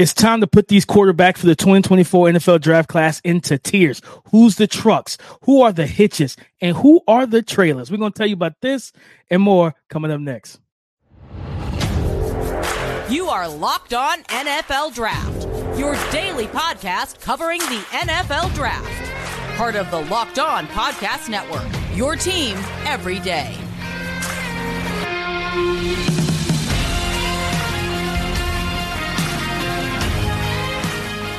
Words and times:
It's 0.00 0.14
time 0.14 0.40
to 0.40 0.46
put 0.46 0.68
these 0.68 0.86
quarterbacks 0.86 1.36
for 1.36 1.46
the 1.46 1.54
2024 1.54 2.28
NFL 2.28 2.62
draft 2.62 2.88
class 2.88 3.20
into 3.20 3.58
tiers. 3.58 4.00
Who's 4.30 4.56
the 4.56 4.66
trucks? 4.66 5.18
Who 5.44 5.60
are 5.60 5.72
the 5.72 5.86
hitches? 5.86 6.38
And 6.62 6.74
who 6.74 7.02
are 7.06 7.26
the 7.26 7.42
trailers? 7.42 7.90
We're 7.90 7.98
going 7.98 8.12
to 8.12 8.16
tell 8.16 8.26
you 8.26 8.32
about 8.32 8.54
this 8.62 8.94
and 9.28 9.42
more 9.42 9.74
coming 9.90 10.10
up 10.10 10.22
next. 10.22 10.58
You 13.10 13.28
are 13.28 13.46
Locked 13.46 13.92
On 13.92 14.22
NFL 14.22 14.94
Draft, 14.94 15.78
your 15.78 15.92
daily 16.10 16.46
podcast 16.46 17.20
covering 17.20 17.58
the 17.58 17.84
NFL 17.90 18.54
Draft. 18.54 19.58
Part 19.58 19.76
of 19.76 19.90
the 19.90 20.00
Locked 20.00 20.38
On 20.38 20.66
Podcast 20.68 21.28
Network, 21.28 21.68
your 21.94 22.16
team 22.16 22.56
every 22.86 23.18
day. 23.18 23.54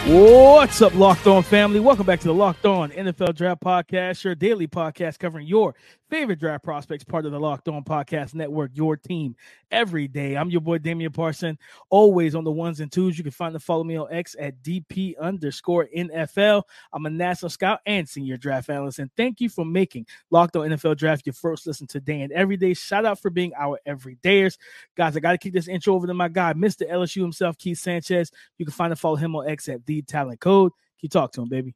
What's 0.07 0.81
up, 0.81 0.95
Locked 0.95 1.27
On 1.27 1.43
family? 1.43 1.79
Welcome 1.79 2.07
back 2.07 2.19
to 2.21 2.27
the 2.27 2.33
Locked 2.33 2.65
On 2.65 2.89
NFL 2.89 3.35
Draft 3.35 3.61
Podcast, 3.61 4.23
your 4.23 4.33
daily 4.33 4.67
podcast 4.67 5.19
covering 5.19 5.45
your 5.45 5.75
favorite 6.11 6.39
draft 6.39 6.61
prospects, 6.61 7.05
part 7.05 7.25
of 7.25 7.31
the 7.31 7.39
Locked 7.39 7.69
On 7.69 7.85
Podcast 7.85 8.33
Network, 8.33 8.71
your 8.73 8.97
team 8.97 9.33
every 9.71 10.09
day. 10.09 10.35
I'm 10.35 10.49
your 10.49 10.59
boy 10.59 10.77
Damian 10.77 11.13
Parson, 11.13 11.57
always 11.89 12.35
on 12.35 12.43
the 12.43 12.51
ones 12.51 12.81
and 12.81 12.91
twos. 12.91 13.17
You 13.17 13.23
can 13.23 13.31
find 13.31 13.55
and 13.55 13.63
follow 13.63 13.85
me 13.85 13.95
on 13.95 14.11
X 14.11 14.35
at 14.37 14.61
DP 14.61 15.17
underscore 15.17 15.87
NFL. 15.97 16.63
I'm 16.91 17.05
a 17.05 17.09
national 17.09 17.49
scout 17.49 17.79
and 17.85 18.07
senior 18.09 18.35
draft 18.35 18.69
analyst. 18.69 18.99
And 18.99 19.09
thank 19.15 19.39
you 19.39 19.47
for 19.47 19.63
making 19.63 20.05
Locked 20.31 20.57
On 20.57 20.69
NFL 20.69 20.97
Draft 20.97 21.25
your 21.25 21.31
first 21.31 21.65
listen 21.65 21.87
today 21.87 22.19
and 22.19 22.33
every 22.33 22.57
day. 22.57 22.73
Shout 22.73 23.05
out 23.05 23.21
for 23.21 23.29
being 23.29 23.53
our 23.57 23.79
everydayers. 23.87 24.57
Guys, 24.97 25.15
I 25.15 25.21
got 25.21 25.31
to 25.31 25.37
kick 25.37 25.53
this 25.53 25.69
intro 25.69 25.95
over 25.95 26.07
to 26.07 26.13
my 26.13 26.27
guy, 26.27 26.51
Mr. 26.51 26.91
LSU 26.91 27.21
himself, 27.21 27.57
Keith 27.57 27.79
Sanchez. 27.79 28.31
You 28.57 28.65
can 28.65 28.73
find 28.73 28.91
and 28.91 28.99
follow 28.99 29.15
him 29.15 29.33
on 29.37 29.47
X 29.47 29.69
at 29.69 29.85
the 29.85 30.01
talent 30.01 30.41
code. 30.41 30.73
You 30.99 31.07
talk 31.07 31.31
to 31.31 31.41
him, 31.41 31.47
baby? 31.47 31.73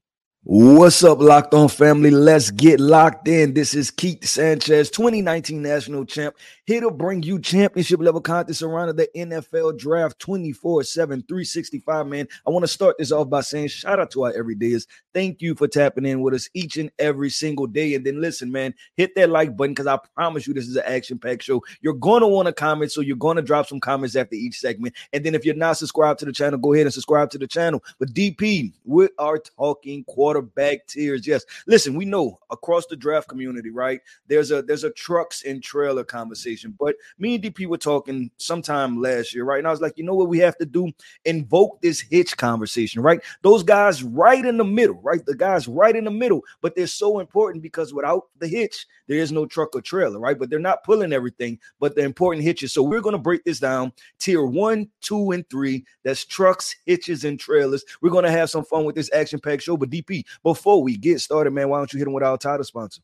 What's 0.48 1.04
up, 1.04 1.22
Locked 1.22 1.56
On 1.56 1.68
family? 1.68 2.12
Let's 2.12 2.52
get 2.52 2.80
locked 2.80 3.28
in. 3.28 3.56
This 3.56 3.74
is 3.74 3.90
Keith 3.90 4.24
Sanchez, 4.24 4.92
2019 4.92 5.60
national 5.60 6.06
champ, 6.06 6.36
here 6.68 6.82
to 6.82 6.92
bring 6.92 7.24
you 7.24 7.40
championship 7.40 8.00
level 8.00 8.22
content 8.22 8.56
surrounding 8.56 8.96
the 8.96 9.10
NFL 9.16 9.80
draft 9.80 10.20
24 10.20 10.84
7, 10.84 11.24
365. 11.24 12.06
Man, 12.06 12.28
I 12.46 12.52
want 12.52 12.62
to 12.62 12.68
start 12.68 12.96
this 13.00 13.12
off 13.12 13.28
by 13.28 13.42
saying 13.42 13.70
shout 13.70 14.00
out 14.00 14.12
to 14.12 14.26
our 14.26 14.34
everydayers. 14.34 14.86
Thank 15.16 15.42
you 15.42 15.56
for 15.56 15.68
tapping 15.68 16.06
in 16.06 16.22
with 16.22 16.36
us 16.36 16.48
each 16.54 16.78
and 16.78 16.92
every 17.00 17.32
single 17.32 17.66
day. 17.66 17.96
And 17.96 18.06
then 18.06 18.22
listen, 18.22 18.52
man, 18.52 18.76
hit 18.98 19.16
that 19.16 19.32
like 19.32 19.58
button 19.58 19.74
because 19.74 19.88
I 19.88 19.98
promise 20.14 20.46
you 20.46 20.54
this 20.54 20.68
is 20.68 20.76
an 20.76 20.84
action 20.86 21.18
packed 21.18 21.42
show. 21.42 21.64
You're 21.82 21.94
going 21.96 22.22
to 22.22 22.28
want 22.28 22.50
to 22.50 22.54
comment, 22.54 22.92
so 22.92 23.02
you're 23.02 23.16
going 23.16 23.38
to 23.38 23.42
drop 23.42 23.66
some 23.66 23.80
comments 23.80 24.16
after 24.16 24.36
each 24.36 24.60
segment. 24.60 24.94
And 25.12 25.26
then 25.26 25.34
if 25.34 25.44
you're 25.44 25.56
not 25.56 25.78
subscribed 25.78 26.20
to 26.20 26.26
the 26.26 26.34
channel, 26.34 26.60
go 26.60 26.74
ahead 26.74 26.86
and 26.86 26.94
subscribe 26.94 27.32
to 27.32 27.40
the 27.40 27.48
channel. 27.48 27.84
But 27.98 28.14
DP, 28.14 28.74
we 28.84 29.10
are 29.18 29.40
talking 29.40 30.04
quarter 30.04 30.35
quarterback 30.36 30.86
tiers. 30.88 31.26
Yes, 31.26 31.46
listen, 31.68 31.96
we 31.96 32.06
know 32.06 32.40
across 32.50 32.86
the 32.88 32.96
draft 32.96 33.28
community, 33.28 33.70
right? 33.70 34.02
There's 34.28 34.52
a 34.52 34.62
there's 34.62 34.84
a 34.84 34.92
trucks 34.92 35.44
and 35.44 35.64
trailer 35.64 36.04
conversation. 36.04 36.76
But 36.78 36.96
me 37.18 37.36
and 37.36 37.44
DP 37.44 37.68
were 37.68 37.78
talking 37.78 38.30
sometime 38.38 39.02
last 39.02 39.34
year, 39.34 39.44
right? 39.44 39.60
And 39.60 39.68
I 39.68 39.72
was 39.72 39.82
like, 39.82 39.98
you 39.98 40.04
know 40.04 40.16
what 40.16 40.30
we 40.30 40.40
have 40.40 40.58
to 40.58 40.66
do? 40.66 40.92
Invoke 41.26 41.82
this 41.82 42.02
hitch 42.02 42.36
conversation, 42.38 43.02
right? 43.02 43.22
Those 43.42 43.64
guys 43.64 44.04
right 44.04 44.44
in 44.46 44.58
the 44.58 44.66
middle, 44.66 45.00
right? 45.02 45.26
The 45.26 45.36
guys 45.36 45.68
right 45.68 45.96
in 45.96 46.04
the 46.04 46.12
middle, 46.12 46.42
but 46.62 46.76
they're 46.76 46.88
so 46.88 47.20
important 47.20 47.64
because 47.64 47.94
without 47.94 48.28
the 48.40 48.48
hitch, 48.48 48.86
there 49.08 49.18
is 49.18 49.32
no 49.32 49.46
truck 49.46 49.76
or 49.76 49.82
trailer, 49.82 50.20
right? 50.20 50.38
But 50.38 50.50
they're 50.50 50.60
not 50.60 50.84
pulling 50.84 51.14
everything, 51.14 51.60
but 51.80 51.96
the 51.96 52.04
important 52.04 52.44
hitches. 52.44 52.74
So 52.74 52.84
we're 52.84 53.02
to 53.02 53.18
break 53.18 53.44
this 53.44 53.60
down 53.60 53.94
tier 54.20 54.46
one, 54.46 54.90
two, 55.02 55.32
and 55.32 55.48
three. 55.50 55.86
That's 56.04 56.26
trucks, 56.26 56.76
hitches, 56.86 57.24
and 57.24 57.40
trailers. 57.40 57.84
We're 58.02 58.10
to 58.26 58.32
have 58.32 58.50
some 58.50 58.66
fun 58.66 58.86
with 58.86 58.96
this 58.96 59.12
action 59.14 59.40
packed 59.40 59.64
show. 59.64 59.78
But 59.78 59.90
DP, 59.90 60.25
before 60.44 60.82
we 60.82 60.98
get 60.98 61.22
started, 61.22 61.52
man, 61.52 61.70
why 61.70 61.78
don't 61.78 61.92
you 61.94 62.00
hit 62.00 62.06
them 62.06 62.14
with 62.14 62.24
our 62.24 62.38
title 62.38 62.64
sponsor? 62.64 63.02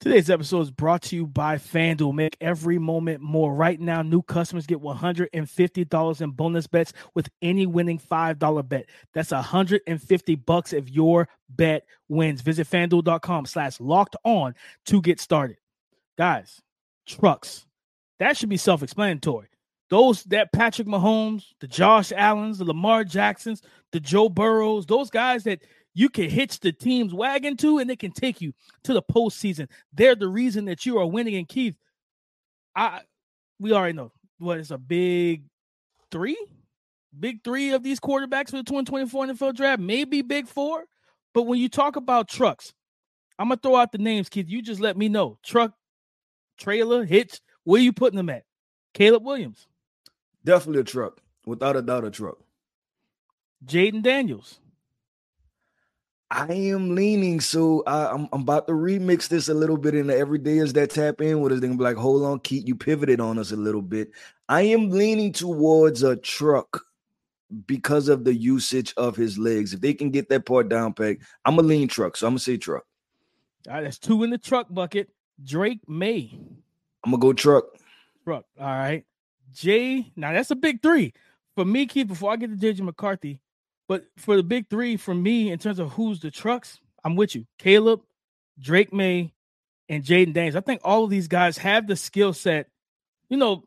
Today's 0.00 0.30
episode 0.30 0.60
is 0.60 0.70
brought 0.70 1.02
to 1.02 1.16
you 1.16 1.26
by 1.26 1.56
FanDuel. 1.56 2.14
Make 2.14 2.36
every 2.40 2.78
moment 2.78 3.20
more. 3.20 3.52
Right 3.52 3.80
now, 3.80 4.00
new 4.00 4.22
customers 4.22 4.64
get 4.64 4.78
$150 4.78 6.20
in 6.20 6.30
bonus 6.30 6.66
bets 6.68 6.92
with 7.14 7.28
any 7.42 7.66
winning 7.66 7.98
$5 7.98 8.68
bet. 8.68 8.86
That's 9.12 9.32
150 9.32 10.34
bucks 10.36 10.72
if 10.72 10.88
your 10.88 11.28
bet 11.48 11.84
wins. 12.08 12.42
Visit 12.42 12.70
fanduel.com 12.70 13.46
slash 13.46 13.80
locked 13.80 14.14
on 14.22 14.54
to 14.86 15.02
get 15.02 15.18
started. 15.18 15.56
Guys, 16.16 16.62
trucks. 17.04 17.66
That 18.20 18.36
should 18.36 18.50
be 18.50 18.56
self-explanatory. 18.56 19.48
Those 19.90 20.22
that 20.24 20.52
Patrick 20.52 20.86
Mahomes, 20.86 21.46
the 21.58 21.66
Josh 21.66 22.12
Allens, 22.12 22.58
the 22.58 22.64
Lamar 22.64 23.02
Jacksons, 23.02 23.62
the 23.90 23.98
Joe 23.98 24.28
Burrows, 24.28 24.86
those 24.86 25.10
guys 25.10 25.42
that– 25.42 25.60
you 25.98 26.08
can 26.08 26.30
hitch 26.30 26.60
the 26.60 26.70
team's 26.70 27.12
wagon 27.12 27.56
to, 27.56 27.78
and 27.78 27.90
they 27.90 27.96
can 27.96 28.12
take 28.12 28.40
you 28.40 28.52
to 28.84 28.92
the 28.92 29.02
postseason. 29.02 29.68
They're 29.92 30.14
the 30.14 30.28
reason 30.28 30.66
that 30.66 30.86
you 30.86 30.96
are 30.98 31.06
winning. 31.06 31.34
And 31.34 31.48
Keith, 31.48 31.74
I 32.76 33.00
we 33.58 33.72
already 33.72 33.94
know 33.94 34.12
what 34.38 34.60
is 34.60 34.70
a 34.70 34.78
big 34.78 35.42
three, 36.12 36.38
big 37.18 37.42
three 37.42 37.72
of 37.72 37.82
these 37.82 37.98
quarterbacks 37.98 38.50
for 38.50 38.58
the 38.58 38.62
2024 38.62 39.26
NFL 39.26 39.56
draft, 39.56 39.82
maybe 39.82 40.22
big 40.22 40.46
four. 40.46 40.84
But 41.34 41.48
when 41.48 41.58
you 41.58 41.68
talk 41.68 41.96
about 41.96 42.28
trucks, 42.28 42.72
I'm 43.36 43.48
gonna 43.48 43.58
throw 43.60 43.74
out 43.74 43.90
the 43.90 43.98
names, 43.98 44.28
Keith. 44.28 44.48
You 44.48 44.62
just 44.62 44.80
let 44.80 44.96
me 44.96 45.08
know. 45.08 45.40
Truck, 45.42 45.72
trailer, 46.58 47.06
hitch. 47.06 47.40
Where 47.64 47.80
are 47.80 47.82
you 47.82 47.92
putting 47.92 48.18
them 48.18 48.30
at? 48.30 48.44
Caleb 48.94 49.24
Williams. 49.24 49.66
Definitely 50.44 50.82
a 50.82 50.84
truck. 50.84 51.20
Without 51.44 51.74
a 51.74 51.82
doubt, 51.82 52.04
a 52.04 52.10
truck. 52.12 52.38
Jayden 53.66 54.04
Daniels. 54.04 54.60
I 56.30 56.52
am 56.52 56.94
leaning, 56.94 57.40
so 57.40 57.82
I, 57.86 58.12
am 58.12 58.28
I'm 58.32 58.42
about 58.42 58.66
to 58.66 58.74
remix 58.74 59.28
this 59.28 59.48
a 59.48 59.54
little 59.54 59.78
bit 59.78 59.94
in 59.94 60.08
the 60.08 60.12
everydayers 60.12 60.74
that 60.74 60.90
tap 60.90 61.22
in 61.22 61.40
with 61.40 61.52
us. 61.52 61.60
They're 61.60 61.68
gonna 61.68 61.78
be 61.78 61.84
like, 61.84 61.96
hold 61.96 62.22
on, 62.22 62.40
Keith, 62.40 62.68
you 62.68 62.74
pivoted 62.74 63.18
on 63.18 63.38
us 63.38 63.50
a 63.50 63.56
little 63.56 63.80
bit. 63.80 64.10
I 64.48 64.62
am 64.62 64.90
leaning 64.90 65.32
towards 65.32 66.02
a 66.02 66.16
truck 66.16 66.84
because 67.66 68.08
of 68.08 68.24
the 68.24 68.34
usage 68.34 68.92
of 68.98 69.16
his 69.16 69.38
legs. 69.38 69.72
If 69.72 69.80
they 69.80 69.94
can 69.94 70.10
get 70.10 70.28
that 70.28 70.44
part 70.44 70.68
down 70.68 70.92
peg, 70.92 71.22
I'm 71.46 71.58
a 71.58 71.62
lean 71.62 71.88
truck, 71.88 72.16
so 72.16 72.26
I'm 72.26 72.32
gonna 72.32 72.40
say 72.40 72.58
truck. 72.58 72.84
All 73.66 73.74
right, 73.74 73.84
that's 73.84 73.98
two 73.98 74.22
in 74.22 74.30
the 74.30 74.38
truck 74.38 74.66
bucket. 74.70 75.08
Drake 75.42 75.80
Maye. 75.88 76.38
I'm 77.04 77.12
gonna 77.12 77.20
go 77.20 77.32
truck. 77.32 77.64
Truck. 78.24 78.44
All 78.60 78.66
right. 78.66 79.04
Jay. 79.52 80.12
Now 80.14 80.32
that's 80.32 80.50
a 80.50 80.56
big 80.56 80.82
three. 80.82 81.14
For 81.54 81.64
me, 81.64 81.86
Keith, 81.86 82.08
before 82.08 82.32
I 82.32 82.36
get 82.36 82.50
to 82.50 82.56
JJ 82.56 82.82
McCarthy, 82.82 83.40
but 83.88 84.04
for 84.18 84.36
the 84.36 84.42
big 84.42 84.68
three, 84.68 84.96
for 84.96 85.14
me, 85.14 85.50
in 85.50 85.58
terms 85.58 85.78
of 85.78 85.92
who's 85.92 86.20
the 86.20 86.30
trucks, 86.30 86.78
I'm 87.02 87.16
with 87.16 87.34
you. 87.34 87.46
Caleb, 87.58 88.02
Drake 88.60 88.92
Maye, 88.92 89.32
and 89.88 90.04
Jayden 90.04 90.34
Daniels. 90.34 90.56
I 90.56 90.60
think 90.60 90.82
all 90.84 91.04
of 91.04 91.10
these 91.10 91.28
guys 91.28 91.58
have 91.58 91.86
the 91.86 91.96
skill 91.96 92.34
set. 92.34 92.68
You 93.30 93.38
know, 93.38 93.64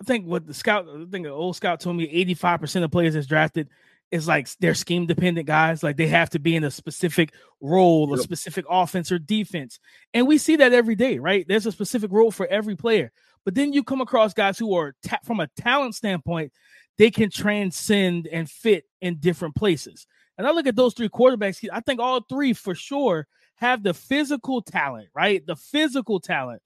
I 0.00 0.04
think 0.04 0.26
what 0.26 0.46
the 0.46 0.54
scout, 0.54 0.86
I 0.88 1.04
think 1.10 1.26
an 1.26 1.32
old 1.32 1.56
scout 1.56 1.80
told 1.80 1.96
me 1.96 2.24
85% 2.26 2.84
of 2.84 2.90
players 2.90 3.14
that's 3.14 3.26
drafted 3.26 3.70
is 4.10 4.28
like 4.28 4.48
they're 4.60 4.74
scheme 4.74 5.06
dependent 5.06 5.46
guys. 5.46 5.82
Like 5.82 5.96
they 5.96 6.08
have 6.08 6.28
to 6.30 6.38
be 6.38 6.54
in 6.54 6.64
a 6.64 6.70
specific 6.70 7.32
role, 7.60 8.10
yep. 8.10 8.18
a 8.18 8.22
specific 8.22 8.66
offense 8.68 9.10
or 9.10 9.18
defense. 9.18 9.78
And 10.12 10.26
we 10.26 10.36
see 10.36 10.56
that 10.56 10.74
every 10.74 10.96
day, 10.96 11.18
right? 11.18 11.46
There's 11.48 11.66
a 11.66 11.72
specific 11.72 12.12
role 12.12 12.30
for 12.30 12.46
every 12.46 12.76
player. 12.76 13.10
But 13.44 13.54
then 13.54 13.72
you 13.72 13.82
come 13.82 14.02
across 14.02 14.34
guys 14.34 14.58
who 14.58 14.74
are, 14.74 14.94
ta- 15.02 15.18
from 15.24 15.40
a 15.40 15.48
talent 15.56 15.94
standpoint, 15.94 16.52
they 16.98 17.10
can 17.10 17.30
transcend 17.30 18.26
and 18.26 18.48
fit 18.48 18.84
in 19.02 19.16
different 19.16 19.54
places. 19.54 20.06
And 20.38 20.46
I 20.46 20.52
look 20.52 20.66
at 20.66 20.76
those 20.76 20.94
three 20.94 21.10
quarterbacks, 21.10 21.68
I 21.70 21.80
think 21.80 22.00
all 22.00 22.22
three 22.22 22.54
for 22.54 22.74
sure 22.74 23.26
have 23.56 23.82
the 23.82 23.92
physical 23.92 24.62
talent, 24.62 25.08
right? 25.14 25.46
The 25.46 25.56
physical 25.56 26.20
talent 26.20 26.62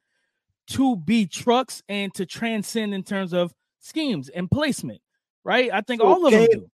to 0.68 0.96
be 0.96 1.26
trucks 1.26 1.82
and 1.88 2.14
to 2.14 2.24
transcend 2.26 2.94
in 2.94 3.02
terms 3.02 3.32
of 3.32 3.52
schemes 3.80 4.28
and 4.28 4.50
placement, 4.50 5.00
right? 5.44 5.70
I 5.72 5.80
think 5.80 6.00
so 6.00 6.06
all 6.06 6.26
of 6.26 6.32
them 6.32 6.46
do. 6.50 6.70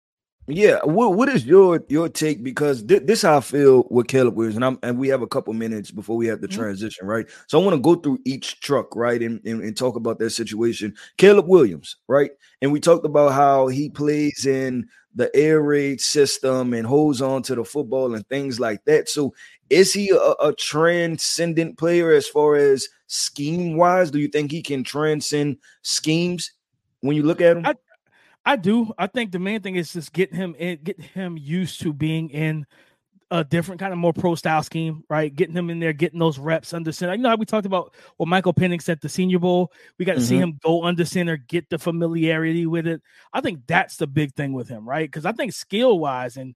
Yeah, 0.51 0.79
what 0.83 1.13
what 1.13 1.29
is 1.29 1.45
your 1.45 1.83
your 1.89 2.09
take? 2.09 2.43
Because 2.43 2.81
th- 2.83 3.03
this 3.05 3.21
how 3.21 3.37
I 3.37 3.41
feel 3.41 3.85
with 3.91 4.07
Caleb 4.07 4.35
Williams, 4.35 4.55
and 4.55 4.65
I'm 4.65 4.79
and 4.81 4.97
we 4.97 5.07
have 5.09 5.21
a 5.21 5.27
couple 5.27 5.53
minutes 5.53 5.91
before 5.91 6.17
we 6.17 6.25
have 6.25 6.41
the 6.41 6.47
mm-hmm. 6.47 6.59
transition, 6.59 7.05
right? 7.05 7.27
So 7.47 7.61
I 7.61 7.63
want 7.63 7.75
to 7.75 7.81
go 7.81 7.93
through 7.93 8.19
each 8.25 8.59
truck, 8.59 8.95
right, 8.95 9.21
and, 9.21 9.39
and, 9.45 9.61
and 9.61 9.77
talk 9.77 9.95
about 9.95 10.17
that 10.19 10.31
situation. 10.31 10.95
Caleb 11.17 11.47
Williams, 11.47 11.97
right, 12.07 12.31
and 12.63 12.71
we 12.71 12.79
talked 12.79 13.05
about 13.05 13.33
how 13.33 13.67
he 13.67 13.91
plays 13.91 14.47
in 14.47 14.87
the 15.13 15.35
air 15.35 15.61
raid 15.61 16.01
system 16.01 16.73
and 16.73 16.87
holds 16.87 17.21
on 17.21 17.43
to 17.43 17.53
the 17.53 17.63
football 17.63 18.15
and 18.15 18.27
things 18.27 18.59
like 18.59 18.83
that. 18.85 19.07
So 19.07 19.33
is 19.69 19.93
he 19.93 20.09
a, 20.09 20.47
a 20.47 20.53
transcendent 20.53 21.77
player 21.77 22.11
as 22.11 22.27
far 22.27 22.55
as 22.55 22.87
scheme 23.05 23.77
wise? 23.77 24.09
Do 24.09 24.19
you 24.19 24.27
think 24.27 24.51
he 24.51 24.63
can 24.63 24.83
transcend 24.83 25.57
schemes 25.83 26.53
when 27.01 27.15
you 27.15 27.23
look 27.23 27.41
at 27.41 27.57
him? 27.57 27.65
I, 27.65 27.75
I 28.45 28.55
do. 28.55 28.93
I 28.97 29.07
think 29.07 29.31
the 29.31 29.39
main 29.39 29.61
thing 29.61 29.75
is 29.75 29.93
just 29.93 30.13
getting 30.13 30.35
him 30.35 30.55
in, 30.57 30.79
get 30.83 30.99
him 30.99 31.37
used 31.37 31.81
to 31.81 31.93
being 31.93 32.29
in 32.29 32.65
a 33.31 33.43
different 33.43 33.79
kind 33.79 33.93
of 33.93 33.99
more 33.99 34.13
pro 34.13 34.33
style 34.33 34.63
scheme, 34.63 35.03
right? 35.09 35.33
Getting 35.33 35.55
him 35.55 35.69
in 35.69 35.79
there, 35.79 35.93
getting 35.93 36.19
those 36.19 36.39
reps 36.39 36.73
under 36.73 36.91
center. 36.91 37.13
You 37.13 37.21
know 37.21 37.29
how 37.29 37.35
we 37.35 37.45
talked 37.45 37.67
about 37.67 37.93
what 38.17 38.27
Michael 38.27 38.53
Penix 38.53 38.89
at 38.89 39.01
the 39.01 39.09
Senior 39.09 39.39
Bowl. 39.39 39.71
We 39.97 40.05
got 40.05 40.13
to 40.13 40.19
mm-hmm. 40.19 40.27
see 40.27 40.37
him 40.37 40.59
go 40.63 40.83
under 40.83 41.05
center, 41.05 41.37
get 41.37 41.69
the 41.69 41.77
familiarity 41.77 42.65
with 42.65 42.87
it. 42.87 43.01
I 43.31 43.41
think 43.41 43.67
that's 43.67 43.97
the 43.97 44.07
big 44.07 44.33
thing 44.33 44.53
with 44.53 44.67
him, 44.67 44.87
right? 44.87 45.07
Because 45.07 45.25
I 45.25 45.31
think 45.31 45.53
skill 45.53 45.99
wise 45.99 46.37
and 46.37 46.55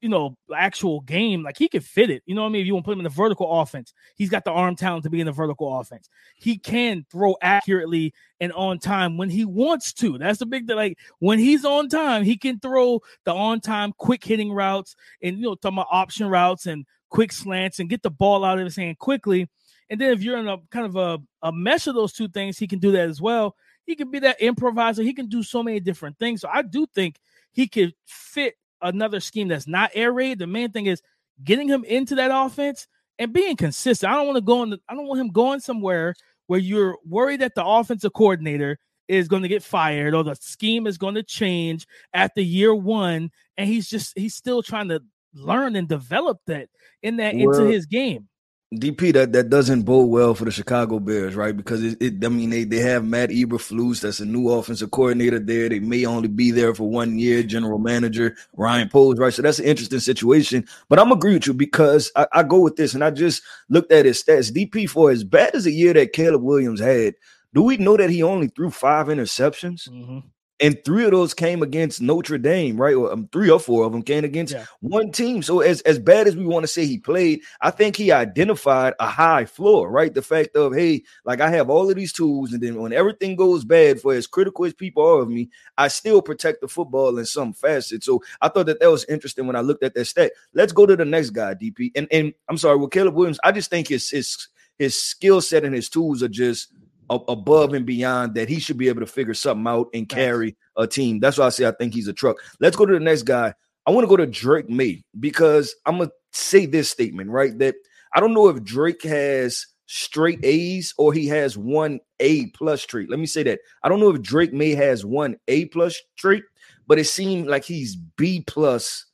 you 0.00 0.08
know, 0.08 0.36
actual 0.54 1.00
game, 1.00 1.42
like 1.42 1.58
he 1.58 1.68
could 1.68 1.84
fit 1.84 2.10
it. 2.10 2.22
You 2.24 2.34
know 2.34 2.42
what 2.42 2.48
I 2.48 2.52
mean? 2.52 2.62
If 2.62 2.66
you 2.66 2.74
want 2.74 2.84
to 2.84 2.88
put 2.88 2.92
him 2.92 3.00
in 3.00 3.04
the 3.04 3.10
vertical 3.10 3.60
offense, 3.60 3.92
he's 4.16 4.30
got 4.30 4.44
the 4.44 4.50
arm 4.50 4.76
talent 4.76 5.04
to 5.04 5.10
be 5.10 5.20
in 5.20 5.26
the 5.26 5.32
vertical 5.32 5.78
offense. 5.78 6.08
He 6.36 6.56
can 6.58 7.04
throw 7.10 7.36
accurately 7.42 8.14
and 8.40 8.52
on 8.52 8.78
time 8.78 9.18
when 9.18 9.28
he 9.28 9.44
wants 9.44 9.92
to. 9.94 10.16
That's 10.16 10.38
the 10.38 10.46
big 10.46 10.66
thing. 10.66 10.76
Like 10.76 10.98
when 11.18 11.38
he's 11.38 11.64
on 11.64 11.88
time, 11.88 12.24
he 12.24 12.36
can 12.36 12.58
throw 12.60 13.00
the 13.24 13.34
on 13.34 13.60
time, 13.60 13.92
quick 13.98 14.24
hitting 14.24 14.52
routes 14.52 14.96
and 15.22 15.36
you 15.36 15.42
know, 15.42 15.54
talking 15.54 15.76
about 15.76 15.88
option 15.90 16.28
routes 16.28 16.66
and 16.66 16.86
quick 17.10 17.32
slants 17.32 17.78
and 17.78 17.90
get 17.90 18.02
the 18.02 18.10
ball 18.10 18.44
out 18.44 18.58
of 18.58 18.64
his 18.64 18.76
hand 18.76 18.98
quickly. 18.98 19.48
And 19.90 20.00
then 20.00 20.12
if 20.12 20.22
you're 20.22 20.38
in 20.38 20.48
a 20.48 20.56
kind 20.70 20.86
of 20.86 20.96
a, 20.96 21.18
a 21.42 21.52
mesh 21.52 21.86
of 21.88 21.94
those 21.94 22.12
two 22.12 22.28
things, 22.28 22.56
he 22.56 22.66
can 22.66 22.78
do 22.78 22.92
that 22.92 23.08
as 23.08 23.20
well. 23.20 23.56
He 23.84 23.96
can 23.96 24.10
be 24.10 24.20
that 24.20 24.40
improviser. 24.40 25.02
He 25.02 25.12
can 25.12 25.26
do 25.26 25.42
so 25.42 25.62
many 25.62 25.80
different 25.80 26.18
things. 26.18 26.40
So 26.40 26.48
I 26.50 26.62
do 26.62 26.86
think 26.94 27.16
he 27.50 27.66
could 27.66 27.94
fit 28.06 28.54
another 28.82 29.20
scheme 29.20 29.48
that's 29.48 29.66
not 29.66 29.90
air 29.94 30.12
raid. 30.12 30.38
The 30.38 30.46
main 30.46 30.72
thing 30.72 30.86
is 30.86 31.02
getting 31.44 31.68
him 31.68 31.84
into 31.84 32.14
that 32.16 32.30
offense 32.32 32.86
and 33.18 33.32
being 33.32 33.56
consistent. 33.56 34.12
I 34.12 34.16
don't 34.16 34.26
want 34.26 34.36
to 34.36 34.42
go 34.42 34.62
in. 34.62 34.70
The, 34.70 34.80
I 34.88 34.94
don't 34.94 35.06
want 35.06 35.20
him 35.20 35.30
going 35.30 35.60
somewhere 35.60 36.14
where 36.46 36.58
you're 36.58 36.98
worried 37.06 37.40
that 37.40 37.54
the 37.54 37.64
offensive 37.64 38.12
coordinator 38.12 38.78
is 39.08 39.28
going 39.28 39.42
to 39.42 39.48
get 39.48 39.62
fired 39.62 40.14
or 40.14 40.24
the 40.24 40.34
scheme 40.34 40.86
is 40.86 40.96
going 40.96 41.14
to 41.16 41.22
change 41.22 41.86
after 42.14 42.40
year 42.40 42.74
one, 42.74 43.30
and 43.56 43.68
he's 43.68 43.88
just 43.88 44.16
he's 44.16 44.34
still 44.34 44.62
trying 44.62 44.88
to 44.88 45.00
learn 45.34 45.76
and 45.76 45.88
develop 45.88 46.38
that 46.46 46.68
in 47.02 47.16
that 47.16 47.34
well, 47.34 47.50
into 47.50 47.70
his 47.70 47.86
game. 47.86 48.28
DP, 48.72 49.12
that, 49.14 49.32
that 49.32 49.50
doesn't 49.50 49.82
bode 49.82 50.08
well 50.10 50.32
for 50.32 50.44
the 50.44 50.52
Chicago 50.52 51.00
Bears, 51.00 51.34
right? 51.34 51.56
Because 51.56 51.82
it, 51.82 52.00
it 52.00 52.24
I 52.24 52.28
mean, 52.28 52.50
they, 52.50 52.62
they 52.62 52.78
have 52.78 53.04
Matt 53.04 53.30
Eberflus, 53.30 54.00
that's 54.00 54.20
a 54.20 54.24
new 54.24 54.48
offensive 54.48 54.92
coordinator 54.92 55.40
there. 55.40 55.68
They 55.68 55.80
may 55.80 56.06
only 56.06 56.28
be 56.28 56.52
there 56.52 56.72
for 56.72 56.88
one 56.88 57.18
year, 57.18 57.42
general 57.42 57.78
manager 57.80 58.36
Ryan 58.56 58.88
Poles, 58.88 59.18
right? 59.18 59.34
So 59.34 59.42
that's 59.42 59.58
an 59.58 59.64
interesting 59.64 59.98
situation. 59.98 60.68
But 60.88 61.00
I'm 61.00 61.10
agree 61.10 61.34
with 61.34 61.48
you 61.48 61.54
because 61.54 62.12
I, 62.14 62.28
I 62.32 62.42
go 62.44 62.60
with 62.60 62.76
this, 62.76 62.94
and 62.94 63.02
I 63.02 63.10
just 63.10 63.42
looked 63.68 63.90
at 63.90 64.06
his 64.06 64.22
stats. 64.22 64.52
DP 64.52 64.88
for 64.88 65.10
as 65.10 65.24
bad 65.24 65.56
as 65.56 65.66
a 65.66 65.72
year 65.72 65.92
that 65.94 66.12
Caleb 66.12 66.42
Williams 66.42 66.80
had, 66.80 67.14
do 67.52 67.62
we 67.62 67.76
know 67.76 67.96
that 67.96 68.10
he 68.10 68.22
only 68.22 68.46
threw 68.46 68.70
five 68.70 69.08
interceptions? 69.08 69.88
Mm-hmm 69.88 70.20
and 70.60 70.78
three 70.84 71.04
of 71.04 71.12
those 71.12 71.32
came 71.32 71.62
against 71.62 72.02
Notre 72.02 72.38
Dame, 72.38 72.80
right? 72.80 72.94
Or 72.94 73.12
um, 73.12 73.28
three 73.32 73.50
or 73.50 73.58
four 73.58 73.84
of 73.84 73.92
them 73.92 74.02
came 74.02 74.24
against 74.24 74.52
yeah. 74.52 74.66
one 74.80 75.10
team. 75.10 75.42
So 75.42 75.60
as 75.60 75.80
as 75.82 75.98
bad 75.98 76.26
as 76.26 76.36
we 76.36 76.44
want 76.44 76.64
to 76.64 76.68
say 76.68 76.86
he 76.86 76.98
played, 76.98 77.40
I 77.60 77.70
think 77.70 77.96
he 77.96 78.12
identified 78.12 78.94
a 79.00 79.06
high 79.06 79.46
floor, 79.46 79.90
right? 79.90 80.12
The 80.12 80.22
fact 80.22 80.56
of 80.56 80.74
hey, 80.74 81.02
like 81.24 81.40
I 81.40 81.50
have 81.50 81.70
all 81.70 81.88
of 81.88 81.96
these 81.96 82.12
tools, 82.12 82.52
and 82.52 82.62
then 82.62 82.80
when 82.80 82.92
everything 82.92 83.36
goes 83.36 83.64
bad, 83.64 84.00
for 84.00 84.12
as 84.12 84.26
critical 84.26 84.64
as 84.64 84.74
people 84.74 85.06
are 85.06 85.22
of 85.22 85.28
me, 85.28 85.50
I 85.78 85.88
still 85.88 86.22
protect 86.22 86.60
the 86.60 86.68
football 86.68 87.18
in 87.18 87.24
some 87.24 87.52
facet. 87.52 88.04
So 88.04 88.22
I 88.40 88.48
thought 88.48 88.66
that 88.66 88.80
that 88.80 88.90
was 88.90 89.04
interesting 89.06 89.46
when 89.46 89.56
I 89.56 89.60
looked 89.60 89.82
at 89.82 89.94
that 89.94 90.04
stat. 90.04 90.32
Let's 90.52 90.72
go 90.72 90.86
to 90.86 90.96
the 90.96 91.04
next 91.04 91.30
guy, 91.30 91.54
DP. 91.54 91.92
And 91.94 92.06
and 92.10 92.34
I'm 92.48 92.58
sorry, 92.58 92.76
with 92.76 92.90
Caleb 92.90 93.14
Williams, 93.14 93.40
I 93.42 93.52
just 93.52 93.70
think 93.70 93.88
his 93.88 94.10
his 94.10 94.48
his 94.78 95.00
skill 95.00 95.40
set 95.40 95.64
and 95.64 95.74
his 95.74 95.88
tools 95.88 96.22
are 96.22 96.28
just 96.28 96.72
above 97.10 97.74
and 97.74 97.84
beyond 97.84 98.34
that 98.34 98.48
he 98.48 98.60
should 98.60 98.78
be 98.78 98.88
able 98.88 99.00
to 99.00 99.06
figure 99.06 99.34
something 99.34 99.66
out 99.66 99.88
and 99.92 100.08
carry 100.08 100.56
a 100.76 100.86
team. 100.86 101.18
That's 101.18 101.38
why 101.38 101.46
I 101.46 101.50
say 101.50 101.66
I 101.66 101.72
think 101.72 101.92
he's 101.92 102.08
a 102.08 102.12
truck. 102.12 102.38
Let's 102.60 102.76
go 102.76 102.86
to 102.86 102.92
the 102.92 103.00
next 103.00 103.22
guy. 103.22 103.52
I 103.86 103.90
want 103.90 104.04
to 104.04 104.08
go 104.08 104.16
to 104.16 104.26
Drake 104.26 104.68
Maye 104.68 105.02
because 105.18 105.74
I'm 105.86 105.98
gonna 105.98 106.10
say 106.32 106.66
this 106.66 106.90
statement 106.90 107.30
right 107.30 107.58
that 107.58 107.74
I 108.14 108.20
don't 108.20 108.34
know 108.34 108.48
if 108.48 108.62
Drake 108.62 109.02
has 109.02 109.66
straight 109.86 110.38
A's 110.44 110.94
or 110.98 111.12
he 111.12 111.26
has 111.26 111.58
one 111.58 111.98
A 112.20 112.46
plus 112.50 112.86
trait. 112.86 113.10
Let 113.10 113.18
me 113.18 113.26
say 113.26 113.42
that 113.42 113.60
I 113.82 113.88
don't 113.88 113.98
know 113.98 114.10
if 114.10 114.22
Drake 114.22 114.52
Maye 114.52 114.74
has 114.74 115.04
one 115.04 115.36
A 115.48 115.64
plus 115.66 116.00
trait, 116.16 116.44
but 116.86 116.98
it 116.98 117.04
seemed 117.04 117.48
like 117.48 117.64
he's 117.64 117.96
B 117.96 118.44
plus 118.46 119.06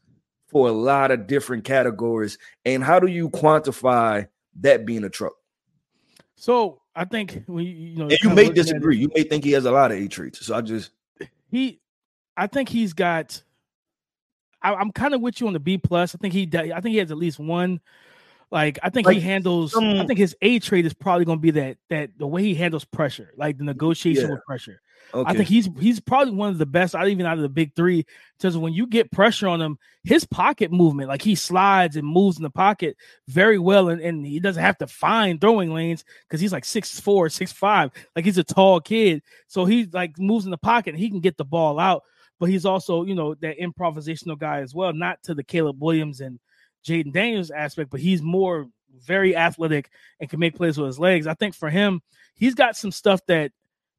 for 0.49 0.69
a 0.69 0.73
lot 0.73 1.11
of 1.11 1.27
different 1.27 1.65
categories. 1.65 2.37
And 2.65 2.85
how 2.85 3.01
do 3.01 3.07
you 3.07 3.31
quantify 3.31 4.29
that 4.61 4.85
being 4.85 5.05
a 5.05 5.11
truck? 5.11 5.33
So 6.37 6.81
I 6.97 7.05
think 7.05 7.45
we, 7.47 7.65
you 7.65 7.97
know, 7.99 8.09
and 8.09 8.19
you 8.23 8.31
may 8.31 8.49
disagree. 8.49 8.97
You 8.97 9.11
may 9.15 9.23
think 9.23 9.45
he 9.45 9.53
has 9.53 9.67
a 9.67 9.71
lot 9.71 9.93
of 9.93 9.99
A 9.99 10.09
traits. 10.09 10.45
So 10.45 10.55
I 10.55 10.63
just 10.63 10.91
he, 11.51 11.79
I 12.37 12.47
think 12.47 12.71
he's 12.71 12.95
got. 12.95 13.43
I, 14.63 14.81
am 14.81 14.91
kind 14.91 15.15
of 15.15 15.21
with 15.21 15.41
you 15.41 15.47
on 15.47 15.53
the 15.53 15.61
B 15.61 15.77
plus. 15.77 16.15
I 16.15 16.19
think 16.19 16.33
he, 16.33 16.51
I 16.55 16.81
think 16.81 16.93
he 16.93 16.97
has 16.97 17.11
at 17.11 17.19
least 17.19 17.39
one. 17.39 17.81
Like 18.51 18.79
I 18.83 18.89
think 18.89 19.07
like, 19.07 19.17
he 19.17 19.21
handles. 19.21 19.77
I 19.77 20.07
think 20.07 20.19
his 20.19 20.35
A 20.41 20.59
trait 20.59 20.87
is 20.87 20.95
probably 20.95 21.27
going 21.27 21.39
to 21.39 21.43
be 21.43 21.51
that 21.53 21.77
that 21.91 22.11
the 22.17 22.27
way 22.27 22.43
he 22.43 22.55
handles 22.55 22.85
pressure, 22.85 23.33
like 23.37 23.59
the 23.59 23.65
negotiation 23.65 24.25
yeah. 24.25 24.31
with 24.31 24.45
pressure. 24.45 24.81
Okay. 25.15 25.31
I 25.31 25.35
think 25.35 25.49
he's 25.49 25.69
he's 25.79 26.01
probably 26.01 26.35
one 26.35 26.51
of 26.51 26.59
the 26.59 26.67
best 26.67 26.95
out 26.95 27.09
even 27.09 27.27
out 27.27 27.37
of 27.37 27.43
the 27.43 27.49
big 27.49 27.75
three. 27.75 28.05
Because 28.37 28.57
when 28.59 28.73
you 28.73 28.87
get 28.87 29.11
pressure 29.11 29.49
on 29.49 29.61
him, 29.61 29.79
his 30.05 30.25
pocket 30.25 30.71
movement, 30.71 31.09
like 31.09 31.23
he 31.23 31.35
slides 31.35 31.97
and 31.97 32.07
moves 32.07 32.37
in 32.37 32.43
the 32.43 32.51
pocket 32.51 32.97
very 33.29 33.59
well, 33.59 33.89
and, 33.89 34.01
and 34.01 34.27
he 34.27 34.41
doesn't 34.41 34.63
have 34.63 34.79
to 34.79 34.87
find 34.87 35.41
throwing 35.41 35.73
lanes 35.73 36.05
because 36.29 36.41
he's 36.41 36.53
like 36.53 36.65
six 36.65 37.01
four, 37.01 37.29
six 37.29 37.53
five, 37.53 37.91
like 38.15 38.25
he's 38.25 38.39
a 38.39 38.45
tall 38.45 38.81
kid. 38.81 39.23
So 39.47 39.65
he 39.65 39.87
like 39.87 40.19
moves 40.19 40.45
in 40.45 40.51
the 40.51 40.59
pocket 40.59 40.91
and 40.91 40.99
he 40.99 41.09
can 41.09 41.21
get 41.21 41.37
the 41.37 41.45
ball 41.45 41.79
out. 41.79 42.03
But 42.39 42.51
he's 42.51 42.67
also, 42.67 43.05
you 43.05 43.15
know, 43.15 43.35
that 43.37 43.59
improvisational 43.59 44.39
guy 44.39 44.61
as 44.61 44.75
well, 44.75 44.93
not 44.93 45.23
to 45.23 45.35
the 45.35 45.45
Caleb 45.45 45.83
Williams 45.83 46.21
and 46.21 46.39
Jayden 46.87 47.13
Daniels 47.13 47.51
aspect, 47.51 47.91
but 47.91 48.01
he's 48.01 48.21
more 48.21 48.69
very 49.05 49.37
athletic 49.37 49.91
and 50.21 50.29
can 50.29 50.41
make 50.41 50.55
plays 50.55 50.79
with 50.79 50.87
his 50.87 50.99
legs. 50.99 51.27
I 51.27 51.35
think 51.35 51.55
for 51.55 51.71
him, 51.71 52.03
he's 52.35 52.55
got 52.55 52.77
some 52.77 52.93
stuff 52.93 53.21
that 53.27 53.53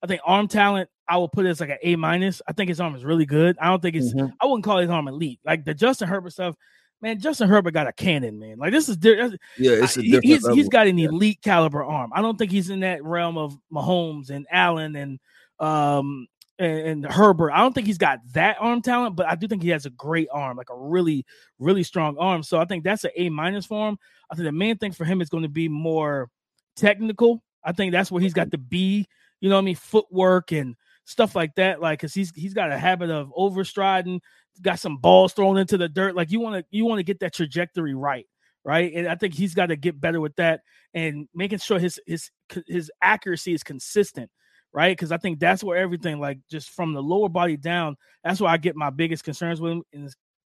I 0.04 0.08
think 0.08 0.22
arm 0.26 0.48
talent 0.48 0.90
I 1.08 1.18
will 1.18 1.30
put 1.30 1.46
it 1.46 1.50
as 1.50 1.60
like 1.60 1.70
an 1.70 1.78
A 1.84 1.96
minus. 1.96 2.42
I 2.48 2.54
think 2.54 2.70
his 2.70 2.82
arm 2.82 2.96
is 2.96 3.06
really 3.06 3.26
good. 3.26 3.58
I 3.60 3.70
don't 3.70 3.82
think 3.82 3.96
it's. 3.96 4.14
Mm-hmm. 4.14 4.34
I 4.42 4.46
wouldn't 4.46 4.66
call 4.66 4.80
his 4.80 4.90
arm 4.90 5.08
elite. 5.08 5.40
Like 5.46 5.64
the 5.64 5.74
Justin 5.74 6.08
Herbert 6.08 6.32
stuff, 6.32 6.56
man. 7.02 7.20
Justin 7.20 7.48
Herbert 7.48 7.72
got 7.72 7.88
a 7.88 7.94
cannon, 7.94 8.40
man. 8.40 8.58
Like 8.58 8.72
this 8.72 8.90
is 8.90 8.98
different. 8.98 9.40
Yeah, 9.58 9.72
it's 9.84 9.96
a 9.96 10.02
different 10.02 10.26
he's, 10.26 10.48
he's 10.50 10.70
got 10.70 10.88
an 10.88 11.00
elite 11.00 11.40
yeah. 11.44 11.54
caliber 11.54 11.84
arm. 11.84 12.12
I 12.14 12.22
don't 12.22 12.38
think 12.38 12.52
he's 12.52 12.70
in 12.70 12.82
that 12.82 13.04
realm 13.04 13.38
of 13.38 13.58
Mahomes 13.72 14.30
and 14.30 14.46
Allen 14.52 14.96
and 14.96 15.20
um 15.60 16.28
and, 16.60 16.80
and, 16.80 17.06
Herbert. 17.06 17.52
I 17.52 17.60
don't 17.60 17.74
think 17.74 17.86
he's 17.86 18.00
got 18.00 18.20
that 18.34 18.58
arm 18.60 18.82
talent, 18.82 19.16
but 19.16 19.28
I 19.28 19.36
do 19.36 19.48
think 19.48 19.62
he 19.62 19.70
has 19.70 19.86
a 19.86 19.92
great 19.92 20.28
arm, 20.32 20.58
like 20.58 20.72
a 20.72 20.78
really, 20.78 21.24
really 21.60 21.84
strong 21.84 22.18
arm. 22.18 22.42
So 22.42 22.60
I 22.60 22.66
think 22.66 22.84
that's 22.84 23.04
an 23.04 23.12
A 23.16 23.30
minus 23.30 23.68
for 23.68 23.88
him. 23.88 24.00
I 24.32 24.36
think 24.36 24.46
the 24.46 24.52
main 24.52 24.76
thing 24.78 24.92
for 24.92 25.06
him 25.06 25.22
is 25.22 25.30
going 25.30 25.44
to 25.44 25.50
be 25.50 25.70
more 25.70 26.32
technical. 26.76 27.44
I 27.64 27.74
think 27.74 27.92
that's 27.92 28.12
where 28.12 28.24
he's 28.24 28.34
got 28.34 28.50
to 28.52 28.58
be. 28.58 29.08
You 29.40 29.50
know 29.50 29.56
what 29.56 29.62
I 29.62 29.66
mean? 29.66 29.76
Footwork 29.76 30.52
and 30.52 30.76
stuff 31.06 31.36
like 31.36 31.56
that. 31.56 31.82
Like, 31.82 32.00
cause 32.00 32.14
he's 32.14 32.32
he's 32.36 32.54
got 32.54 32.72
a 32.72 32.78
habit 32.78 33.10
of 33.10 33.32
overstriding, 33.38 34.20
got 34.62 34.80
some 34.80 34.98
balls 34.98 35.34
thrown 35.34 35.58
into 35.58 35.78
the 35.78 35.90
dirt. 35.90 36.16
Like 36.16 36.32
you 36.32 36.40
want 36.40 36.58
to 36.58 36.66
you 36.76 36.86
want 36.86 37.00
to 37.00 37.04
get 37.04 37.20
that 37.22 37.34
trajectory 37.34 37.96
right, 37.96 38.26
right? 38.64 38.92
And 38.94 39.08
I 39.08 39.16
think 39.16 39.34
he's 39.34 39.54
got 39.54 39.68
to 39.68 39.76
get 39.76 40.00
better 40.00 40.20
with 40.20 40.36
that 40.36 40.62
and 40.94 41.28
making 41.34 41.60
sure 41.60 41.80
his 41.80 42.00
his 42.06 42.30
his 42.68 42.92
accuracy 43.02 43.54
is 43.54 43.64
consistent, 43.64 44.30
right? 44.74 44.92
Because 44.92 45.12
I 45.12 45.18
think 45.18 45.40
that's 45.40 45.64
where 45.64 45.78
everything, 45.78 46.20
like 46.20 46.40
just 46.50 46.70
from 46.72 46.94
the 46.94 47.04
lower 47.04 47.30
body 47.30 47.58
down, 47.58 47.96
that's 48.24 48.42
where 48.42 48.52
I 48.52 48.58
get 48.58 48.76
my 48.76 48.90
biggest 48.90 49.24
concerns 49.24 49.62
with 49.62 49.72
him. 49.74 49.84
And 49.94 50.14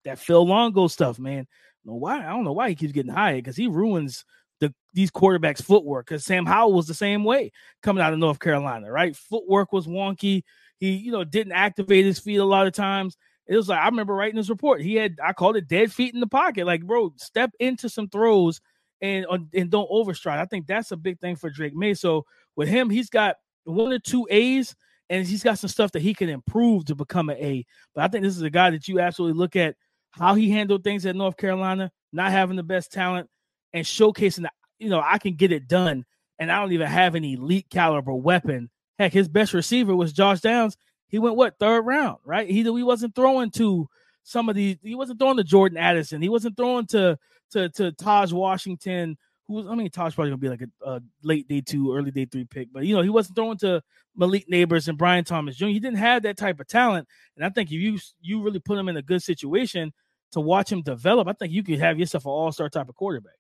that 0.06 0.20
Phil 0.20 0.46
Longo 0.46 0.88
stuff, 0.88 1.20
man. 1.20 1.48
Why 1.84 2.20
I 2.20 2.30
don't 2.30 2.44
know 2.44 2.52
why 2.52 2.70
he 2.70 2.76
keeps 2.76 2.92
getting 2.92 3.14
hired 3.14 3.44
because 3.44 3.56
he 3.56 3.68
ruins 3.68 4.26
the 4.60 4.74
these 4.94 5.12
quarterbacks' 5.12 5.64
footwork 5.64 6.08
because 6.08 6.26
Sam 6.26 6.46
Howell 6.46 6.74
was 6.74 6.88
the 6.88 6.94
same 6.94 7.24
way 7.24 7.52
coming 7.84 8.04
out 8.04 8.14
of 8.14 8.20
North 8.20 8.40
Carolina, 8.40 8.92
right? 8.92 9.16
Footwork 9.16 9.72
was 9.72 9.88
wonky. 9.88 10.44
He, 10.80 10.92
you 10.92 11.12
know, 11.12 11.24
didn't 11.24 11.54
activate 11.54 12.06
his 12.06 12.20
feet 12.20 12.38
a 12.38 12.46
lot 12.46 12.68
of 12.68 12.74
times. 12.74 13.18
It 13.48 13.56
was 13.56 13.70
like 13.70 13.80
I 13.80 13.86
remember 13.86 14.14
writing 14.14 14.36
this 14.36 14.50
report. 14.50 14.82
He 14.82 14.96
had 14.96 15.18
I 15.24 15.34
called 15.34 15.58
it 15.58 15.68
dead 15.68 15.92
feet 15.92 16.14
in 16.14 16.20
the 16.20 16.28
pocket. 16.28 16.66
Like, 16.66 16.86
bro, 16.86 17.14
step 17.18 17.52
into 17.60 17.90
some 17.90 18.10
throws 18.10 18.62
and 19.02 19.26
uh, 19.30 19.40
and 19.54 19.70
don't 19.70 19.90
overstride. 19.90 20.40
I 20.40 20.46
think 20.46 20.68
that's 20.68 20.92
a 20.92 20.98
big 20.98 21.20
thing 21.20 21.36
for 21.36 21.50
Drake 21.50 21.76
Maye. 21.76 21.94
So 21.94 22.26
with 22.56 22.68
him, 22.68 22.90
he's 22.90 23.10
got 23.10 23.36
one 23.64 23.94
or 23.94 24.00
two 24.00 24.28
A's, 24.30 24.76
and 25.10 25.26
he's 25.26 25.44
got 25.44 25.60
some 25.60 25.70
stuff 25.70 25.92
that 25.94 26.02
he 26.02 26.14
can 26.14 26.30
improve 26.30 26.86
to 26.86 26.96
become 26.96 27.30
an 27.30 27.38
A. 27.38 27.66
But 27.94 28.04
I 28.04 28.08
think 28.08 28.24
this 28.24 28.36
is 28.36 28.42
a 28.42 28.50
guy 28.50 28.72
that 28.72 28.88
you 28.88 29.00
absolutely 29.00 29.38
look 29.38 29.56
at 29.56 29.76
how 30.12 30.36
he 30.36 30.50
handled 30.50 30.84
things 30.84 31.06
at 31.06 31.16
North 31.16 31.38
Carolina, 31.38 31.92
not 32.12 32.32
having 32.32 32.56
the 32.56 32.64
best 32.64 32.92
talent, 32.92 33.30
and 33.74 33.86
showcasing 33.86 34.44
that 34.44 34.54
you 34.80 34.90
know 34.90 35.02
I 35.04 35.18
can 35.18 35.36
get 35.36 35.52
it 35.52 35.68
done, 35.68 36.06
and 36.40 36.52
I 36.52 36.60
don't 36.60 36.72
even 36.72 36.88
have 36.88 37.16
an 37.16 37.24
elite 37.24 37.68
caliber 37.70 38.14
weapon. 38.14 38.70
Heck, 39.00 39.14
his 39.14 39.28
best 39.28 39.54
receiver 39.54 39.96
was 39.96 40.14
Josh 40.14 40.42
Downs. 40.42 40.78
He 41.08 41.20
went 41.20 41.36
what 41.36 41.60
third 41.60 41.82
round, 41.82 42.18
right? 42.26 42.50
He 42.50 42.64
he 42.64 42.84
wasn't 42.84 43.16
throwing 43.16 43.52
to 43.52 43.88
some 44.24 44.50
of 44.50 44.56
these. 44.56 44.78
He 44.82 44.96
wasn't 44.96 45.20
throwing 45.20 45.38
to 45.38 45.44
Jordan 45.44 45.78
Addison. 45.78 46.22
He 46.22 46.30
wasn't 46.30 46.58
throwing 46.58 46.86
to 46.88 47.18
to 47.52 47.70
to 47.70 47.92
Tahj 47.92 48.34
Washington. 48.34 49.18
Who 49.48 49.56
was 49.56 49.68
I 49.68 49.76
mean, 49.76 49.90
Tahj 49.90 50.14
probably 50.16 50.32
gonna 50.32 50.38
be 50.38 50.50
like 50.50 50.62
a, 50.62 50.90
a, 50.90 51.02
late 51.24 51.48
day 51.48 51.62
two, 51.62 51.96
early 51.96 52.12
day 52.12 52.26
three 52.26 52.46
pick, 52.46 52.70
but 52.74 52.86
you 52.86 52.96
know 52.96 53.02
he 53.02 53.10
wasn't 53.10 53.36
throwing 53.36 53.58
to 53.60 53.82
Malik 54.16 54.50
Nabers 54.52 54.88
and 54.88 54.98
Brian 54.98 55.24
Thomas 55.24 55.56
Jr. 55.56 55.68
He 55.68 55.80
didn't 55.80 56.00
have 56.00 56.24
that 56.24 56.38
type 56.38 56.60
of 56.60 56.68
talent, 56.68 57.08
and 57.38 57.46
I 57.46 57.50
think 57.50 57.70
if 57.70 57.80
you 57.80 58.00
you 58.20 58.42
really 58.42 58.60
put 58.60 58.78
him 58.78 58.90
in 58.90 58.98
a 58.98 59.02
good 59.02 59.24
situation, 59.24 59.94
to 60.32 60.40
watch 60.40 60.72
him 60.72 60.82
develop, 60.82 61.28
I 61.28 61.34
think 61.34 61.54
you 61.54 61.64
could 61.64 61.80
have 61.80 62.00
yourself 62.00 62.26
an 62.26 62.32
all-star 62.32 62.70
type 62.70 62.90
of 62.90 62.96
quarterback. 62.96 63.34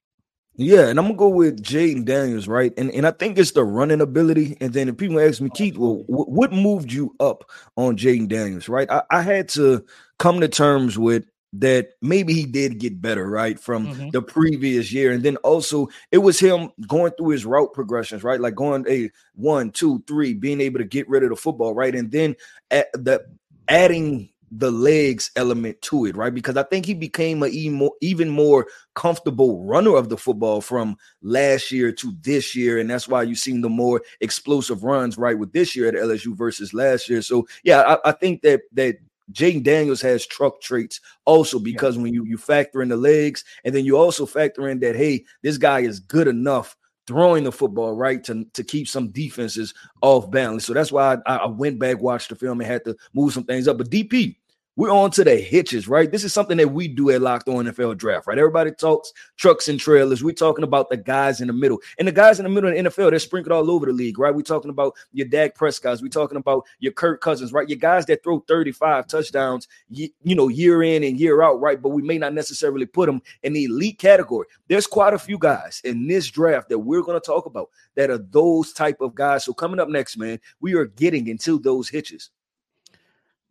Yeah, 0.60 0.88
and 0.88 0.98
I'm 0.98 1.06
gonna 1.06 1.18
go 1.18 1.30
with 1.30 1.62
Jayden 1.62 2.04
Daniels, 2.04 2.48
right? 2.48 2.74
And 2.78 2.90
and 2.92 3.06
I 3.06 3.12
think 3.12 3.38
it's 3.38 3.52
the 3.52 3.64
running 3.64 4.02
ability. 4.02 4.58
And 4.60 4.74
then 4.74 4.90
if 4.90 4.98
people 4.98 5.20
ask 5.20 5.40
me, 5.40 5.52
Keith, 5.54 5.78
well, 5.78 6.04
what 6.08 6.52
moved 6.52 6.92
you 6.92 7.16
up 7.20 7.44
on 7.76 7.96
Jayden 7.96 8.28
Daniels, 8.28 8.68
right? 8.68 8.90
I, 8.90 9.04
I, 9.12 9.22
had 9.22 9.50
to 9.50 9.86
come 10.18 10.42
to 10.42 10.48
terms 10.48 10.98
with 10.98 11.26
that 11.54 11.90
maybe 12.02 12.34
he 12.34 12.46
did 12.46 12.80
get 12.80 13.00
better, 13.00 13.30
right, 13.30 13.60
from 13.60 13.88
mm-hmm. 13.88 14.10
the 14.10 14.22
previous 14.24 14.92
year. 14.92 15.12
And 15.12 15.22
then 15.22 15.38
also 15.38 15.90
it 16.12 16.18
was 16.18 16.40
him 16.40 16.72
going 16.88 17.12
through 17.12 17.30
his 17.30 17.46
route 17.46 17.74
progressions, 17.74 18.24
right? 18.24 18.42
Like 18.42 18.56
going 18.56 18.84
a 18.90 19.12
one, 19.36 19.70
two, 19.70 20.04
three, 20.08 20.34
being 20.34 20.60
able 20.60 20.80
to 20.80 20.86
get 20.86 21.08
rid 21.08 21.22
of 21.22 21.30
the 21.30 21.36
football, 21.36 21.76
right? 21.76 21.94
And 21.94 22.12
then 22.12 22.36
at 22.72 22.88
the 22.94 23.24
adding 23.68 24.30
the 24.51 24.72
legs 24.72 25.32
element 25.36 25.82
to 25.82 26.06
it, 26.06 26.16
right? 26.16 26.34
Because 26.34 26.58
I 26.58 26.63
think 26.63 26.86
he 26.86 26.94
became 26.94 27.44
a 27.44 27.48
even 27.48 27.77
more 27.77 27.94
even 28.01 28.30
more 28.30 28.68
comfortable 28.96 29.63
runner 29.63 29.96
of 29.96 30.10
the 30.10 30.18
football 30.18 30.62
from 30.62 30.98
last 31.22 31.72
year 31.72 31.92
to 31.92 32.13
this 32.22 32.56
year, 32.56 32.80
and 32.80 32.89
that's 32.89 33.08
why 33.08 33.24
you've 33.24 33.39
seen 33.39 33.62
the 33.62 33.70
more 33.70 34.01
explosive 34.22 34.84
runs, 34.84 35.18
right, 35.18 35.38
with 35.38 35.51
this 35.51 35.75
year 35.75 35.88
at 35.88 35.96
LSU 35.96 36.36
versus 36.36 36.74
last 36.74 37.10
year. 37.10 37.22
So 37.22 37.48
yeah, 37.63 37.82
I, 37.82 38.10
I 38.10 38.12
think 38.13 38.42
that 38.44 38.62
that 38.74 38.98
Jayden 39.32 39.63
Daniels 39.63 40.01
has 40.01 40.25
truck 40.25 40.62
traits 40.62 41.01
also 41.25 41.60
because 41.60 41.98
yeah. 41.98 42.04
when 42.04 42.13
you 42.13 42.24
you 42.25 42.38
factor 42.38 42.82
in 42.82 42.89
the 42.89 42.98
legs, 42.98 43.44
and 43.66 43.75
then 43.75 43.86
you 43.86 43.98
also 43.98 44.25
factor 44.25 44.70
in 44.70 44.80
that 44.80 44.96
hey, 44.96 45.25
this 45.42 45.58
guy 45.58 45.82
is 45.82 46.00
good 46.00 46.27
enough 46.27 46.75
throwing 47.08 47.46
the 47.46 47.52
football 47.52 47.94
right 47.94 48.24
to, 48.26 48.46
to 48.54 48.64
keep 48.64 48.88
some 48.88 49.08
defenses 49.10 49.74
off 50.02 50.30
balance. 50.30 50.66
So 50.66 50.74
that's 50.74 50.92
why 50.92 51.18
I, 51.26 51.38
I 51.38 51.46
went 51.48 51.80
back, 51.80 52.00
watched 52.02 52.30
the 52.30 52.36
film, 52.36 52.60
and 52.60 52.70
had 52.70 52.84
to 52.86 52.96
move 53.14 53.34
some 53.34 53.46
things 53.46 53.68
up. 53.68 53.78
But 53.78 53.90
DP, 53.90 54.36
we're 54.77 54.91
on 54.91 55.10
to 55.10 55.24
the 55.24 55.36
hitches, 55.36 55.88
right? 55.88 56.12
This 56.12 56.24
is 56.24 56.31
something 56.31 56.55
that 56.57 56.67
we 56.67 56.88
do 56.88 57.10
at 57.10 57.19
Locked 57.19 57.50
On 57.50 57.65
NFL 57.65 57.98
Draft, 57.98 58.27
right? 58.27 58.38
Everybody 58.38 58.69
talks 58.72 59.12
trucks 59.36 59.67
and 59.67 59.79
trailers. 59.79 60.24
We're 60.24 60.34
talking 60.34 60.63
about 60.63 60.91
the 60.91 60.98
guys 60.98 61.41
in 61.41 61.48
the 61.48 61.53
middle. 61.53 61.79
And 61.98 62.07
the 62.07 62.12
guys 62.12 62.39
in 62.39 62.43
the 62.43 62.50
middle 62.50 62.69
of 62.69 62.75
the 62.75 62.84
NFL, 62.84 63.10
they're 63.10 63.17
sprinkled 63.17 63.53
all 63.53 63.72
over 63.72 63.88
the 63.88 63.91
league, 63.91 64.19
right? 64.19 64.34
We're 64.34 64.43
talking 64.43 64.69
about 64.69 64.93
your 65.13 65.27
Dak 65.27 65.55
Prescott. 65.55 65.98
We're 66.00 66.10
talking 66.10 66.38
about 66.38 66.63
your 66.77 66.93
Kirk 66.93 67.22
Cousins, 67.22 67.51
right? 67.51 67.67
Your 67.67 67.79
guys 67.79 68.05
that 68.05 68.24
throw 68.24 68.41
35 68.48 69.07
touchdowns, 69.07 69.67
you 69.89 70.12
know, 70.24 70.48
year 70.48 70.84
in 70.84 71.03
and 71.03 71.19
year 71.19 71.41
out, 71.41 71.60
right? 71.60 71.81
But 71.81 71.89
we 71.89 72.03
may 72.03 72.19
not 72.19 72.36
necessarily 72.36 72.86
put 72.86 73.07
them 73.07 73.24
in 73.41 73.53
the 73.53 73.63
elite 73.63 73.98
category. 73.98 74.46
There's 74.67 74.86
quite 74.86 75.15
a 75.15 75.19
few 75.19 75.39
guys 75.39 75.81
in 75.86 76.07
this 76.07 76.29
draft 76.29 76.69
that 76.69 76.77
we're 76.77 77.01
going 77.01 77.19
to 77.19 77.25
talk 77.25 77.48
about 77.48 77.72
that 77.96 78.12
are 78.12 78.19
those 78.19 78.74
type 78.74 79.01
of 79.01 79.15
guys. 79.15 79.43
So 79.43 79.53
coming 79.53 79.79
up 79.79 79.89
next, 79.89 80.17
man, 80.17 80.39
we 80.62 80.75
are 80.75 80.86
getting 80.86 81.29
into 81.29 81.57
those 81.57 81.89
hitches. 81.89 82.29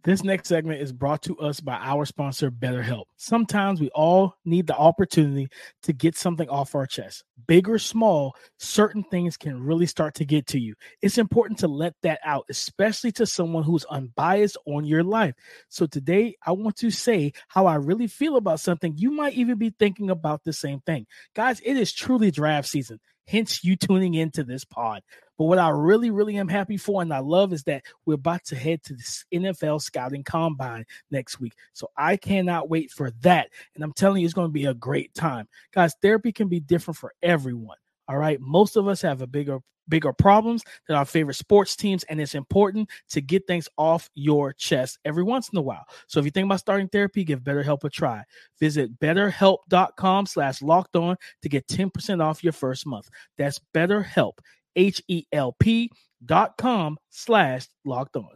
This 0.07 0.23
next 0.23 0.47
segment 0.47 0.81
is 0.81 0.93
brought 0.93 1.21
to 1.23 1.37
us 1.41 1.59
by 1.59 1.75
our 1.83 2.07
sponsor, 2.07 2.49
BetterHelp. 2.49 3.07
Sometimes 3.17 3.81
we 3.81 3.91
all 3.91 4.37
need 4.45 4.69
the 4.69 4.77
opportunity 4.77 5.49
to 5.83 5.93
get 5.93 6.17
something 6.17 6.49
off 6.49 6.77
our 6.77 6.87
chest. 6.87 7.25
Big 7.49 7.69
or 7.69 7.81
small, 7.81 8.37
certain 8.57 9.03
things 9.03 9.37
can 9.37 9.61
really 9.61 9.87
start 9.87 10.15
to 10.15 10.25
get 10.25 10.47
to 10.47 10.61
you. 10.61 10.77
It's 11.03 11.19
important 11.19 11.59
to 11.59 11.67
let 11.67 11.95
that 12.05 12.21
out, 12.25 12.45
especially 12.49 13.11
to 13.13 13.27
someone 13.27 13.65
who's 13.65 13.85
unbiased 13.87 14.57
on 14.65 14.85
your 14.85 15.03
life. 15.03 15.35
So 15.71 15.87
today, 15.87 16.37
I 16.47 16.53
want 16.53 16.77
to 16.77 16.93
say 16.93 17.33
how 17.49 17.67
I 17.67 17.75
really 17.75 18.07
feel 18.07 18.37
about 18.37 18.61
something. 18.61 18.95
You 18.97 19.11
might 19.11 19.35
even 19.35 19.59
be 19.59 19.71
thinking 19.77 20.11
about 20.11 20.45
the 20.45 20.53
same 20.53 20.79
thing. 20.87 21.09
Guys, 21.35 21.59
it 21.65 21.77
is 21.77 21.93
truly 21.93 22.31
draft 22.31 22.69
season 22.69 23.01
hence 23.27 23.65
you 23.65 23.77
tuning 23.77 24.15
into 24.15 24.45
this 24.45 24.65
pod. 24.65 25.03
But 25.39 25.45
what 25.45 25.59
I 25.59 25.69
really, 25.69 26.11
really 26.11 26.37
am 26.39 26.49
happy 26.49 26.77
for 26.77 27.03
and 27.03 27.13
I 27.13 27.19
love 27.19 27.53
is 27.53 27.65
that 27.65 27.85
we're 28.07 28.15
about 28.15 28.45
to 28.47 28.57
head 28.57 28.83
to 28.85 28.95
this 28.95 29.25
NFL 29.33 29.83
scouting 29.83 30.25
combine 30.25 30.87
next 31.11 31.41
week. 31.41 31.55
So 31.75 31.91
I 31.97 32.17
cannot 32.17 32.71
wait 32.71 32.91
for 32.91 33.11
that. 33.21 33.51
And 33.75 33.85
I'm 33.85 33.93
telling 33.93 34.23
you, 34.23 34.25
it's 34.25 34.35
going 34.35 34.49
to 34.49 34.53
be 34.53 34.65
a 34.65 34.75
great 34.75 35.13
time. 35.15 35.49
Guys, 35.73 35.95
therapy 36.01 36.33
can 36.33 36.49
be 36.49 36.61
different 36.61 36.97
for 36.97 37.13
everyone. 37.23 37.77
All 38.09 38.19
right. 38.19 38.41
Most 38.41 38.77
of 38.77 38.89
us 38.89 39.03
have 39.03 39.23
a 39.23 39.27
bigger 39.27 39.61
bigger 39.89 40.13
problems 40.13 40.63
than 40.87 40.97
our 40.97 41.05
favorite 41.05 41.35
sports 41.35 41.77
teams, 41.77 42.05
and 42.05 42.21
it's 42.21 42.35
important 42.35 42.89
to 43.11 43.21
get 43.21 43.47
things 43.47 43.69
off 43.79 44.11
your 44.15 44.53
chest 44.53 44.99
every 45.05 45.23
once 45.23 45.49
in 45.51 45.59
a 45.59 45.63
while. 45.63 45.85
So 46.07 46.19
if 46.19 46.25
you 46.25 46.31
think 46.31 46.47
about 46.47 46.61
starting 46.61 46.89
therapy, 46.89 47.25
give 47.25 47.41
BetterHelp 47.41 47.85
a 47.85 47.91
try. 47.91 48.23
Visit 48.59 48.99
betterhelp.com 48.99 50.27
slash 50.27 50.63
locked 50.63 50.97
on 50.97 51.17
to 51.43 51.49
get 51.49 51.67
10% 51.69 52.23
off 52.23 52.43
your 52.43 52.53
first 52.53 52.87
month. 52.87 53.09
That's 53.39 53.61
BetterHelp, 53.75 54.39
H-E-L-P 54.75 55.91
dot 56.25 56.57
com 56.57 56.99
slash 57.11 57.67
locked 57.85 58.17
on. 58.17 58.35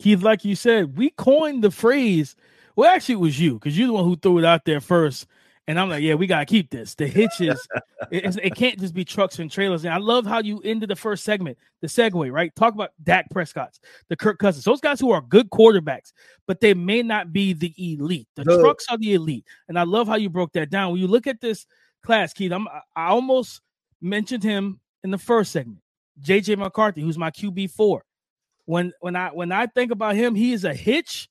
Keith, 0.00 0.22
like 0.22 0.44
you 0.44 0.54
said, 0.54 0.96
we 0.96 1.10
coined 1.10 1.64
the 1.64 1.70
phrase. 1.70 2.36
Well, 2.76 2.88
actually, 2.88 3.16
it 3.16 3.20
was 3.20 3.40
you 3.40 3.54
because 3.54 3.76
you're 3.76 3.88
the 3.88 3.94
one 3.94 4.04
who 4.04 4.16
threw 4.16 4.38
it 4.38 4.44
out 4.44 4.64
there 4.64 4.80
first 4.80 5.26
and 5.68 5.78
I'm 5.78 5.90
like, 5.90 6.02
yeah, 6.02 6.14
we 6.14 6.26
gotta 6.26 6.46
keep 6.46 6.70
this. 6.70 6.94
The 6.94 7.06
hitches, 7.06 7.68
it, 8.10 8.36
it, 8.42 8.54
can't 8.54 8.80
just 8.80 8.94
be 8.94 9.04
trucks 9.04 9.38
and 9.38 9.50
trailers. 9.50 9.84
And 9.84 9.92
I 9.92 9.98
love 9.98 10.24
how 10.24 10.40
you 10.40 10.62
ended 10.64 10.88
the 10.88 10.96
first 10.96 11.24
segment, 11.24 11.58
the 11.82 11.88
segue, 11.88 12.32
right? 12.32 12.56
Talk 12.56 12.72
about 12.72 12.92
Dak 13.02 13.28
Prescott's, 13.30 13.78
the 14.08 14.16
Kirk 14.16 14.38
Cousins, 14.38 14.64
those 14.64 14.80
guys 14.80 14.98
who 14.98 15.10
are 15.10 15.20
good 15.20 15.50
quarterbacks, 15.50 16.14
but 16.46 16.60
they 16.60 16.72
may 16.72 17.02
not 17.02 17.34
be 17.34 17.52
the 17.52 17.74
elite. 17.76 18.26
The 18.34 18.44
no. 18.44 18.62
trucks 18.62 18.86
are 18.88 18.96
the 18.96 19.12
elite, 19.12 19.44
and 19.68 19.78
I 19.78 19.82
love 19.82 20.08
how 20.08 20.16
you 20.16 20.30
broke 20.30 20.54
that 20.54 20.70
down. 20.70 20.92
When 20.92 21.02
you 21.02 21.06
look 21.06 21.26
at 21.26 21.42
this 21.42 21.66
class, 22.02 22.32
Keith, 22.32 22.50
I'm, 22.50 22.66
I 22.96 23.08
almost 23.08 23.60
mentioned 24.00 24.42
him 24.42 24.80
in 25.04 25.10
the 25.10 25.18
first 25.18 25.52
segment, 25.52 25.82
JJ 26.22 26.56
McCarthy, 26.56 27.02
who's 27.02 27.18
my 27.18 27.30
QB 27.30 27.72
four. 27.72 28.04
When 28.64 28.92
when 29.00 29.16
I 29.16 29.28
when 29.28 29.52
I 29.52 29.66
think 29.66 29.92
about 29.92 30.16
him, 30.16 30.34
he 30.34 30.54
is 30.54 30.64
a 30.64 30.74
hitch 30.74 31.28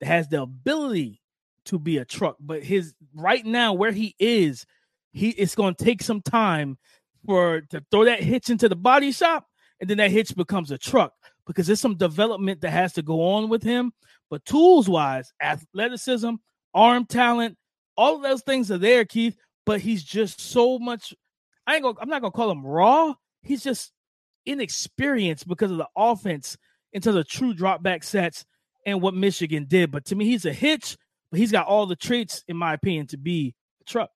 that 0.00 0.06
has 0.06 0.28
the 0.28 0.40
ability 0.40 1.20
to 1.66 1.78
be 1.78 1.98
a 1.98 2.04
truck, 2.04 2.36
but 2.40 2.62
his 2.62 2.94
right 3.14 3.44
now 3.44 3.72
where 3.72 3.92
he 3.92 4.14
is, 4.18 4.66
he 5.12 5.30
it's 5.30 5.54
going 5.54 5.74
to 5.74 5.84
take 5.84 6.02
some 6.02 6.22
time 6.22 6.78
for 7.24 7.62
to 7.70 7.84
throw 7.90 8.04
that 8.04 8.22
hitch 8.22 8.50
into 8.50 8.68
the 8.68 8.76
body 8.76 9.12
shop, 9.12 9.46
and 9.80 9.90
then 9.90 9.98
that 9.98 10.10
hitch 10.10 10.34
becomes 10.36 10.70
a 10.70 10.78
truck 10.78 11.12
because 11.46 11.66
there's 11.66 11.80
some 11.80 11.96
development 11.96 12.60
that 12.60 12.70
has 12.70 12.92
to 12.94 13.02
go 13.02 13.32
on 13.34 13.48
with 13.48 13.62
him. 13.62 13.92
But 14.30 14.44
tools 14.44 14.88
wise, 14.88 15.32
athleticism, 15.40 16.34
arm 16.74 17.06
talent, 17.06 17.56
all 17.96 18.16
of 18.16 18.22
those 18.22 18.42
things 18.42 18.70
are 18.70 18.78
there, 18.78 19.04
Keith. 19.04 19.36
But 19.64 19.80
he's 19.80 20.04
just 20.04 20.40
so 20.40 20.78
much. 20.78 21.14
I 21.66 21.74
ain't 21.74 21.82
gonna. 21.82 21.98
I'm 22.00 22.08
not 22.08 22.22
gonna 22.22 22.32
call 22.32 22.50
him 22.50 22.64
raw. 22.64 23.14
He's 23.42 23.62
just 23.62 23.92
inexperienced 24.44 25.48
because 25.48 25.70
of 25.70 25.78
the 25.78 25.88
offense 25.96 26.56
into 26.92 27.12
the 27.12 27.24
true 27.24 27.52
drop 27.52 27.82
back 27.82 28.04
sets 28.04 28.44
and 28.86 29.02
what 29.02 29.14
Michigan 29.14 29.66
did. 29.68 29.90
But 29.90 30.04
to 30.06 30.14
me, 30.14 30.24
he's 30.24 30.46
a 30.46 30.52
hitch 30.52 30.96
but 31.30 31.40
he's 31.40 31.52
got 31.52 31.66
all 31.66 31.86
the 31.86 31.96
traits, 31.96 32.44
in 32.48 32.56
my 32.56 32.74
opinion, 32.74 33.06
to 33.08 33.16
be 33.16 33.54
a 33.80 33.84
truck. 33.84 34.10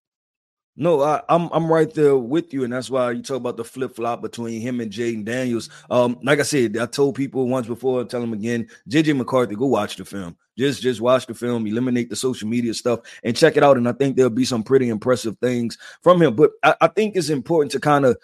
No, 0.76 1.02
I, 1.02 1.17
am 1.17 1.23
I'm, 1.29 1.50
I'm 1.52 1.71
right 1.71 1.93
there 1.93 2.17
with 2.17 2.55
you, 2.55 2.64
and 2.64 2.73
that's 2.73 2.88
why 2.88 3.11
you 3.11 3.23
talk 3.23 3.37
about 3.37 3.57
the 3.57 3.64
flip 3.64 3.95
flop 3.95 4.23
between 4.23 4.61
him 4.61 4.81
and 4.81 4.90
Jayden 4.90 5.25
Daniels. 5.25 5.69
Um, 5.90 6.19
like 6.23 6.38
I 6.38 6.43
said, 6.43 6.79
I 6.79 6.87
told 6.87 7.17
people 7.17 7.49
once 7.49 7.67
before, 7.67 8.05
tell 8.05 8.21
them 8.21 8.33
again. 8.33 8.69
JJ 8.88 9.17
McCarthy, 9.17 9.57
go 9.57 9.67
watch 9.67 9.97
the 9.97 10.05
film. 10.05 10.37
Just 10.57 10.81
just 10.81 11.00
watch 11.00 11.26
the 11.26 11.35
film, 11.35 11.67
eliminate 11.67 12.09
the 12.09 12.17
social 12.17 12.49
media 12.49 12.73
stuff, 12.73 13.00
and 13.25 13.37
check 13.37 13.57
it 13.57 13.62
out. 13.62 13.76
And 13.76 13.88
I 13.88 13.93
think 13.93 14.17
there'll 14.17 14.31
be 14.31 14.45
some 14.45 14.62
pretty 14.62 14.88
impressive 14.88 15.37
things 15.38 15.76
from 16.02 16.23
him. 16.23 16.35
But 16.35 16.52
I, 16.62 16.75
I 16.81 16.88
think 16.88 17.17
it's 17.17 17.31
important 17.31 17.73
to 17.73 17.81
kind 17.81 18.07
of 18.07 18.17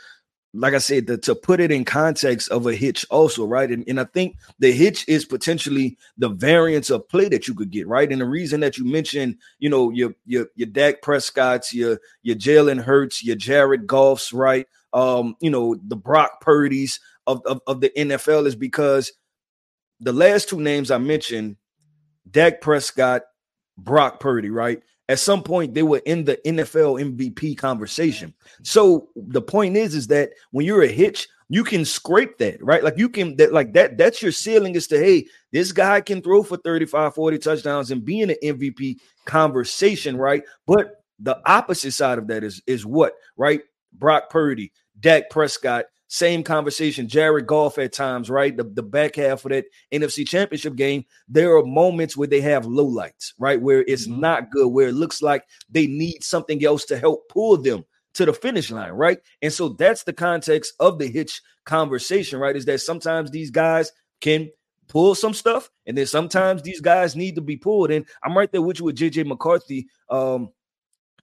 like 0.56 0.75
I 0.75 0.78
said, 0.78 1.06
the, 1.06 1.18
to 1.18 1.34
put 1.34 1.60
it 1.60 1.70
in 1.70 1.84
context 1.84 2.50
of 2.50 2.66
a 2.66 2.75
hitch, 2.75 3.06
also, 3.10 3.44
right? 3.44 3.70
And, 3.70 3.84
and 3.86 4.00
I 4.00 4.04
think 4.04 4.36
the 4.58 4.72
hitch 4.72 5.06
is 5.08 5.25
potentially 5.25 5.96
the 6.16 6.30
variance 6.30 6.90
of 6.90 7.08
play 7.08 7.28
that 7.28 7.46
you 7.46 7.54
could 7.54 7.70
get, 7.70 7.86
right? 7.86 8.10
And 8.10 8.20
the 8.20 8.26
reason 8.26 8.60
that 8.60 8.78
you 8.78 8.84
mentioned, 8.84 9.36
you 9.58 9.68
know, 9.68 9.90
your 9.90 10.14
your 10.25 10.46
your 10.54 10.68
Dak 10.68 11.02
Prescott's, 11.02 11.75
your 11.75 12.00
your 12.22 12.36
Jalen 12.36 12.82
Hurts, 12.82 13.22
your 13.22 13.36
Jared 13.36 13.86
Goff's, 13.86 14.32
right? 14.32 14.66
Um, 14.92 15.36
you 15.40 15.50
know, 15.50 15.76
the 15.86 15.96
Brock 15.96 16.40
Purdy's 16.40 17.00
of, 17.26 17.42
of, 17.44 17.60
of 17.66 17.80
the 17.80 17.90
NFL 17.90 18.46
is 18.46 18.56
because 18.56 19.12
the 20.00 20.12
last 20.12 20.48
two 20.48 20.60
names 20.60 20.90
I 20.90 20.98
mentioned, 20.98 21.56
Dak 22.30 22.60
Prescott, 22.60 23.22
Brock 23.76 24.20
Purdy, 24.20 24.50
right? 24.50 24.82
At 25.08 25.18
some 25.18 25.42
point 25.42 25.75
they 25.75 25.82
were 25.82 26.02
in 26.06 26.25
the 26.25 26.36
NFL 26.44 27.16
MVP 27.16 27.56
conversation. 27.56 28.34
So 28.62 29.08
the 29.14 29.42
point 29.42 29.76
is, 29.76 29.94
is 29.94 30.06
that 30.08 30.30
when 30.50 30.66
you're 30.66 30.82
a 30.82 30.88
hitch, 30.88 31.28
you 31.48 31.62
can 31.62 31.84
scrape 31.84 32.38
that, 32.38 32.62
right? 32.62 32.82
Like 32.82 32.98
you 32.98 33.08
can 33.08 33.36
that 33.36 33.52
like 33.52 33.72
that, 33.75 33.96
that's 33.96 34.20
your 34.20 34.32
ceiling 34.32 34.75
is 34.75 34.88
to 34.88 34.98
hey, 34.98 35.26
this 35.52 35.72
guy 35.72 36.00
can 36.00 36.20
throw 36.20 36.42
for 36.42 36.56
35, 36.56 37.14
40 37.14 37.38
touchdowns 37.38 37.90
and 37.90 38.04
be 38.04 38.20
in 38.20 38.30
an 38.30 38.36
MVP 38.42 38.96
conversation, 39.25 40.16
right? 40.16 40.42
But 40.66 41.02
the 41.20 41.40
opposite 41.46 41.92
side 41.92 42.18
of 42.18 42.26
that 42.28 42.42
is 42.42 42.62
is 42.66 42.84
what, 42.84 43.14
right? 43.36 43.60
Brock 43.92 44.28
Purdy, 44.28 44.72
Dak 44.98 45.30
Prescott, 45.30 45.86
same 46.08 46.42
conversation. 46.42 47.08
Jared 47.08 47.46
Goff 47.46 47.78
at 47.78 47.92
times, 47.92 48.30
right? 48.30 48.56
The, 48.56 48.64
the 48.64 48.82
back 48.82 49.16
half 49.16 49.44
of 49.44 49.50
that 49.50 49.64
NFC 49.92 50.26
championship 50.26 50.76
game, 50.76 51.04
there 51.28 51.56
are 51.56 51.64
moments 51.64 52.16
where 52.16 52.28
they 52.28 52.40
have 52.40 52.66
low 52.66 52.84
lights, 52.84 53.34
right? 53.38 53.60
Where 53.60 53.84
it's 53.86 54.06
mm-hmm. 54.06 54.20
not 54.20 54.50
good, 54.50 54.68
where 54.68 54.88
it 54.88 54.94
looks 54.94 55.22
like 55.22 55.44
they 55.68 55.86
need 55.86 56.22
something 56.22 56.64
else 56.64 56.84
to 56.86 56.98
help 56.98 57.28
pull 57.28 57.56
them 57.56 57.84
to 58.14 58.25
the 58.25 58.32
finish 58.32 58.70
line, 58.70 58.92
right? 58.92 59.18
And 59.42 59.52
so 59.52 59.70
that's 59.70 60.04
the 60.04 60.12
context 60.12 60.75
of 60.80 60.98
the 60.98 61.06
hitch 61.06 61.42
conversation, 61.64 62.38
right? 62.38 62.56
Is 62.56 62.64
that 62.66 62.80
sometimes 62.80 63.30
these 63.30 63.50
guys 63.50 63.92
can 64.20 64.50
pull 64.88 65.14
some 65.14 65.34
stuff, 65.34 65.70
and 65.86 65.98
then 65.98 66.06
sometimes 66.06 66.62
these 66.62 66.80
guys 66.80 67.16
need 67.16 67.34
to 67.34 67.40
be 67.40 67.56
pulled. 67.56 67.90
And 67.90 68.06
I'm 68.22 68.36
right 68.36 68.50
there 68.50 68.62
with 68.62 68.78
you 68.78 68.86
with 68.86 68.96
JJ 68.96 69.26
McCarthy. 69.26 69.88
Um, 70.08 70.50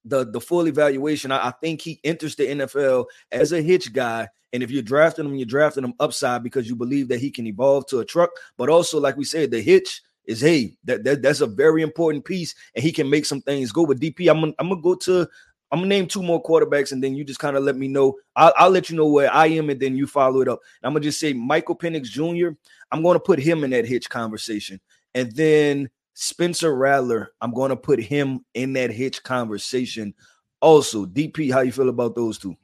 the 0.05 0.25
the 0.25 0.41
full 0.41 0.67
evaluation, 0.67 1.31
I, 1.31 1.47
I 1.47 1.51
think 1.51 1.81
he 1.81 1.99
enters 2.03 2.35
the 2.35 2.47
NFL 2.47 3.05
as 3.31 3.51
a 3.51 3.61
hitch 3.61 3.93
guy. 3.93 4.27
And 4.51 4.61
if 4.61 4.69
you're 4.69 4.83
drafting 4.83 5.25
him, 5.25 5.35
you're 5.35 5.45
drafting 5.45 5.83
him 5.83 5.95
upside 5.99 6.43
because 6.43 6.67
you 6.67 6.75
believe 6.75 7.07
that 7.07 7.19
he 7.19 7.31
can 7.31 7.47
evolve 7.47 7.87
to 7.87 7.99
a 7.99 8.05
truck. 8.05 8.29
But 8.57 8.69
also, 8.69 8.99
like 8.99 9.17
we 9.17 9.23
said, 9.23 9.49
the 9.49 9.61
hitch 9.61 10.01
is 10.25 10.41
hey, 10.41 10.77
that, 10.83 11.03
that 11.03 11.21
that's 11.21 11.41
a 11.41 11.47
very 11.47 11.81
important 11.81 12.25
piece, 12.25 12.53
and 12.75 12.83
he 12.83 12.91
can 12.91 13.09
make 13.09 13.25
some 13.25 13.41
things 13.41 13.71
go. 13.71 13.83
With 13.83 13.99
DP, 13.99 14.29
I'm 14.29 14.39
gonna, 14.39 14.53
I'm 14.59 14.69
gonna 14.69 14.81
go 14.81 14.95
to 14.95 15.27
I'm 15.71 15.79
gonna 15.79 15.87
name 15.87 16.07
two 16.07 16.21
more 16.21 16.41
quarterbacks, 16.41 16.91
and 16.91 17.03
then 17.03 17.15
you 17.15 17.23
just 17.23 17.39
kind 17.39 17.57
of 17.57 17.63
let 17.63 17.75
me 17.75 17.87
know. 17.87 18.15
I'll, 18.35 18.53
I'll, 18.57 18.69
let 18.69 18.91
you 18.91 18.95
know 18.95 19.07
where 19.07 19.33
I 19.33 19.47
am, 19.47 19.71
and 19.71 19.79
then 19.79 19.97
you 19.97 20.05
follow 20.05 20.41
it 20.41 20.47
up. 20.47 20.59
And 20.81 20.87
I'm 20.87 20.93
gonna 20.93 21.03
just 21.03 21.19
say 21.19 21.33
Michael 21.33 21.75
Penix 21.75 22.03
Jr. 22.03 22.55
I'm 22.91 23.01
gonna 23.01 23.19
put 23.19 23.39
him 23.39 23.63
in 23.63 23.71
that 23.71 23.87
hitch 23.87 24.07
conversation, 24.07 24.79
and 25.15 25.31
then 25.31 25.89
Spencer 26.13 26.75
Rattler. 26.75 27.31
I'm 27.41 27.53
gonna 27.53 27.75
put 27.75 27.99
him 27.99 28.45
in 28.53 28.73
that 28.73 28.91
hitch 28.91 29.23
conversation. 29.23 30.13
Also, 30.61 31.05
DP, 31.05 31.51
how 31.51 31.61
you 31.61 31.71
feel 31.71 31.89
about 31.89 32.15
those 32.15 32.37
two? 32.37 32.55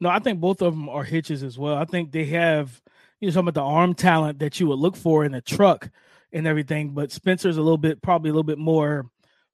No, 0.00 0.08
I 0.08 0.18
think 0.18 0.40
both 0.40 0.60
of 0.60 0.74
them 0.74 0.88
are 0.88 1.04
hitches 1.04 1.42
as 1.42 1.58
well. 1.58 1.76
I 1.76 1.84
think 1.84 2.12
they 2.12 2.26
have 2.26 2.80
you 3.20 3.28
know 3.28 3.32
some 3.32 3.48
of 3.48 3.54
the 3.54 3.62
arm 3.62 3.94
talent 3.94 4.38
that 4.40 4.60
you 4.60 4.66
would 4.68 4.78
look 4.78 4.96
for 4.96 5.24
in 5.24 5.34
a 5.34 5.40
truck 5.40 5.88
and 6.32 6.46
everything, 6.46 6.90
but 6.90 7.12
Spencer's 7.12 7.56
a 7.56 7.62
little 7.62 7.78
bit 7.78 8.02
probably 8.02 8.30
a 8.30 8.32
little 8.32 8.42
bit 8.42 8.58
more 8.58 9.10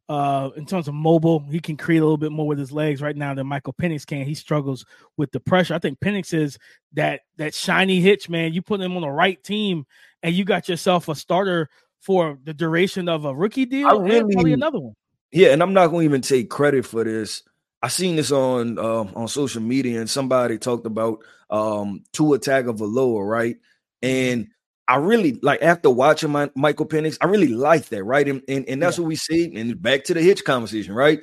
uh, 0.09 0.51
in 0.57 0.67
terms 0.67 0.89
of 0.89 0.95
mobile, 0.95 1.41
he 1.51 1.61
can 1.61 1.77
create 1.77 1.99
a 1.99 2.05
little 2.05 2.19
bit 2.19 2.33
more 2.33 2.47
with 2.47 2.59
his 2.59 2.73
legs 2.73 3.01
right 3.01 3.17
now 3.17 3.33
than 3.33 3.47
Michael 3.47 3.73
Penix 3.73 4.05
can. 4.05 4.27
He 4.27 4.35
struggles 4.35 4.85
with 5.17 5.31
the 5.33 5.41
pressure. 5.41 5.75
I 5.75 5.79
think 5.79 6.01
Penix 6.01 6.35
is 6.35 6.59
that 6.93 7.21
that 7.39 7.55
shiny 7.55 8.01
hitch, 8.01 8.29
man. 8.29 8.53
You 8.53 8.63
put 8.63 8.81
him 8.81 8.95
on 8.97 9.03
the 9.03 9.11
right 9.11 9.43
team, 9.43 9.87
and 10.23 10.35
you 10.35 10.45
got 10.45 10.69
yourself 10.69 11.09
a 11.09 11.15
starter 11.15 11.71
for 12.03 12.39
the 12.45 12.53
duration 12.53 13.09
of 13.09 13.25
a 13.25 13.35
rookie 13.35 13.65
deal. 13.65 13.89
I 13.89 13.93
really, 13.95 14.35
probably 14.35 14.53
another 14.53 14.81
one. 14.81 14.95
Yeah, 15.31 15.49
and 15.53 15.63
I'm 15.63 15.73
not 15.73 15.87
going 15.87 16.03
to 16.03 16.11
even 16.11 16.21
take 16.21 16.51
credit 16.51 16.85
for 16.85 17.05
this. 17.05 17.43
I 17.81 17.89
seen 17.89 18.17
this 18.17 18.31
on 18.31 18.79
uh, 18.79 19.05
on 19.15 19.29
social 19.29 19.63
media, 19.63 20.01
and 20.01 20.11
somebody 20.11 20.59
talked 20.59 20.87
about 20.87 21.21
um, 21.49 22.05
Tua 22.13 22.39
Tagovailoa, 22.39 23.27
right? 23.27 23.57
And 24.03 24.49
I 24.89 24.97
really 24.97 25.39
like 25.43 25.63
after 25.63 25.89
watching 25.89 26.31
my 26.31 26.51
Michael 26.57 26.87
Penix, 26.87 27.17
I 27.21 27.27
really 27.27 27.49
like 27.49 27.87
that, 27.87 28.03
right? 28.05 28.29
And 28.29 28.43
and, 28.49 28.69
and 28.69 28.83
that's 28.83 28.99
yeah. 28.99 29.03
what 29.03 29.09
we 29.09 29.17
see. 29.17 29.55
And 29.55 29.81
back 29.81 30.05
to 30.05 30.15
the 30.15 30.21
hitch 30.21 30.45
conversation, 30.45 30.93
right? 30.95 31.23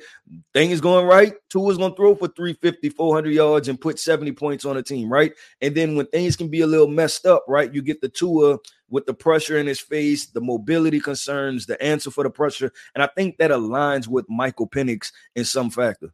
Thing 0.54 0.70
is 0.70 0.80
going 0.80 1.06
right. 1.06 1.34
Tua's 1.50 1.76
gonna 1.76 1.94
throw 1.94 2.14
for 2.14 2.28
350, 2.28 2.88
400 2.90 3.30
yards 3.30 3.68
and 3.68 3.80
put 3.80 3.98
70 3.98 4.32
points 4.32 4.64
on 4.64 4.76
the 4.76 4.82
team, 4.82 5.12
right? 5.12 5.32
And 5.60 5.74
then 5.74 5.94
when 5.94 6.06
things 6.06 6.36
can 6.36 6.48
be 6.48 6.62
a 6.62 6.66
little 6.66 6.88
messed 6.88 7.26
up, 7.26 7.44
right? 7.48 7.72
You 7.72 7.82
get 7.82 8.00
the 8.00 8.08
Tua 8.08 8.58
with 8.88 9.06
the 9.06 9.14
pressure 9.14 9.58
in 9.58 9.66
his 9.66 9.80
face, 9.80 10.26
the 10.26 10.40
mobility 10.40 10.98
concerns, 10.98 11.66
the 11.66 11.80
answer 11.82 12.10
for 12.10 12.24
the 12.24 12.30
pressure. 12.30 12.72
And 12.94 13.04
I 13.04 13.08
think 13.14 13.38
that 13.38 13.50
aligns 13.50 14.08
with 14.08 14.24
Michael 14.28 14.68
Penix 14.68 15.12
in 15.36 15.44
some 15.44 15.70
factor. 15.70 16.12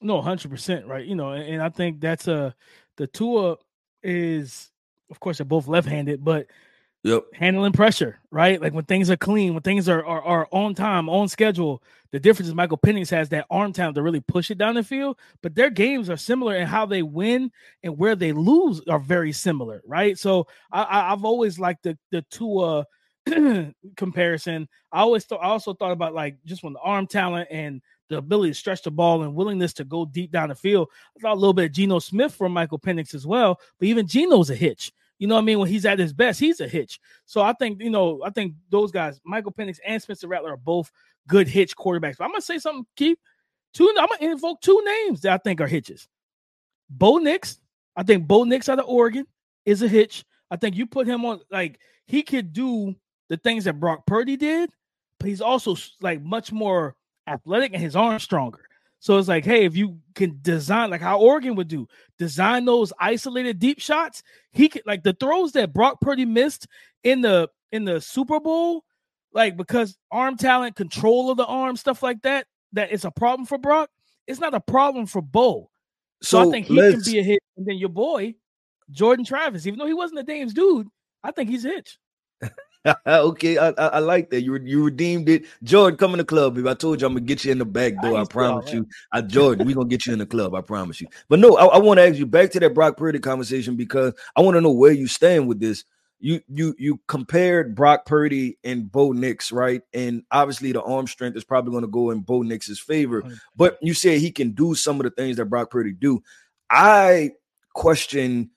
No, 0.00 0.22
100%, 0.22 0.86
right? 0.86 1.04
You 1.04 1.14
know, 1.14 1.32
and, 1.32 1.42
and 1.54 1.62
I 1.62 1.68
think 1.68 2.00
that's 2.00 2.28
a 2.28 2.54
the 2.96 3.06
Tua 3.06 3.56
is, 4.02 4.70
of 5.10 5.20
course, 5.20 5.38
they're 5.38 5.44
both 5.44 5.68
left 5.68 5.88
handed, 5.88 6.24
but 6.24 6.46
Yep. 7.02 7.24
Handling 7.34 7.72
pressure, 7.72 8.18
right? 8.30 8.60
Like 8.60 8.72
when 8.72 8.84
things 8.84 9.10
are 9.10 9.16
clean, 9.16 9.54
when 9.54 9.62
things 9.62 9.88
are, 9.88 10.04
are, 10.04 10.22
are 10.22 10.48
on 10.50 10.74
time, 10.74 11.08
on 11.08 11.28
schedule. 11.28 11.82
The 12.10 12.18
difference 12.18 12.48
is 12.48 12.54
Michael 12.54 12.78
Penix 12.78 13.10
has 13.10 13.28
that 13.28 13.46
arm 13.50 13.72
talent 13.72 13.96
to 13.96 14.02
really 14.02 14.20
push 14.20 14.50
it 14.50 14.58
down 14.58 14.74
the 14.74 14.82
field, 14.82 15.18
but 15.42 15.54
their 15.54 15.70
games 15.70 16.08
are 16.08 16.16
similar 16.16 16.56
and 16.56 16.68
how 16.68 16.86
they 16.86 17.02
win 17.02 17.52
and 17.82 17.98
where 17.98 18.16
they 18.16 18.32
lose 18.32 18.80
are 18.88 18.98
very 18.98 19.32
similar, 19.32 19.82
right? 19.86 20.18
So 20.18 20.46
I, 20.72 21.10
have 21.10 21.24
always 21.24 21.58
liked 21.58 21.82
the 21.82 21.98
the 22.10 22.22
Tua 22.22 22.86
comparison. 23.96 24.68
I 24.92 25.00
always 25.00 25.24
thought 25.24 25.40
I 25.42 25.48
also 25.48 25.74
thought 25.74 25.92
about 25.92 26.14
like 26.14 26.38
just 26.44 26.62
when 26.62 26.72
the 26.72 26.80
arm 26.80 27.06
talent 27.06 27.48
and 27.50 27.82
the 28.08 28.18
ability 28.18 28.50
to 28.50 28.54
stretch 28.54 28.82
the 28.82 28.90
ball 28.90 29.22
and 29.22 29.34
willingness 29.34 29.72
to 29.74 29.84
go 29.84 30.06
deep 30.06 30.30
down 30.30 30.48
the 30.48 30.54
field. 30.54 30.88
I 31.16 31.20
thought 31.20 31.34
a 31.34 31.40
little 31.40 31.52
bit 31.52 31.66
of 31.66 31.72
Geno 31.72 31.98
Smith 31.98 32.34
from 32.34 32.52
Michael 32.52 32.78
Penix 32.78 33.14
as 33.14 33.26
well, 33.26 33.60
but 33.78 33.88
even 33.88 34.06
Geno's 34.06 34.50
a 34.50 34.54
hitch. 34.54 34.92
You 35.18 35.26
know 35.26 35.34
what 35.36 35.42
I 35.42 35.44
mean? 35.44 35.58
When 35.58 35.68
he's 35.68 35.86
at 35.86 35.98
his 35.98 36.12
best, 36.12 36.38
he's 36.40 36.60
a 36.60 36.68
hitch. 36.68 37.00
So 37.24 37.40
I 37.40 37.52
think, 37.54 37.82
you 37.82 37.90
know, 37.90 38.22
I 38.24 38.30
think 38.30 38.54
those 38.70 38.90
guys, 38.90 39.20
Michael 39.24 39.52
Penix 39.52 39.78
and 39.86 40.00
Spencer 40.00 40.28
Rattler, 40.28 40.52
are 40.52 40.58
both 40.58 40.90
good 41.26 41.48
hitch 41.48 41.76
quarterbacks. 41.76 42.18
But 42.18 42.24
I'm 42.24 42.32
gonna 42.32 42.42
say 42.42 42.58
something, 42.58 42.86
Keith. 42.96 43.18
Two, 43.72 43.92
I'm 43.98 44.08
gonna 44.08 44.32
invoke 44.32 44.60
two 44.60 44.82
names 44.84 45.22
that 45.22 45.32
I 45.32 45.38
think 45.38 45.60
are 45.60 45.66
hitches. 45.66 46.08
Bo 46.90 47.18
Nix, 47.18 47.58
I 47.96 48.02
think 48.02 48.26
Bo 48.26 48.44
Nix 48.44 48.68
out 48.68 48.78
of 48.78 48.86
Oregon 48.88 49.26
is 49.64 49.82
a 49.82 49.88
hitch. 49.88 50.24
I 50.50 50.56
think 50.56 50.76
you 50.76 50.86
put 50.86 51.06
him 51.06 51.24
on 51.24 51.40
like 51.50 51.80
he 52.06 52.22
could 52.22 52.52
do 52.52 52.94
the 53.28 53.36
things 53.36 53.64
that 53.64 53.80
Brock 53.80 54.06
Purdy 54.06 54.36
did, 54.36 54.70
but 55.18 55.28
he's 55.28 55.40
also 55.40 55.76
like 56.00 56.22
much 56.22 56.52
more 56.52 56.94
athletic 57.26 57.72
and 57.72 57.82
his 57.82 57.96
arm 57.96 58.20
stronger. 58.20 58.68
So 58.98 59.18
it's 59.18 59.28
like, 59.28 59.44
hey, 59.44 59.64
if 59.64 59.76
you 59.76 59.98
can 60.14 60.38
design 60.42 60.90
like 60.90 61.00
how 61.00 61.20
Oregon 61.20 61.54
would 61.56 61.68
do, 61.68 61.86
design 62.18 62.64
those 62.64 62.92
isolated 62.98 63.58
deep 63.58 63.80
shots, 63.80 64.22
he 64.52 64.68
could 64.68 64.82
like 64.86 65.02
the 65.02 65.12
throws 65.12 65.52
that 65.52 65.72
Brock 65.72 66.00
Purdy 66.00 66.24
missed 66.24 66.66
in 67.04 67.20
the 67.20 67.48
in 67.72 67.84
the 67.84 68.00
Super 68.00 68.40
Bowl, 68.40 68.84
like 69.32 69.56
because 69.56 69.96
arm 70.10 70.36
talent, 70.36 70.76
control 70.76 71.30
of 71.30 71.36
the 71.36 71.46
arm, 71.46 71.76
stuff 71.76 72.02
like 72.02 72.22
that, 72.22 72.46
that 72.72 72.90
is 72.90 73.04
a 73.04 73.10
problem 73.10 73.46
for 73.46 73.58
Brock. 73.58 73.90
It's 74.26 74.40
not 74.40 74.54
a 74.54 74.60
problem 74.60 75.06
for 75.06 75.22
Bo. 75.22 75.70
So, 76.22 76.42
so 76.42 76.48
I 76.48 76.52
think 76.52 76.66
he 76.66 76.76
can 76.76 77.02
be 77.04 77.18
a 77.18 77.22
hit. 77.22 77.42
And 77.56 77.66
then 77.66 77.76
your 77.76 77.90
boy, 77.90 78.34
Jordan 78.90 79.24
Travis, 79.24 79.66
even 79.66 79.78
though 79.78 79.86
he 79.86 79.94
wasn't 79.94 80.20
a 80.20 80.22
Dame's 80.22 80.54
dude, 80.54 80.88
I 81.22 81.30
think 81.30 81.50
he's 81.50 81.64
a 81.64 81.68
hitch. 81.68 81.98
okay, 83.06 83.58
I, 83.58 83.68
I, 83.70 83.86
I, 83.86 83.98
like 83.98 84.30
that. 84.30 84.42
You 84.42 84.56
you 84.62 84.84
redeemed 84.84 85.28
it. 85.28 85.44
Jordan, 85.62 85.96
come 85.96 86.12
in 86.12 86.18
the 86.18 86.24
club. 86.24 86.58
If 86.58 86.66
I 86.66 86.74
told 86.74 87.00
you 87.00 87.06
I'm 87.06 87.14
gonna 87.14 87.24
get 87.24 87.44
you 87.44 87.52
in 87.52 87.58
the 87.58 87.64
back 87.64 88.00
door, 88.00 88.16
I, 88.16 88.22
I 88.22 88.24
promise 88.24 88.72
you. 88.72 88.86
I 89.12 89.22
Jordan, 89.22 89.66
we're 89.66 89.74
gonna 89.74 89.88
get 89.88 90.06
you 90.06 90.12
in 90.12 90.18
the 90.18 90.26
club. 90.26 90.54
I 90.54 90.60
promise 90.60 91.00
you. 91.00 91.08
But 91.28 91.38
no, 91.38 91.56
I, 91.56 91.66
I 91.66 91.78
want 91.78 91.98
to 91.98 92.06
ask 92.06 92.16
you 92.16 92.26
back 92.26 92.50
to 92.52 92.60
that 92.60 92.74
Brock 92.74 92.96
Purdy 92.96 93.18
conversation 93.18 93.76
because 93.76 94.14
I 94.36 94.40
want 94.40 94.56
to 94.56 94.60
know 94.60 94.72
where 94.72 94.92
you 94.92 95.06
stand 95.06 95.48
with 95.48 95.60
this. 95.60 95.84
You 96.20 96.40
you 96.48 96.74
you 96.78 97.00
compared 97.08 97.74
Brock 97.74 98.06
Purdy 98.06 98.58
and 98.64 98.90
Bo 98.90 99.12
Nix, 99.12 99.52
right? 99.52 99.82
And 99.92 100.22
obviously 100.30 100.72
the 100.72 100.82
arm 100.82 101.06
strength 101.06 101.36
is 101.36 101.44
probably 101.44 101.72
going 101.72 101.84
to 101.84 101.88
go 101.88 102.10
in 102.10 102.20
Bo 102.20 102.42
Nix's 102.42 102.80
favor. 102.80 103.22
But 103.54 103.78
you 103.82 103.94
said 103.94 104.20
he 104.20 104.30
can 104.30 104.52
do 104.52 104.74
some 104.74 104.98
of 104.98 105.04
the 105.04 105.10
things 105.10 105.36
that 105.36 105.46
Brock 105.46 105.70
Purdy 105.70 105.92
do. 105.92 106.22
I 106.70 107.32
question 107.74 108.50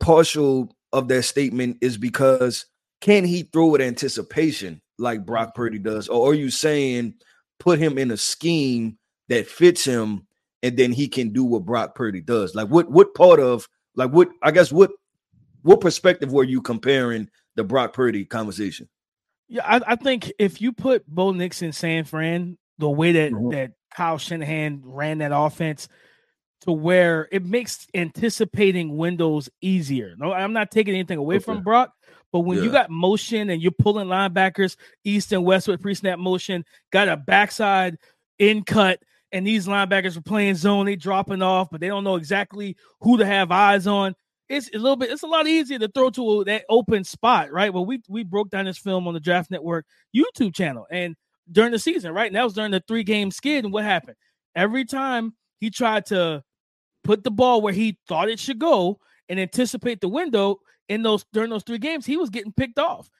partial 0.00 0.76
of 0.92 1.08
that 1.08 1.22
statement 1.22 1.78
is 1.80 1.96
because 1.96 2.66
can 3.00 3.24
he 3.24 3.42
throw 3.42 3.66
with 3.68 3.80
anticipation 3.80 4.80
like 4.98 5.24
Brock 5.24 5.54
Purdy 5.54 5.78
does? 5.78 6.08
Or 6.08 6.30
are 6.30 6.34
you 6.34 6.50
saying 6.50 7.14
put 7.58 7.78
him 7.78 7.98
in 7.98 8.10
a 8.10 8.16
scheme 8.16 8.98
that 9.28 9.46
fits 9.46 9.84
him 9.84 10.26
and 10.62 10.76
then 10.76 10.92
he 10.92 11.08
can 11.08 11.32
do 11.32 11.44
what 11.44 11.64
Brock 11.64 11.94
Purdy 11.94 12.20
does? 12.20 12.54
Like 12.54 12.68
what 12.68 12.90
what 12.90 13.14
part 13.14 13.40
of 13.40 13.68
like 13.94 14.10
what 14.10 14.28
I 14.42 14.50
guess 14.50 14.72
what 14.72 14.90
what 15.62 15.80
perspective 15.80 16.32
were 16.32 16.44
you 16.44 16.62
comparing 16.62 17.28
the 17.56 17.64
Brock 17.64 17.92
Purdy 17.92 18.24
conversation? 18.24 18.88
Yeah, 19.48 19.62
I, 19.64 19.92
I 19.92 19.96
think 19.96 20.32
if 20.38 20.60
you 20.60 20.72
put 20.72 21.06
Bo 21.06 21.32
Nix 21.32 21.62
in 21.62 21.72
San 21.72 22.04
Fran, 22.04 22.58
the 22.78 22.90
way 22.90 23.12
that 23.12 23.32
mm-hmm. 23.32 23.50
that 23.50 23.72
Kyle 23.94 24.18
Shanahan 24.18 24.82
ran 24.84 25.18
that 25.18 25.32
offense 25.34 25.88
to 26.62 26.72
where 26.72 27.28
it 27.30 27.44
makes 27.44 27.86
anticipating 27.94 28.96
windows 28.96 29.48
easier. 29.60 30.14
No, 30.18 30.32
I'm 30.32 30.52
not 30.52 30.70
taking 30.70 30.94
anything 30.94 31.18
away 31.18 31.36
okay. 31.36 31.44
from 31.44 31.62
Brock, 31.62 31.92
but 32.32 32.40
when 32.40 32.58
yeah. 32.58 32.64
you 32.64 32.72
got 32.72 32.90
motion 32.90 33.50
and 33.50 33.62
you're 33.62 33.72
pulling 33.72 34.08
linebackers 34.08 34.76
east 35.04 35.32
and 35.32 35.44
west 35.44 35.68
with 35.68 35.80
pre-snap 35.80 36.18
motion, 36.18 36.64
got 36.92 37.08
a 37.08 37.16
backside 37.16 37.96
in 38.38 38.62
cut, 38.62 39.00
and 39.32 39.46
these 39.46 39.66
linebackers 39.66 40.16
are 40.16 40.22
playing 40.22 40.54
zone, 40.54 40.86
they 40.86 40.96
dropping 40.96 41.42
off, 41.42 41.68
but 41.70 41.80
they 41.80 41.88
don't 41.88 42.04
know 42.04 42.16
exactly 42.16 42.76
who 43.00 43.18
to 43.18 43.26
have 43.26 43.50
eyes 43.50 43.86
on. 43.86 44.14
It's 44.48 44.70
a 44.74 44.78
little 44.78 44.96
bit, 44.96 45.10
it's 45.10 45.22
a 45.22 45.26
lot 45.26 45.46
easier 45.46 45.78
to 45.78 45.88
throw 45.88 46.10
to 46.10 46.44
that 46.44 46.64
open 46.70 47.04
spot, 47.04 47.52
right? 47.52 47.72
Well, 47.72 47.84
we 47.84 48.00
we 48.08 48.24
broke 48.24 48.48
down 48.48 48.64
this 48.64 48.78
film 48.78 49.06
on 49.06 49.14
the 49.14 49.20
Draft 49.20 49.50
Network 49.50 49.84
YouTube 50.16 50.54
channel, 50.54 50.86
and 50.90 51.14
during 51.50 51.72
the 51.72 51.78
season, 51.78 52.12
right? 52.12 52.26
And 52.26 52.36
that 52.36 52.44
was 52.44 52.54
during 52.54 52.70
the 52.70 52.82
three 52.86 53.04
game 53.04 53.30
skid. 53.30 53.64
And 53.64 53.72
what 53.72 53.84
happened? 53.84 54.16
Every 54.54 54.84
time 54.84 55.34
he 55.60 55.70
tried 55.70 56.06
to 56.06 56.42
put 57.04 57.24
the 57.24 57.30
ball 57.30 57.60
where 57.60 57.72
he 57.72 57.98
thought 58.08 58.28
it 58.28 58.38
should 58.38 58.58
go 58.58 58.98
and 59.28 59.38
anticipate 59.38 60.00
the 60.00 60.08
window, 60.08 60.58
in 60.88 61.02
those 61.02 61.24
during 61.32 61.50
those 61.50 61.64
three 61.64 61.78
games, 61.78 62.06
he 62.06 62.16
was 62.16 62.30
getting 62.30 62.52
picked 62.52 62.78
off. 62.78 63.10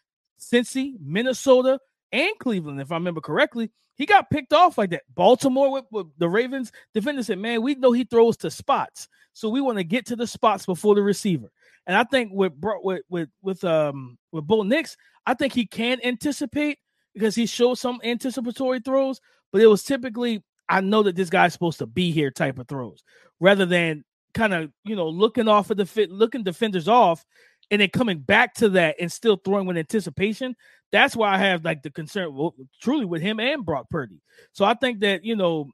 Cincy, 0.40 0.94
Minnesota, 1.00 1.80
and 2.12 2.30
Cleveland, 2.38 2.80
if 2.80 2.92
I 2.92 2.94
remember 2.94 3.20
correctly, 3.20 3.70
he 3.96 4.06
got 4.06 4.30
picked 4.30 4.52
off 4.52 4.78
like 4.78 4.90
that. 4.90 5.02
Baltimore 5.14 5.72
with, 5.72 5.84
with 5.90 6.06
the 6.18 6.28
Ravens 6.28 6.72
defender 6.94 7.22
said, 7.22 7.38
"Man, 7.38 7.62
we 7.62 7.74
know 7.74 7.92
he 7.92 8.04
throws 8.04 8.36
to 8.38 8.50
spots, 8.50 9.08
so 9.32 9.48
we 9.48 9.60
want 9.60 9.78
to 9.78 9.84
get 9.84 10.06
to 10.06 10.16
the 10.16 10.26
spots 10.26 10.64
before 10.64 10.94
the 10.94 11.02
receiver." 11.02 11.50
And 11.86 11.96
I 11.96 12.04
think 12.04 12.30
with 12.32 12.52
with 12.60 13.02
with 13.08 13.28
with 13.42 13.64
um 13.64 14.18
with 14.30 14.46
Bo 14.46 14.62
Nix, 14.62 14.96
I 15.26 15.34
think 15.34 15.52
he 15.52 15.66
can 15.66 15.98
anticipate 16.04 16.78
because 17.12 17.34
he 17.34 17.46
showed 17.46 17.74
some 17.74 18.00
anticipatory 18.04 18.80
throws, 18.80 19.20
but 19.52 19.60
it 19.60 19.66
was 19.66 19.82
typically 19.82 20.44
I 20.68 20.80
know 20.80 21.02
that 21.02 21.16
this 21.16 21.30
guy's 21.30 21.52
supposed 21.52 21.78
to 21.78 21.86
be 21.86 22.12
here 22.12 22.30
type 22.30 22.58
of 22.58 22.68
throws 22.68 23.02
rather 23.40 23.66
than 23.66 24.04
kind 24.34 24.54
of 24.54 24.70
you 24.84 24.94
know 24.94 25.08
looking 25.08 25.48
off 25.48 25.70
of 25.70 25.76
the 25.76 25.86
fit, 25.86 26.10
looking 26.10 26.44
defenders 26.44 26.86
off 26.86 27.24
and 27.70 27.80
then 27.80 27.90
coming 27.90 28.18
back 28.18 28.54
to 28.54 28.68
that 28.70 28.96
and 29.00 29.10
still 29.10 29.36
throwing 29.36 29.66
with 29.66 29.76
anticipation. 29.76 30.56
That's 30.90 31.14
why 31.14 31.34
I 31.34 31.38
have 31.38 31.64
like 31.64 31.82
the 31.82 31.90
concern 31.90 32.34
well, 32.34 32.54
truly 32.80 33.04
with 33.04 33.20
him 33.20 33.40
and 33.40 33.64
Brock 33.64 33.90
Purdy. 33.90 34.20
So 34.52 34.64
I 34.64 34.74
think 34.74 35.00
that 35.00 35.24
you 35.24 35.36
know, 35.36 35.70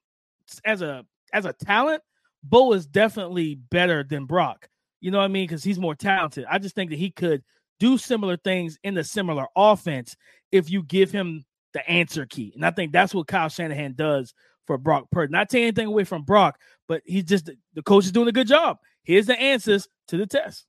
as 0.64 0.82
a 0.82 1.04
as 1.32 1.44
a 1.44 1.52
talent, 1.52 2.02
Bo 2.42 2.72
is 2.72 2.86
definitely 2.86 3.56
better 3.70 4.04
than 4.04 4.26
Brock. 4.26 4.68
You 5.00 5.10
know 5.10 5.18
what 5.18 5.24
I 5.24 5.28
mean? 5.28 5.46
Because 5.46 5.62
he's 5.62 5.78
more 5.78 5.94
talented. 5.94 6.46
I 6.50 6.58
just 6.58 6.74
think 6.74 6.90
that 6.90 6.98
he 6.98 7.10
could 7.10 7.42
do 7.78 7.98
similar 7.98 8.36
things 8.36 8.78
in 8.82 8.94
the 8.94 9.04
similar 9.04 9.46
offense 9.56 10.16
if 10.52 10.70
you 10.70 10.82
give 10.82 11.10
him 11.10 11.44
the 11.72 11.88
answer 11.88 12.24
key. 12.24 12.52
And 12.54 12.64
I 12.64 12.70
think 12.70 12.92
that's 12.92 13.14
what 13.14 13.26
Kyle 13.26 13.48
Shanahan 13.48 13.94
does 13.94 14.32
for 14.66 14.78
Brock 14.78 15.10
Purdy. 15.10 15.32
Not 15.32 15.50
taking 15.50 15.64
anything 15.64 15.88
away 15.88 16.04
from 16.04 16.22
Brock, 16.22 16.58
but 16.88 17.02
he's 17.04 17.24
just 17.24 17.50
the 17.74 17.82
coach 17.82 18.04
is 18.04 18.12
doing 18.12 18.28
a 18.28 18.32
good 18.32 18.48
job. 18.48 18.78
Here's 19.02 19.26
the 19.26 19.38
answers 19.38 19.86
to 20.08 20.16
the 20.16 20.26
test. 20.26 20.66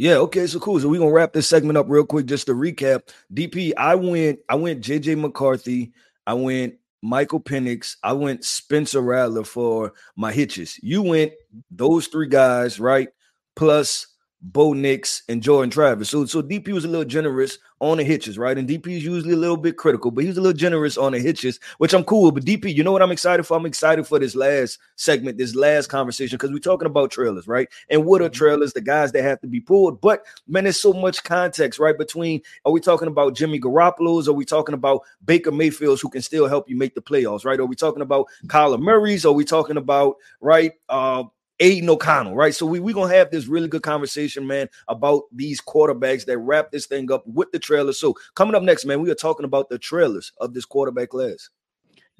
Yeah, 0.00 0.18
okay, 0.18 0.46
so 0.46 0.60
cool. 0.60 0.78
So 0.78 0.88
we're 0.88 1.00
gonna 1.00 1.10
wrap 1.10 1.32
this 1.32 1.48
segment 1.48 1.76
up 1.76 1.86
real 1.88 2.06
quick. 2.06 2.26
Just 2.26 2.46
to 2.46 2.54
recap. 2.54 3.08
DP, 3.34 3.72
I 3.76 3.96
went, 3.96 4.38
I 4.48 4.54
went 4.54 4.80
JJ 4.80 5.18
McCarthy, 5.18 5.92
I 6.24 6.34
went 6.34 6.74
Michael 7.02 7.40
Penix, 7.40 7.96
I 8.04 8.12
went 8.12 8.44
Spencer 8.44 9.00
Rattler 9.00 9.42
for 9.42 9.92
my 10.14 10.30
hitches. 10.30 10.78
You 10.84 11.02
went 11.02 11.32
those 11.72 12.06
three 12.06 12.28
guys, 12.28 12.78
right? 12.78 13.08
Plus 13.56 14.06
Bo 14.40 14.72
Nix 14.72 15.22
and 15.28 15.42
Jordan 15.42 15.70
Travis. 15.70 16.10
So 16.10 16.24
so 16.24 16.42
DP 16.42 16.68
was 16.68 16.84
a 16.84 16.88
little 16.88 17.04
generous 17.04 17.58
on 17.80 17.98
the 17.98 18.04
hitches, 18.04 18.38
right? 18.38 18.56
And 18.56 18.68
DP 18.68 18.86
is 18.96 19.04
usually 19.04 19.32
a 19.32 19.36
little 19.36 19.56
bit 19.56 19.76
critical, 19.76 20.10
but 20.10 20.22
he 20.22 20.28
was 20.28 20.38
a 20.38 20.40
little 20.40 20.56
generous 20.56 20.96
on 20.96 21.12
the 21.12 21.18
hitches, 21.18 21.58
which 21.78 21.92
I'm 21.92 22.04
cool. 22.04 22.30
But 22.30 22.44
DP, 22.44 22.74
you 22.74 22.84
know 22.84 22.92
what 22.92 23.02
I'm 23.02 23.10
excited 23.10 23.44
for? 23.44 23.56
I'm 23.56 23.66
excited 23.66 24.06
for 24.06 24.18
this 24.18 24.36
last 24.36 24.78
segment, 24.96 25.38
this 25.38 25.54
last 25.54 25.88
conversation, 25.88 26.36
because 26.36 26.52
we're 26.52 26.58
talking 26.58 26.86
about 26.86 27.10
trailers, 27.10 27.48
right? 27.48 27.68
And 27.90 28.04
what 28.04 28.20
are 28.20 28.26
mm-hmm. 28.26 28.34
trailers? 28.34 28.72
The 28.72 28.80
guys 28.80 29.12
that 29.12 29.22
have 29.22 29.40
to 29.40 29.48
be 29.48 29.60
pulled. 29.60 30.00
But 30.00 30.24
man, 30.46 30.64
there's 30.64 30.80
so 30.80 30.92
much 30.92 31.24
context, 31.24 31.80
right? 31.80 31.98
Between 31.98 32.40
are 32.64 32.72
we 32.72 32.80
talking 32.80 33.08
about 33.08 33.34
Jimmy 33.34 33.58
Garoppolo's? 33.58 34.28
Are 34.28 34.32
we 34.32 34.44
talking 34.44 34.74
about 34.74 35.02
Baker 35.24 35.50
Mayfield's 35.50 36.00
who 36.00 36.10
can 36.10 36.22
still 36.22 36.46
help 36.46 36.68
you 36.68 36.76
make 36.76 36.94
the 36.94 37.02
playoffs, 37.02 37.44
right? 37.44 37.58
Are 37.58 37.66
we 37.66 37.76
talking 37.76 38.02
about 38.02 38.26
Kyler 38.46 38.80
Murray's? 38.80 39.24
Are 39.24 39.32
we 39.32 39.44
talking 39.44 39.76
about 39.76 40.16
right? 40.40 40.72
Uh 40.88 41.24
Aidan 41.60 41.90
O'Connell, 41.90 42.34
right? 42.34 42.54
So 42.54 42.66
we 42.66 42.80
we 42.80 42.92
gonna 42.92 43.14
have 43.14 43.30
this 43.30 43.46
really 43.46 43.68
good 43.68 43.82
conversation, 43.82 44.46
man, 44.46 44.68
about 44.86 45.24
these 45.32 45.60
quarterbacks 45.60 46.24
that 46.26 46.38
wrap 46.38 46.70
this 46.70 46.86
thing 46.86 47.10
up 47.10 47.26
with 47.26 47.50
the 47.52 47.58
trailers. 47.58 47.98
So 47.98 48.14
coming 48.34 48.54
up 48.54 48.62
next, 48.62 48.84
man, 48.84 49.02
we 49.02 49.10
are 49.10 49.16
talking 49.16 49.44
about 49.44 49.68
the 49.68 49.78
trailers 49.78 50.32
of 50.38 50.54
this 50.54 50.64
quarterback 50.64 51.10
class. 51.10 51.50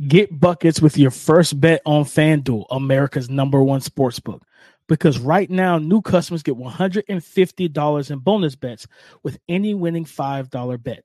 Get 0.06 0.38
buckets 0.38 0.80
with 0.80 0.96
your 0.96 1.10
first 1.10 1.60
bet 1.60 1.82
on 1.84 2.04
FanDuel, 2.04 2.66
America's 2.70 3.28
number 3.28 3.62
one 3.62 3.80
sports 3.80 4.20
book. 4.20 4.42
Because 4.86 5.18
right 5.18 5.50
now, 5.50 5.76
new 5.78 6.00
customers 6.00 6.42
get 6.42 6.56
$150 6.56 8.10
in 8.10 8.18
bonus 8.20 8.56
bets 8.56 8.86
with 9.22 9.38
any 9.48 9.74
winning 9.74 10.06
$5 10.06 10.82
bet. 10.82 11.04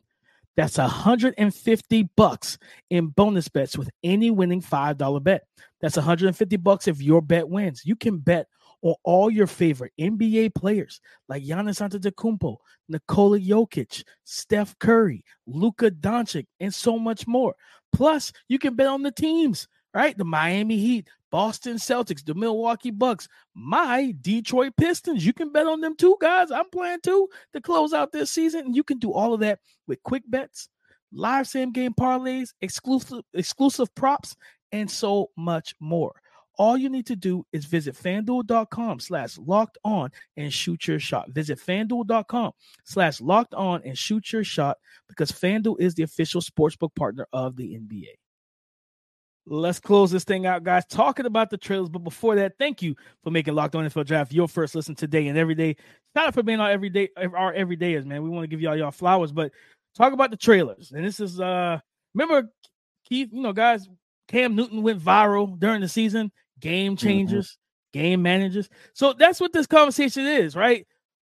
That's 0.55 0.77
150 0.77 2.09
bucks 2.15 2.57
in 2.89 3.07
bonus 3.07 3.47
bets 3.47 3.77
with 3.77 3.89
any 4.03 4.29
winning 4.29 4.61
$5 4.61 5.23
bet. 5.23 5.43
That's 5.83 5.97
150 5.97 6.55
bucks 6.55 6.87
if 6.87 7.01
your 7.01 7.21
bet 7.21 7.49
wins. 7.49 7.81
You 7.83 7.97
can 7.97 8.19
bet 8.19 8.47
on 8.83 8.95
all 9.03 9.29
your 9.29 9.47
favorite 9.47 9.91
NBA 9.99 10.55
players 10.55 11.01
like 11.27 11.43
Giannis 11.43 11.81
Antetokounmpo, 11.81 12.55
Nikola 12.87 13.37
Jokic, 13.37 14.05
Steph 14.23 14.79
Curry, 14.79 15.25
Luka 15.45 15.91
Doncic, 15.91 16.45
and 16.61 16.73
so 16.73 16.97
much 16.97 17.27
more. 17.27 17.53
Plus, 17.91 18.31
you 18.47 18.59
can 18.59 18.75
bet 18.75 18.87
on 18.87 19.03
the 19.03 19.11
teams, 19.11 19.67
right? 19.93 20.17
The 20.17 20.23
Miami 20.23 20.77
Heat, 20.77 21.09
Boston 21.29 21.75
Celtics, 21.75 22.23
the 22.23 22.33
Milwaukee 22.33 22.89
Bucks, 22.89 23.27
my 23.53 24.15
Detroit 24.21 24.71
Pistons. 24.77 25.25
You 25.25 25.33
can 25.33 25.51
bet 25.51 25.67
on 25.67 25.81
them 25.81 25.97
too, 25.97 26.15
guys. 26.21 26.49
I'm 26.49 26.69
playing 26.69 26.99
too 27.03 27.27
to 27.51 27.59
close 27.59 27.91
out 27.91 28.13
this 28.13 28.31
season. 28.31 28.67
And 28.67 28.75
you 28.75 28.85
can 28.85 28.99
do 28.99 29.11
all 29.11 29.33
of 29.33 29.41
that 29.41 29.59
with 29.85 30.01
quick 30.03 30.23
bets, 30.27 30.69
live 31.11 31.45
same 31.45 31.73
game 31.73 31.93
parlays, 31.93 32.53
exclusive 32.61 33.21
exclusive 33.33 33.93
props, 33.95 34.35
and 34.73 34.91
so 34.91 35.29
much 35.37 35.73
more. 35.79 36.13
All 36.57 36.77
you 36.77 36.89
need 36.89 37.07
to 37.07 37.15
do 37.15 37.45
is 37.51 37.65
visit 37.65 37.95
fanduel.com 37.95 38.99
slash 38.99 39.37
locked 39.39 39.77
on 39.83 40.11
and 40.37 40.53
shoot 40.53 40.87
your 40.87 40.99
shot. 40.99 41.31
Visit 41.31 41.59
fanduel.com 41.59 42.51
slash 42.83 43.21
locked 43.21 43.55
on 43.55 43.81
and 43.85 43.97
shoot 43.97 44.31
your 44.31 44.43
shot 44.43 44.77
because 45.07 45.31
Fanduel 45.31 45.79
is 45.79 45.95
the 45.95 46.03
official 46.03 46.41
sportsbook 46.41 46.93
partner 46.95 47.27
of 47.33 47.55
the 47.55 47.75
NBA. 47.75 48.09
Let's 49.45 49.79
close 49.79 50.09
this 50.11 50.23
thing 50.23 50.45
out, 50.45 50.63
guys. 50.63 50.85
Talking 50.85 51.25
about 51.25 51.49
the 51.49 51.57
trailers, 51.57 51.89
but 51.89 52.03
before 52.03 52.35
that, 52.35 52.53
thank 52.57 52.81
you 52.81 52.95
for 53.23 53.31
making 53.31 53.55
Locked 53.55 53.75
On 53.75 53.83
NFL 53.83 54.05
Draft 54.05 54.31
your 54.31 54.47
first 54.47 54.73
listen 54.73 54.95
today 54.95 55.27
and 55.27 55.37
every 55.37 55.55
day. 55.55 55.75
Shout 56.15 56.27
out 56.27 56.33
for 56.33 56.43
being 56.43 56.61
our 56.61 56.69
everyday, 56.69 57.09
our 57.17 57.53
everydayers, 57.53 58.05
man. 58.05 58.23
We 58.23 58.29
want 58.29 58.43
to 58.43 58.47
give 58.47 58.61
y'all 58.61 58.77
y'all 58.77 58.91
flowers, 58.91 59.33
but 59.33 59.51
talk 59.97 60.13
about 60.13 60.31
the 60.31 60.37
trailers. 60.37 60.93
And 60.93 61.03
this 61.03 61.19
is 61.19 61.41
uh, 61.41 61.79
remember 62.13 62.49
Keith, 63.05 63.29
you 63.33 63.41
know, 63.41 63.51
guys, 63.51 63.89
Cam 64.27 64.55
Newton 64.55 64.81
went 64.81 65.01
viral 65.01 65.59
during 65.59 65.81
the 65.81 65.89
season. 65.89 66.31
Game 66.59 66.95
mm-hmm. 66.95 67.05
changers, 67.05 67.51
mm-hmm. 67.93 67.99
game 67.99 68.21
managers. 68.21 68.69
So 68.93 69.13
that's 69.13 69.39
what 69.39 69.53
this 69.53 69.67
conversation 69.67 70.25
is, 70.25 70.55
right? 70.55 70.87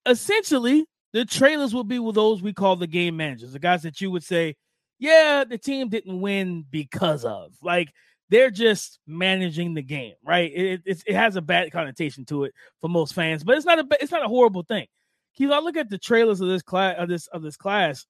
Essentially, 0.07 0.87
the 1.13 1.25
trailers 1.25 1.75
will 1.75 1.85
be 1.85 1.99
with 1.99 2.15
those 2.15 2.43
we 2.43 2.53
call 2.53 2.77
the 2.77 2.87
game 2.87 3.17
managers, 3.17 3.53
the 3.53 3.59
guys 3.59 3.83
that 3.83 4.01
you 4.01 4.11
would 4.11 4.25
say 4.25 4.55
yeah, 4.99 5.45
the 5.49 5.59
team 5.59 5.89
didn't 5.89 6.21
win 6.21 6.65
because 6.71 7.25
of 7.25 7.53
like 7.63 7.93
they're 8.29 8.51
just 8.51 8.99
managing 9.07 9.75
the 9.75 9.83
game, 9.83 10.15
right? 10.25 10.51
It, 10.53 10.83
it, 10.85 11.03
it 11.07 11.15
has 11.15 11.37
a 11.37 11.43
bad 11.43 11.73
connotation 11.73 12.25
to 12.27 12.45
it 12.45 12.55
for 12.81 12.89
most 12.89 13.15
fans, 13.15 13.45
but 13.45 13.57
it's 13.57 13.67
not 13.67 13.79
a 13.79 13.87
it's 14.01 14.13
not 14.13 14.25
a 14.25 14.29
horrible 14.29 14.63
thing. 14.63 14.87
Keith, 15.35 15.51
I 15.51 15.61
look 15.61 15.77
at 15.77 15.89
the 15.89 15.99
trailers 15.99 16.41
of 16.41 16.49
this 16.49 16.63
class 16.63 16.97
of 16.99 17.09
this 17.09 17.27
of 17.29 17.43
this 17.43 17.57
class. 17.57 18.07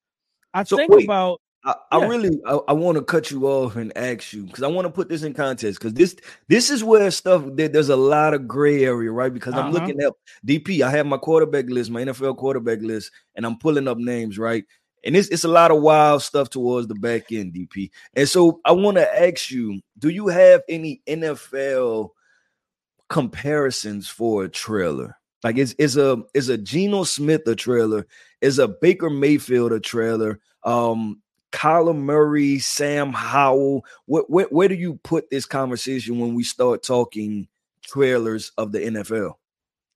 I 0.54 0.64
so 0.64 0.76
think 0.76 0.90
wait, 0.92 1.04
about. 1.04 1.40
I, 1.64 1.74
yeah. 1.92 1.98
I 1.98 2.06
really 2.06 2.40
I, 2.46 2.58
I 2.68 2.72
want 2.72 2.98
to 2.98 3.04
cut 3.04 3.30
you 3.30 3.46
off 3.46 3.76
and 3.76 3.96
ask 3.96 4.32
you 4.32 4.44
because 4.44 4.62
I 4.62 4.68
want 4.68 4.86
to 4.86 4.92
put 4.92 5.08
this 5.08 5.22
in 5.22 5.34
context 5.34 5.80
because 5.80 5.94
this 5.94 6.16
this 6.48 6.70
is 6.70 6.84
where 6.84 7.10
stuff 7.10 7.44
there, 7.54 7.68
there's 7.68 7.88
a 7.88 7.96
lot 7.96 8.34
of 8.34 8.46
gray 8.46 8.84
area, 8.84 9.10
right? 9.10 9.32
Because 9.32 9.54
I'm 9.54 9.74
uh-huh. 9.74 9.84
looking 9.84 10.00
at 10.00 10.12
DP. 10.46 10.82
I 10.82 10.90
have 10.90 11.06
my 11.06 11.18
quarterback 11.18 11.66
list, 11.68 11.90
my 11.90 12.02
NFL 12.02 12.36
quarterback 12.36 12.80
list, 12.80 13.10
and 13.34 13.44
I'm 13.44 13.58
pulling 13.58 13.88
up 13.88 13.98
names, 13.98 14.38
right? 14.38 14.64
And 15.04 15.16
it's, 15.16 15.28
it's 15.28 15.44
a 15.44 15.48
lot 15.48 15.70
of 15.70 15.80
wild 15.80 16.22
stuff 16.22 16.50
towards 16.50 16.88
the 16.88 16.94
back 16.94 17.30
end, 17.32 17.54
DP. 17.54 17.90
And 18.14 18.28
so 18.28 18.60
I 18.64 18.72
want 18.72 18.96
to 18.96 19.22
ask 19.22 19.50
you, 19.50 19.80
do 19.98 20.08
you 20.08 20.26
have 20.26 20.62
any 20.68 21.02
NFL 21.06 22.10
comparisons 23.08 24.08
for 24.08 24.44
a 24.44 24.48
trailer? 24.48 25.16
Like 25.44 25.56
is 25.56 25.72
is 25.74 25.96
a 25.96 26.22
is 26.34 26.48
a 26.48 26.58
Geno 26.58 27.04
Smith 27.04 27.46
a 27.46 27.54
trailer? 27.54 28.06
Is 28.40 28.58
a 28.58 28.68
Baker 28.68 29.10
Mayfield 29.10 29.72
a 29.72 29.80
trailer? 29.80 30.40
Um 30.64 31.22
Kyler 31.58 31.96
Murray, 31.96 32.60
Sam 32.60 33.12
Howell. 33.12 33.84
What, 34.06 34.30
where, 34.30 34.46
where 34.46 34.68
do 34.68 34.76
you 34.76 34.94
put 35.02 35.28
this 35.28 35.44
conversation 35.44 36.20
when 36.20 36.34
we 36.34 36.44
start 36.44 36.84
talking 36.84 37.48
trailers 37.82 38.52
of 38.56 38.70
the 38.70 38.78
NFL? 38.78 39.34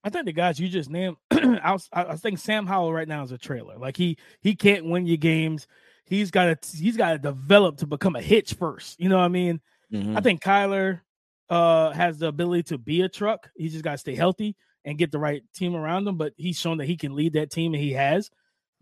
I 0.02 0.10
think 0.10 0.24
the 0.24 0.32
guys 0.32 0.58
you 0.58 0.68
just 0.68 0.90
named, 0.90 1.18
I, 1.30 1.70
was, 1.70 1.88
I 1.92 2.16
think 2.16 2.40
Sam 2.40 2.66
Howell 2.66 2.92
right 2.92 3.06
now 3.06 3.22
is 3.22 3.30
a 3.30 3.38
trailer. 3.38 3.78
Like 3.78 3.96
he 3.96 4.18
he 4.40 4.56
can't 4.56 4.86
win 4.86 5.06
you 5.06 5.16
games. 5.16 5.68
He's 6.04 6.32
got 6.32 6.62
to 6.62 6.76
he's 6.76 6.96
got 6.96 7.12
to 7.12 7.18
develop 7.18 7.76
to 7.76 7.86
become 7.86 8.16
a 8.16 8.20
hitch 8.20 8.54
first. 8.54 8.98
You 8.98 9.08
know 9.08 9.18
what 9.18 9.24
I 9.24 9.28
mean? 9.28 9.60
Mm-hmm. 9.92 10.16
I 10.16 10.20
think 10.20 10.42
Kyler 10.42 11.02
uh, 11.48 11.92
has 11.92 12.18
the 12.18 12.26
ability 12.26 12.64
to 12.64 12.78
be 12.78 13.02
a 13.02 13.08
truck. 13.08 13.50
He 13.54 13.68
just 13.68 13.84
got 13.84 13.92
to 13.92 13.98
stay 13.98 14.16
healthy 14.16 14.56
and 14.84 14.98
get 14.98 15.12
the 15.12 15.20
right 15.20 15.44
team 15.54 15.76
around 15.76 16.08
him. 16.08 16.16
But 16.16 16.32
he's 16.36 16.58
shown 16.58 16.78
that 16.78 16.86
he 16.86 16.96
can 16.96 17.14
lead 17.14 17.34
that 17.34 17.52
team, 17.52 17.72
and 17.72 17.80
he 17.80 17.92
has. 17.92 18.32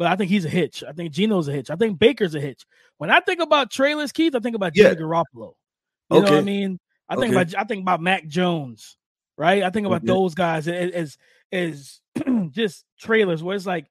But 0.01 0.09
I 0.09 0.17
think 0.17 0.31
he's 0.31 0.45
a 0.45 0.49
hitch. 0.51 0.83
I 0.83 0.91
think 0.91 1.13
Geno's 1.13 1.47
a 1.47 1.53
hitch. 1.53 1.71
I 1.71 1.77
think 1.77 2.01
Baker's 2.01 2.35
a 2.35 2.41
hitch. 2.41 2.65
When 2.99 3.11
I 3.11 3.21
think 3.21 3.41
about 3.41 3.71
trailers, 3.71 4.11
Keith, 4.11 4.35
I 4.35 4.41
think 4.41 4.57
about 4.57 4.73
yeah. 4.75 4.95
Jimmy 4.95 5.03
Garoppolo. 5.03 5.53
You 6.11 6.17
okay. 6.17 6.21
know 6.27 6.33
what 6.33 6.33
I 6.33 6.41
mean? 6.41 6.81
I 7.09 7.15
think 7.15 7.35
okay. 7.35 7.43
about 7.43 7.55
I 7.57 7.65
think 7.65 7.83
about 7.83 8.01
Mac 8.01 8.27
Jones 8.27 8.97
right? 9.41 9.63
I 9.63 9.71
think 9.71 9.87
about 9.87 10.05
those 10.05 10.35
guys 10.35 10.69
as 10.69 11.17
as 11.51 12.01
just 12.51 12.85
trailers 13.01 13.43
where 13.43 13.57
it's 13.57 13.67
like 13.67 13.87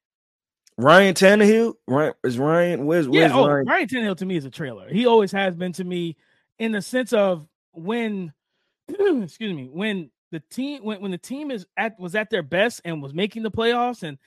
Ryan 0.78 1.16
Tannehill. 1.16 1.74
Right? 1.88 2.14
Is 2.24 2.38
Ryan? 2.38 2.86
Where's 2.86 3.10
where's 3.10 3.32
yeah, 3.32 3.38
oh, 3.38 3.48
Ryan? 3.48 3.66
Ryan 3.66 3.88
Tannehill 3.88 4.18
to 4.18 4.26
me 4.26 4.38
is 4.38 4.46
a 4.46 4.52
trailer. 4.52 4.88
He 4.88 5.08
always 5.08 5.32
has 5.32 5.56
been 5.56 5.74
to 5.74 5.84
me 5.84 6.18
in 6.60 6.72
the 6.72 6.84
sense 6.84 7.14
of 7.14 7.48
when, 7.72 8.32
excuse 8.90 9.54
me, 9.54 9.68
when 9.72 10.12
the 10.32 10.42
team 10.52 10.84
when, 10.84 11.02
when 11.02 11.12
the 11.12 11.18
team 11.18 11.50
is 11.50 11.66
at 11.76 12.00
was 12.00 12.14
at 12.14 12.30
their 12.30 12.44
best 12.44 12.82
and 12.86 13.02
was 13.02 13.16
making 13.16 13.42
the 13.42 13.52
playoffs 13.52 14.04
and 14.04 14.20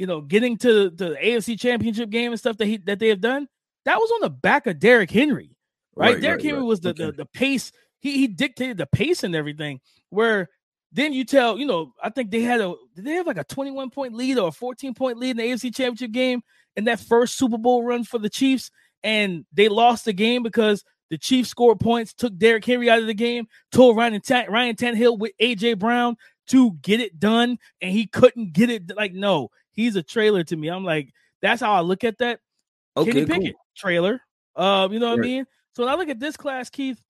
you 0.00 0.06
know 0.06 0.22
getting 0.22 0.56
to 0.56 0.88
the 0.88 1.10
AFC 1.22 1.60
Championship 1.60 2.08
game 2.08 2.32
and 2.32 2.40
stuff 2.40 2.56
that 2.56 2.64
he 2.64 2.78
that 2.78 2.98
they 2.98 3.08
have 3.08 3.20
done. 3.20 3.46
That 3.84 3.98
was 3.98 4.10
on 4.12 4.22
the 4.22 4.30
back 4.30 4.66
of 4.66 4.78
Derrick 4.78 5.10
Henry, 5.10 5.58
right? 5.94 6.14
right 6.14 6.20
Derrick 6.22 6.38
right, 6.38 6.44
Henry 6.46 6.60
right. 6.60 6.66
was 6.66 6.80
the, 6.80 6.88
okay. 6.90 7.04
the 7.04 7.12
the 7.12 7.26
pace. 7.26 7.70
He 7.98 8.16
he 8.16 8.26
dictated 8.26 8.78
the 8.78 8.86
pace 8.86 9.24
and 9.24 9.36
everything. 9.36 9.78
Where 10.08 10.48
then 10.90 11.12
you 11.12 11.24
tell, 11.24 11.58
you 11.58 11.66
know, 11.66 11.92
I 12.02 12.08
think 12.08 12.30
they 12.30 12.40
had 12.40 12.62
a 12.62 12.74
did 12.96 13.04
they 13.04 13.12
have 13.12 13.26
like 13.26 13.36
a 13.36 13.44
21 13.44 13.90
point 13.90 14.14
lead 14.14 14.38
or 14.38 14.48
a 14.48 14.52
14 14.52 14.94
point 14.94 15.18
lead 15.18 15.32
in 15.32 15.36
the 15.36 15.42
AFC 15.42 15.74
championship 15.74 16.12
game 16.12 16.40
in 16.76 16.84
that 16.84 16.98
first 16.98 17.36
Super 17.36 17.58
Bowl 17.58 17.84
run 17.84 18.04
for 18.04 18.18
the 18.18 18.30
Chiefs, 18.30 18.70
and 19.02 19.44
they 19.52 19.68
lost 19.68 20.06
the 20.06 20.14
game 20.14 20.42
because 20.42 20.82
the 21.10 21.18
Chiefs 21.18 21.50
scored 21.50 21.78
points, 21.78 22.14
took 22.14 22.38
Derrick 22.38 22.64
Henry 22.64 22.88
out 22.88 23.00
of 23.00 23.06
the 23.06 23.12
game, 23.12 23.48
told 23.70 23.98
Ryan 23.98 24.22
Tan- 24.22 24.50
Ryan 24.50 24.76
Tannehill 24.76 25.18
with 25.18 25.32
AJ 25.42 25.78
Brown 25.78 26.16
to 26.48 26.72
get 26.82 27.00
it 27.00 27.20
done, 27.20 27.58
and 27.82 27.92
he 27.92 28.06
couldn't 28.06 28.54
get 28.54 28.70
it. 28.70 28.96
Like, 28.96 29.12
no, 29.12 29.50
he's 29.72 29.96
a 29.96 30.02
trailer 30.02 30.44
to 30.44 30.56
me. 30.56 30.68
I'm 30.68 30.84
like, 30.84 31.12
that's 31.42 31.60
how 31.60 31.72
I 31.72 31.80
look 31.80 32.04
at 32.04 32.18
that. 32.18 32.40
Okay, 32.96 33.12
Kenny 33.12 33.26
cool. 33.26 33.36
Pickett, 33.36 33.56
trailer. 33.76 34.20
Um, 34.56 34.92
you 34.92 34.98
know 34.98 35.10
what 35.10 35.20
Right. 35.20 35.24
I 35.24 35.28
mean? 35.28 35.46
So 35.76 35.84
when 35.84 35.92
I 35.92 35.96
look 35.96 36.08
at 36.08 36.18
this 36.20 36.36
class, 36.36 36.68
Keith, 36.70 37.00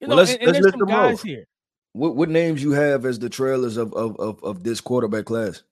you 0.00 0.06
Well, 0.08 0.16
know, 0.16 0.22
let's- 0.22 0.32
and, 0.34 0.42
and 0.42 0.52
let's 0.52 0.62
there's 0.64 0.72
some 0.72 0.86
guys 0.88 1.14
off. 1.14 1.22
here. 1.22 1.46
What 1.92 2.16
what 2.16 2.28
names 2.28 2.62
you 2.62 2.72
have 2.72 3.04
as 3.06 3.18
the 3.20 3.28
trailers 3.30 3.76
of 3.76 3.92
of 3.94 4.16
of, 4.18 4.42
of 4.42 4.64
this 4.64 4.80
quarterback 4.80 5.24
class? 5.26 5.62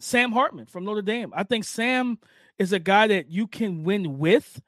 Sam 0.00 0.32
Hartman 0.32 0.66
from 0.66 0.84
Notre 0.84 1.02
Dame. 1.02 1.32
I 1.34 1.44
think 1.44 1.64
Sam 1.64 2.18
is 2.58 2.72
a 2.72 2.78
guy 2.78 3.06
that 3.06 3.30
you 3.30 3.46
can 3.46 3.82
win 3.84 4.18
with. 4.18 4.60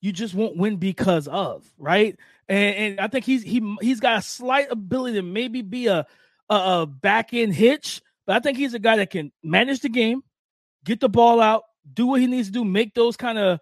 You 0.00 0.12
just 0.12 0.34
won't 0.34 0.56
win 0.56 0.76
because 0.76 1.28
of, 1.28 1.64
right? 1.78 2.16
And, 2.48 2.76
and 2.76 3.00
I 3.00 3.08
think 3.08 3.24
he's 3.24 3.42
he 3.42 3.76
he's 3.80 4.00
got 4.00 4.18
a 4.18 4.22
slight 4.22 4.70
ability 4.70 5.16
to 5.16 5.22
maybe 5.22 5.62
be 5.62 5.86
a 5.88 6.06
a, 6.48 6.54
a 6.54 6.86
back 6.86 7.32
end 7.34 7.54
hitch, 7.54 8.00
but 8.26 8.36
I 8.36 8.40
think 8.40 8.56
he's 8.58 8.74
a 8.74 8.78
guy 8.78 8.96
that 8.96 9.10
can 9.10 9.32
manage 9.42 9.80
the 9.80 9.88
game, 9.88 10.22
get 10.84 11.00
the 11.00 11.08
ball 11.08 11.40
out, 11.40 11.64
do 11.92 12.06
what 12.06 12.20
he 12.20 12.26
needs 12.26 12.48
to 12.48 12.52
do, 12.52 12.64
make 12.64 12.94
those 12.94 13.16
kind 13.16 13.38
of 13.38 13.60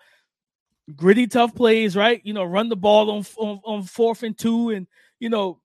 gritty, 0.96 1.26
tough 1.26 1.54
plays, 1.54 1.96
right? 1.96 2.20
You 2.24 2.34
know, 2.34 2.44
run 2.44 2.68
the 2.68 2.76
ball 2.76 3.10
on 3.10 3.24
on, 3.38 3.60
on 3.64 3.82
fourth 3.82 4.22
and 4.22 4.36
two, 4.36 4.70
and 4.70 4.86
you 5.18 5.28
know, 5.28 5.60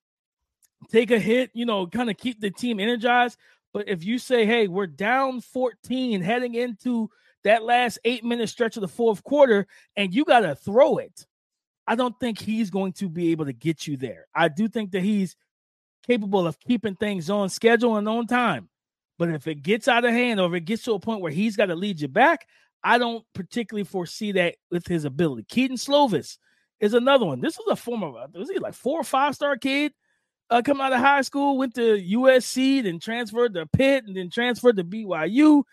take 0.91 1.11
a 1.11 1.19
hit. 1.19 1.51
You 1.53 1.65
know, 1.65 1.87
kind 1.87 2.09
of 2.09 2.17
keep 2.17 2.39
the 2.39 2.51
team 2.51 2.79
energized. 2.79 3.37
But 3.73 3.89
if 3.89 4.05
you 4.05 4.19
say, 4.19 4.45
hey, 4.45 4.69
we're 4.69 4.87
down 4.87 5.41
14 5.41 6.21
heading 6.21 6.55
into 6.55 7.09
that 7.43 7.61
last 7.61 7.99
eight 8.05 8.23
minute 8.23 8.47
stretch 8.47 8.77
of 8.77 8.81
the 8.81 8.87
fourth 8.87 9.21
quarter, 9.23 9.67
and 9.97 10.13
you 10.13 10.23
got 10.23 10.39
to 10.41 10.55
throw 10.55 10.97
it, 10.97 11.25
I 11.85 11.95
don't 11.95 12.17
think 12.19 12.39
he's 12.39 12.69
going 12.69 12.93
to 12.93 13.09
be 13.09 13.31
able 13.31 13.45
to 13.45 13.53
get 13.53 13.85
you 13.85 13.97
there. 13.97 14.27
I 14.33 14.47
do 14.47 14.67
think 14.67 14.91
that 14.91 15.01
he's 15.01 15.35
capable 16.07 16.47
of 16.47 16.59
keeping 16.59 16.95
things 16.95 17.29
on 17.29 17.49
schedule 17.49 17.97
and 17.97 18.07
on 18.07 18.27
time. 18.27 18.69
But 19.17 19.29
if 19.29 19.47
it 19.47 19.63
gets 19.63 19.87
out 19.87 20.05
of 20.05 20.11
hand 20.11 20.39
or 20.39 20.47
if 20.47 20.61
it 20.61 20.65
gets 20.65 20.83
to 20.83 20.93
a 20.93 20.99
point 20.99 21.21
where 21.21 21.31
he's 21.31 21.55
got 21.55 21.67
to 21.67 21.75
lead 21.75 22.01
you 22.01 22.07
back, 22.07 22.47
I 22.83 22.97
don't 22.97 23.25
particularly 23.33 23.85
foresee 23.85 24.33
that 24.33 24.55
with 24.69 24.87
his 24.87 25.05
ability. 25.05 25.45
Kedon 25.49 25.77
Slovis 25.77 26.37
is 26.79 26.93
another 26.93 27.25
one. 27.25 27.41
This 27.41 27.57
was 27.57 27.67
a 27.71 27.75
former, 27.75 28.11
was 28.33 28.49
he 28.49 28.59
like 28.59 28.73
four 28.73 28.99
or 28.99 29.05
five 29.05 29.35
star 29.35 29.57
kid? 29.57 29.93
uh, 30.49 30.61
coming 30.61 30.81
out 30.81 30.93
of 30.93 30.99
high 30.99 31.21
school, 31.21 31.57
went 31.57 31.75
to 31.75 31.97
USC, 31.97 32.83
then 32.83 32.99
transferred 32.99 33.53
to 33.55 33.65
Pitt, 33.65 34.05
and 34.05 34.15
then 34.15 34.29
transferred 34.29 34.77
to 34.77 34.83
BYU. 34.83 35.63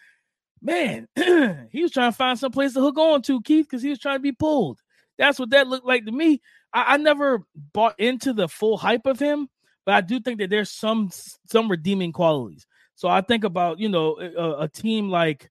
Man, 0.60 1.08
he 1.70 1.82
was 1.82 1.90
trying 1.90 2.12
to 2.12 2.16
find 2.16 2.38
some 2.38 2.52
place 2.52 2.74
to 2.74 2.80
hook 2.80 2.98
on 2.98 3.22
to, 3.22 3.42
Keith, 3.42 3.66
because 3.66 3.82
he 3.82 3.90
was 3.90 3.98
trying 3.98 4.16
to 4.16 4.22
be 4.22 4.32
pulled. 4.32 4.78
That's 5.18 5.38
what 5.38 5.50
that 5.50 5.68
looked 5.68 5.86
like 5.86 6.04
to 6.06 6.12
me. 6.12 6.40
I, 6.72 6.94
I 6.94 6.96
never 6.96 7.44
bought 7.72 7.98
into 7.98 8.32
the 8.32 8.48
full 8.48 8.76
hype 8.76 9.06
of 9.06 9.18
him, 9.18 9.48
but 9.84 9.94
I 9.94 10.00
do 10.00 10.20
think 10.20 10.38
that 10.38 10.50
there's 10.50 10.70
some 10.70 11.10
some 11.46 11.70
redeeming 11.70 12.12
qualities. 12.12 12.66
So 13.02 13.08
I 13.08 13.20
think 13.20 13.42
about 13.42 13.80
you 13.80 13.88
know 13.88 14.16
a, 14.20 14.62
a 14.62 14.68
team 14.68 15.10
like 15.10 15.50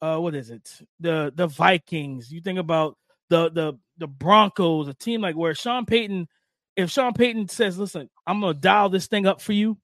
uh, 0.00 0.16
what 0.18 0.36
is 0.36 0.50
it 0.50 0.70
the 1.00 1.32
the 1.34 1.48
Vikings. 1.48 2.30
You 2.30 2.40
think 2.40 2.60
about 2.60 2.96
the 3.30 3.50
the 3.50 3.76
the 3.98 4.06
Broncos, 4.06 4.86
a 4.86 4.94
team 4.94 5.20
like 5.20 5.34
where 5.34 5.56
Sean 5.56 5.86
Payton 5.86 6.28
if 6.76 6.92
Sean 6.92 7.12
Payton 7.12 7.48
says, 7.48 7.76
"Listen, 7.80 8.08
I'm 8.28 8.40
to 8.42 8.54
dial 8.54 8.90
this 8.90 9.08
thing 9.08 9.26
up 9.26 9.40
for 9.40 9.52
you, 9.52 9.76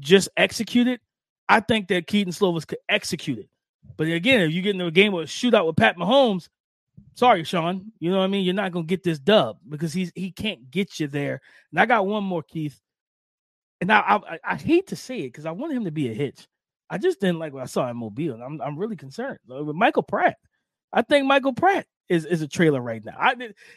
just 0.00 0.28
execute 0.36 0.86
it," 0.86 1.00
I 1.48 1.60
think 1.60 1.88
that 1.88 2.06
Kedon 2.06 2.34
Slovis 2.34 2.66
could 2.66 2.80
execute 2.90 3.38
it. 3.38 3.48
But 3.96 4.08
again, 4.08 4.42
if 4.42 4.52
you 4.52 4.60
get 4.60 4.74
into 4.74 4.84
a 4.84 4.90
game 4.90 5.14
with 5.14 5.30
a 5.30 5.32
shootout 5.32 5.66
with 5.66 5.76
Pat 5.76 5.96
Mahomes, 5.96 6.50
sorry, 7.14 7.42
Sean, 7.44 7.90
you 8.00 8.10
know 8.10 8.18
what 8.18 8.24
I 8.24 8.26
mean. 8.26 8.44
You're 8.44 8.52
not 8.52 8.74
to 8.74 8.82
get 8.82 9.02
this 9.02 9.18
dub 9.18 9.60
because 9.66 9.94
he's 9.94 10.12
he 10.14 10.30
can't 10.30 10.70
get 10.70 11.00
you 11.00 11.06
there. 11.06 11.40
And 11.70 11.80
I 11.80 11.86
got 11.86 12.06
one 12.06 12.22
more, 12.22 12.42
Keith. 12.42 12.78
And 13.80 13.92
I 13.92 14.20
I, 14.28 14.38
I 14.44 14.56
hate 14.56 14.88
to 14.88 14.96
say 14.96 15.20
it 15.20 15.28
because 15.32 15.46
I 15.46 15.52
wanted 15.52 15.76
him 15.76 15.84
to 15.84 15.90
be 15.90 16.10
a 16.10 16.14
hitch. 16.14 16.46
I 16.90 16.98
just 16.98 17.20
didn't 17.20 17.38
like 17.38 17.52
what 17.52 17.62
I 17.62 17.66
saw 17.66 17.88
in 17.88 17.96
Mobile. 17.96 18.40
I'm 18.42 18.60
I'm 18.60 18.78
really 18.78 18.96
concerned 18.96 19.38
Uh, 19.50 19.64
with 19.64 19.76
Michael 19.76 20.02
Pratt. 20.02 20.36
I 20.92 21.02
think 21.02 21.26
Michael 21.26 21.52
Pratt 21.52 21.86
is, 22.08 22.24
is 22.24 22.40
a 22.40 22.48
trailer 22.48 22.80
right 22.80 23.04
now. 23.04 23.14
I 23.18 23.34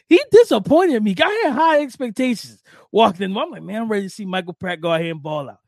he 0.08 0.22
disappointed 0.30 1.02
me. 1.02 1.14
I 1.22 1.42
had 1.44 1.52
high 1.52 1.80
expectations. 1.82 2.62
Walked 2.90 3.20
in, 3.20 3.36
I'm 3.36 3.50
like, 3.50 3.62
man, 3.62 3.82
I'm 3.82 3.90
ready 3.90 4.04
to 4.04 4.10
see 4.10 4.24
Michael 4.24 4.54
Pratt 4.54 4.80
go 4.80 4.92
ahead 4.92 5.06
and 5.06 5.22
ball 5.22 5.50
out. 5.50 5.58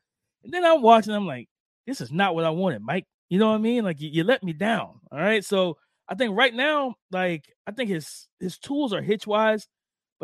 And 0.42 0.52
then 0.52 0.64
I'm 0.64 0.82
watching, 0.82 1.12
I'm 1.14 1.26
like, 1.26 1.48
this 1.86 2.00
is 2.00 2.10
not 2.12 2.34
what 2.34 2.44
I 2.44 2.50
wanted, 2.50 2.82
Mike. 2.82 3.06
You 3.28 3.38
know 3.38 3.48
what 3.48 3.56
I 3.56 3.58
mean? 3.58 3.84
Like 3.84 4.00
you, 4.00 4.10
you 4.10 4.24
let 4.24 4.42
me 4.42 4.52
down. 4.52 5.00
All 5.12 5.18
right. 5.18 5.44
So 5.44 5.76
I 6.08 6.14
think 6.14 6.36
right 6.36 6.54
now, 6.54 6.94
like 7.10 7.44
I 7.66 7.72
think 7.72 7.90
his 7.90 8.26
his 8.40 8.58
tools 8.58 8.92
are 8.92 9.02
hitch 9.02 9.26
wise, 9.26 9.66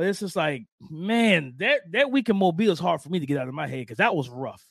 but 0.00 0.06
it's 0.06 0.20
just 0.20 0.34
like, 0.34 0.64
man, 0.88 1.52
that 1.58 1.82
that 1.92 2.10
week 2.10 2.30
in 2.30 2.36
Mobile 2.38 2.70
is 2.70 2.78
hard 2.78 3.02
for 3.02 3.10
me 3.10 3.20
to 3.20 3.26
get 3.26 3.36
out 3.36 3.48
of 3.48 3.52
my 3.52 3.66
head 3.66 3.80
because 3.80 3.98
that 3.98 4.16
was 4.16 4.30
rough. 4.30 4.66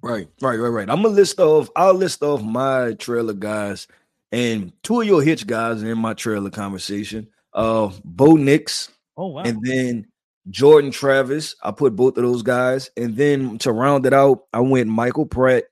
Right, 0.00 0.28
right, 0.40 0.54
right, 0.54 0.68
right. 0.68 0.88
I'm 0.88 1.02
gonna 1.02 1.08
list 1.08 1.40
off. 1.40 1.68
I'll 1.74 1.92
list 1.94 2.22
off 2.22 2.40
my 2.40 2.92
trailer 3.00 3.32
guys, 3.32 3.88
and 4.30 4.72
two 4.84 5.00
of 5.00 5.08
your 5.08 5.22
hitch 5.22 5.44
guys 5.44 5.82
in 5.82 5.98
my 5.98 6.14
trailer 6.14 6.50
conversation. 6.50 7.26
Uh, 7.52 7.90
Bo 8.04 8.36
Nix, 8.36 8.92
Oh 9.16 9.26
wow. 9.26 9.42
and 9.42 9.58
then 9.60 10.06
Jordan 10.50 10.92
Travis. 10.92 11.56
I 11.60 11.72
put 11.72 11.96
both 11.96 12.16
of 12.16 12.22
those 12.22 12.42
guys, 12.42 12.92
and 12.96 13.16
then 13.16 13.58
to 13.58 13.72
round 13.72 14.06
it 14.06 14.12
out, 14.12 14.44
I 14.52 14.60
went 14.60 14.88
Michael 14.88 15.26
Pratt 15.26 15.64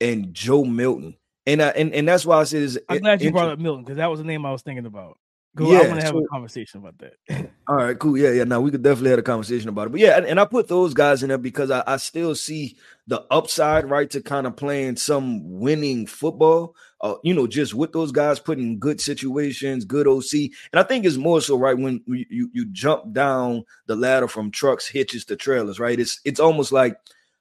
and 0.00 0.34
Joe 0.34 0.64
Milton. 0.64 1.14
And 1.46 1.62
I, 1.62 1.68
and 1.68 1.94
and 1.94 2.08
that's 2.08 2.26
why 2.26 2.40
I 2.40 2.44
said 2.44 2.76
I'm 2.88 2.98
glad 2.98 3.22
you 3.22 3.30
brought 3.30 3.50
up 3.50 3.60
Milton 3.60 3.84
because 3.84 3.98
that 3.98 4.10
was 4.10 4.18
the 4.18 4.26
name 4.26 4.44
I 4.44 4.50
was 4.50 4.62
thinking 4.62 4.84
about. 4.84 5.16
I 5.56 5.62
Yeah, 5.62 5.78
want 5.88 6.00
to 6.00 6.04
have 6.06 6.14
so- 6.14 6.18
a 6.24 6.28
conversation 6.28 6.80
about 6.80 6.98
that. 6.98 7.50
All 7.68 7.76
right, 7.76 7.98
cool. 7.98 8.18
Yeah, 8.18 8.30
yeah. 8.32 8.44
Now 8.44 8.60
we 8.60 8.70
could 8.70 8.82
definitely 8.82 9.10
have 9.10 9.18
a 9.20 9.22
conversation 9.22 9.68
about 9.68 9.86
it. 9.86 9.90
But 9.92 10.00
yeah, 10.00 10.16
and, 10.16 10.26
and 10.26 10.40
I 10.40 10.44
put 10.44 10.68
those 10.68 10.92
guys 10.94 11.22
in 11.22 11.28
there 11.28 11.38
because 11.38 11.70
I, 11.70 11.82
I 11.86 11.96
still 11.96 12.34
see 12.34 12.76
the 13.06 13.24
upside, 13.30 13.88
right, 13.88 14.10
to 14.10 14.20
kind 14.20 14.46
of 14.46 14.56
playing 14.56 14.96
some 14.96 15.40
winning 15.60 16.06
football. 16.06 16.74
Uh, 17.00 17.14
you 17.22 17.34
know, 17.34 17.46
just 17.46 17.74
with 17.74 17.92
those 17.92 18.12
guys 18.12 18.38
putting 18.40 18.78
good 18.78 19.00
situations, 19.00 19.84
good 19.84 20.08
OC. 20.08 20.32
And 20.72 20.80
I 20.80 20.82
think 20.82 21.04
it's 21.04 21.16
more 21.16 21.40
so 21.40 21.56
right 21.56 21.76
when 21.78 22.02
you, 22.06 22.24
you 22.30 22.50
you 22.52 22.66
jump 22.72 23.12
down 23.12 23.64
the 23.86 23.94
ladder 23.96 24.26
from 24.28 24.50
trucks, 24.50 24.88
hitches 24.88 25.24
to 25.26 25.36
trailers, 25.36 25.78
right? 25.78 26.00
It's 26.00 26.20
it's 26.24 26.40
almost 26.40 26.72
like 26.72 26.96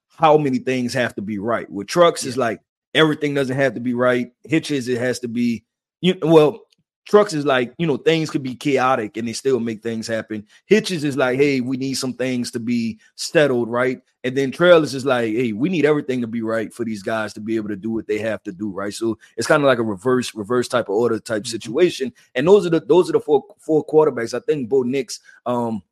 how 0.08 0.38
many 0.38 0.60
things 0.60 0.94
have 0.94 1.16
to 1.16 1.22
be 1.22 1.40
right. 1.40 1.70
With 1.72 1.88
trucks, 1.88 2.26
it's 2.26 2.38
like 2.38 2.62
everything 2.94 3.34
doesn't 3.34 3.56
have 3.56 3.74
to 3.74 3.80
be 3.80 3.94
right. 3.94 4.32
Hitches, 4.44 4.88
it 4.88 5.00
has 5.00 5.20
to 5.20 5.28
be 5.28 5.64
you 6.02 6.16
well, 6.22 6.63
trucks 7.06 7.34
is 7.34 7.46
like 7.46 7.74
you 7.78 7.86
know 7.88 7.98
things 7.98 8.30
could 8.30 8.44
be 8.44 8.56
chaotic 8.56 9.18
and 9.18 9.28
they 9.28 9.34
still 9.34 9.60
make 9.60 9.84
things 9.84 10.08
happen. 10.08 10.46
Hitches 10.66 11.04
is 11.04 11.18
like 11.18 11.38
hey 11.38 11.60
we 11.62 11.78
need 11.78 11.96
some 11.96 12.14
things 12.14 12.52
to 12.52 12.60
be 12.60 13.00
settled 13.16 13.70
right? 13.70 14.02
And 14.24 14.38
then 14.38 14.52
trailers 14.52 14.94
is 14.94 15.06
like 15.06 15.34
hey 15.34 15.52
we 15.52 15.70
need 15.70 15.86
everything 15.86 16.22
to 16.22 16.28
be 16.28 16.42
right 16.42 16.74
for 16.74 16.86
these 16.86 17.04
guys 17.04 17.34
to 17.34 17.42
be 17.42 17.56
able 17.56 17.70
to 17.70 17.76
do 17.76 17.92
what 17.92 18.08
they 18.08 18.20
have 18.20 18.42
to 18.44 18.52
do 18.52 18.72
right? 18.72 18.94
So 18.94 19.18
it's 19.38 19.48
kind 19.48 19.64
of 19.64 19.68
like 19.68 19.80
a 19.80 19.84
reverse 19.84 20.34
reverse 20.34 20.68
type 20.68 20.90
of 20.90 20.96
order 20.96 21.20
type 21.20 21.46
situation. 21.48 22.14
And 22.36 22.48
those 22.48 22.66
are 22.66 22.70
the 22.70 22.80
those 22.80 23.10
are 23.10 23.14
the 23.14 23.20
four 23.20 23.44
four 23.60 23.86
quarterbacks. 23.86 24.34
I 24.34 24.40
think 24.40 24.70
bo 24.70 24.84
nix 24.84 25.20
um 25.46 25.84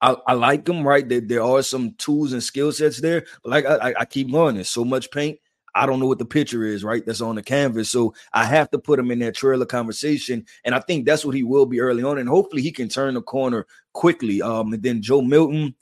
I, 0.00 0.16
I 0.26 0.32
like 0.34 0.64
them, 0.64 0.86
right? 0.86 1.08
There, 1.08 1.20
there 1.20 1.42
are 1.42 1.62
some 1.62 1.94
tools 1.94 2.32
and 2.32 2.42
skill 2.42 2.72
sets 2.72 3.00
there, 3.00 3.24
but 3.42 3.50
like 3.50 3.64
I, 3.66 3.90
I- 3.90 3.94
I 4.00 4.04
keep 4.04 4.28
there's 4.56 4.68
so 4.68 4.84
much 4.84 5.10
paint. 5.10 5.38
I 5.74 5.86
don't 5.86 6.00
know 6.00 6.06
what 6.06 6.18
the 6.18 6.24
picture 6.24 6.64
is, 6.64 6.84
right? 6.84 7.04
That's 7.04 7.20
on 7.20 7.34
the 7.34 7.42
canvas. 7.42 7.90
So 7.90 8.14
I 8.32 8.44
have 8.44 8.70
to 8.70 8.78
put 8.78 8.98
him 8.98 9.10
in 9.10 9.18
that 9.20 9.34
trailer 9.34 9.66
conversation. 9.66 10.46
And 10.64 10.74
I 10.74 10.80
think 10.80 11.04
that's 11.04 11.24
what 11.24 11.34
he 11.34 11.42
will 11.42 11.66
be 11.66 11.80
early 11.80 12.02
on. 12.02 12.18
And 12.18 12.28
hopefully 12.28 12.62
he 12.62 12.70
can 12.70 12.88
turn 12.88 13.14
the 13.14 13.22
corner 13.22 13.66
quickly. 13.92 14.40
Um, 14.40 14.72
and 14.72 14.82
then 14.82 15.02
Joe 15.02 15.22
Milton, 15.22 15.74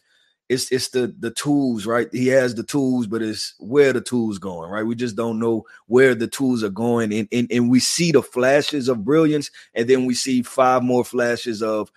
it's 0.49 0.71
it's 0.71 0.89
the 0.91 1.15
the 1.19 1.31
tools, 1.31 1.87
right? 1.87 2.09
He 2.13 2.27
has 2.29 2.55
the 2.55 2.63
tools, 2.63 3.07
but 3.07 3.23
it's 3.23 3.55
where 3.59 3.93
the 3.93 4.01
tools 4.01 4.39
going, 4.39 4.71
right? 4.71 4.85
We 4.85 4.95
just 4.95 5.17
don't 5.17 5.39
know 5.39 5.65
where 5.87 6.15
the 6.15 6.27
tools 6.27 6.63
are 6.63 6.69
going. 6.71 7.13
And, 7.13 7.29
and, 7.33 7.51
and 7.51 7.71
we 7.71 7.81
see 7.81 8.13
the 8.13 8.23
flashes 8.23 8.89
of 8.89 9.05
brilliance, 9.05 9.51
and 9.75 9.89
then 9.89 10.05
we 10.05 10.15
see 10.15 10.43
five 10.43 10.83
more 10.83 11.05
flashes 11.05 11.63
of 11.63 11.91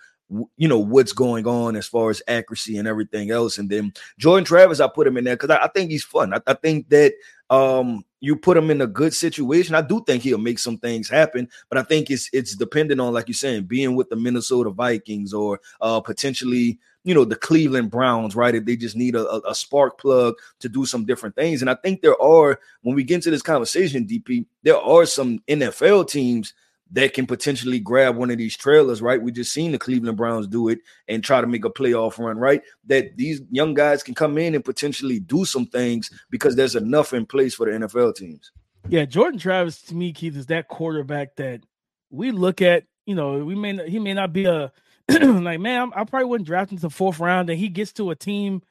you 0.56 0.68
know 0.68 0.78
what's 0.78 1.12
going 1.12 1.46
on 1.46 1.76
as 1.76 1.86
far 1.86 2.10
as 2.10 2.22
accuracy 2.26 2.78
and 2.78 2.88
everything 2.88 3.30
else. 3.30 3.58
And 3.58 3.70
then 3.70 3.92
Jordan 4.18 4.44
Travis, 4.44 4.80
I 4.80 4.88
put 4.88 5.06
him 5.06 5.16
in 5.16 5.24
there 5.24 5.36
because 5.36 5.50
I, 5.50 5.64
I 5.64 5.68
think 5.68 5.90
he's 5.90 6.04
fun. 6.04 6.34
I, 6.34 6.40
I 6.46 6.54
think 6.54 6.88
that 6.88 7.14
um 7.48 8.04
you 8.20 8.34
put 8.34 8.56
him 8.56 8.70
in 8.70 8.80
a 8.80 8.88
good 8.88 9.14
situation. 9.14 9.76
I 9.76 9.82
do 9.82 10.02
think 10.04 10.22
he'll 10.22 10.38
make 10.38 10.58
some 10.58 10.78
things 10.78 11.08
happen, 11.08 11.48
but 11.68 11.78
I 11.78 11.82
think 11.82 12.10
it's 12.10 12.28
it's 12.32 12.56
dependent 12.56 13.00
on, 13.00 13.12
like 13.12 13.28
you're 13.28 13.34
saying, 13.34 13.64
being 13.64 13.94
with 13.94 14.08
the 14.10 14.16
Minnesota 14.16 14.70
Vikings 14.70 15.32
or 15.32 15.60
uh 15.80 16.00
potentially, 16.00 16.78
you 17.04 17.14
know, 17.14 17.24
the 17.24 17.36
Cleveland 17.36 17.92
Browns, 17.92 18.34
right? 18.34 18.54
If 18.54 18.64
they 18.64 18.76
just 18.76 18.96
need 18.96 19.14
a, 19.14 19.48
a 19.48 19.54
spark 19.54 20.00
plug 20.00 20.34
to 20.58 20.68
do 20.68 20.84
some 20.86 21.04
different 21.04 21.36
things. 21.36 21.60
And 21.60 21.70
I 21.70 21.76
think 21.76 22.02
there 22.02 22.20
are, 22.20 22.58
when 22.82 22.96
we 22.96 23.04
get 23.04 23.16
into 23.16 23.30
this 23.30 23.42
conversation, 23.42 24.08
DP, 24.08 24.44
there 24.64 24.76
are 24.76 25.06
some 25.06 25.38
NFL 25.46 26.08
teams 26.08 26.52
that 26.92 27.14
can 27.14 27.26
potentially 27.26 27.80
grab 27.80 28.16
one 28.16 28.30
of 28.30 28.38
these 28.38 28.56
trailers, 28.56 29.02
right? 29.02 29.20
We 29.20 29.32
just 29.32 29.52
seen 29.52 29.72
the 29.72 29.78
Cleveland 29.78 30.16
Browns 30.16 30.46
do 30.46 30.68
it 30.68 30.78
and 31.08 31.22
try 31.22 31.40
to 31.40 31.46
make 31.46 31.64
a 31.64 31.70
playoff 31.70 32.18
run, 32.18 32.38
right? 32.38 32.62
That 32.86 33.16
these 33.16 33.42
young 33.50 33.74
guys 33.74 34.02
can 34.02 34.14
come 34.14 34.38
in 34.38 34.54
and 34.54 34.64
potentially 34.64 35.18
do 35.18 35.44
some 35.44 35.66
things 35.66 36.10
because 36.30 36.54
there's 36.54 36.76
enough 36.76 37.12
in 37.12 37.26
place 37.26 37.54
for 37.54 37.66
the 37.66 37.86
NFL 37.86 38.14
teams. 38.14 38.52
Yeah, 38.88 39.04
Jordan 39.04 39.40
Travis 39.40 39.82
to 39.82 39.94
me, 39.94 40.12
Keith, 40.12 40.36
is 40.36 40.46
that 40.46 40.68
quarterback 40.68 41.36
that 41.36 41.62
we 42.10 42.30
look 42.30 42.62
at. 42.62 42.84
You 43.04 43.14
know, 43.14 43.44
we 43.44 43.54
may 43.54 43.72
not, 43.72 43.88
he 43.88 43.98
may 43.98 44.14
not 44.14 44.32
be 44.32 44.44
a 44.44 44.72
like 45.08 45.60
man. 45.60 45.92
I 45.94 46.04
probably 46.04 46.26
wouldn't 46.26 46.46
draft 46.46 46.70
him 46.70 46.78
to 46.78 46.82
the 46.82 46.90
fourth 46.90 47.18
round, 47.18 47.50
and 47.50 47.58
he 47.58 47.68
gets 47.68 47.92
to 47.94 48.10
a 48.10 48.16
team, 48.16 48.62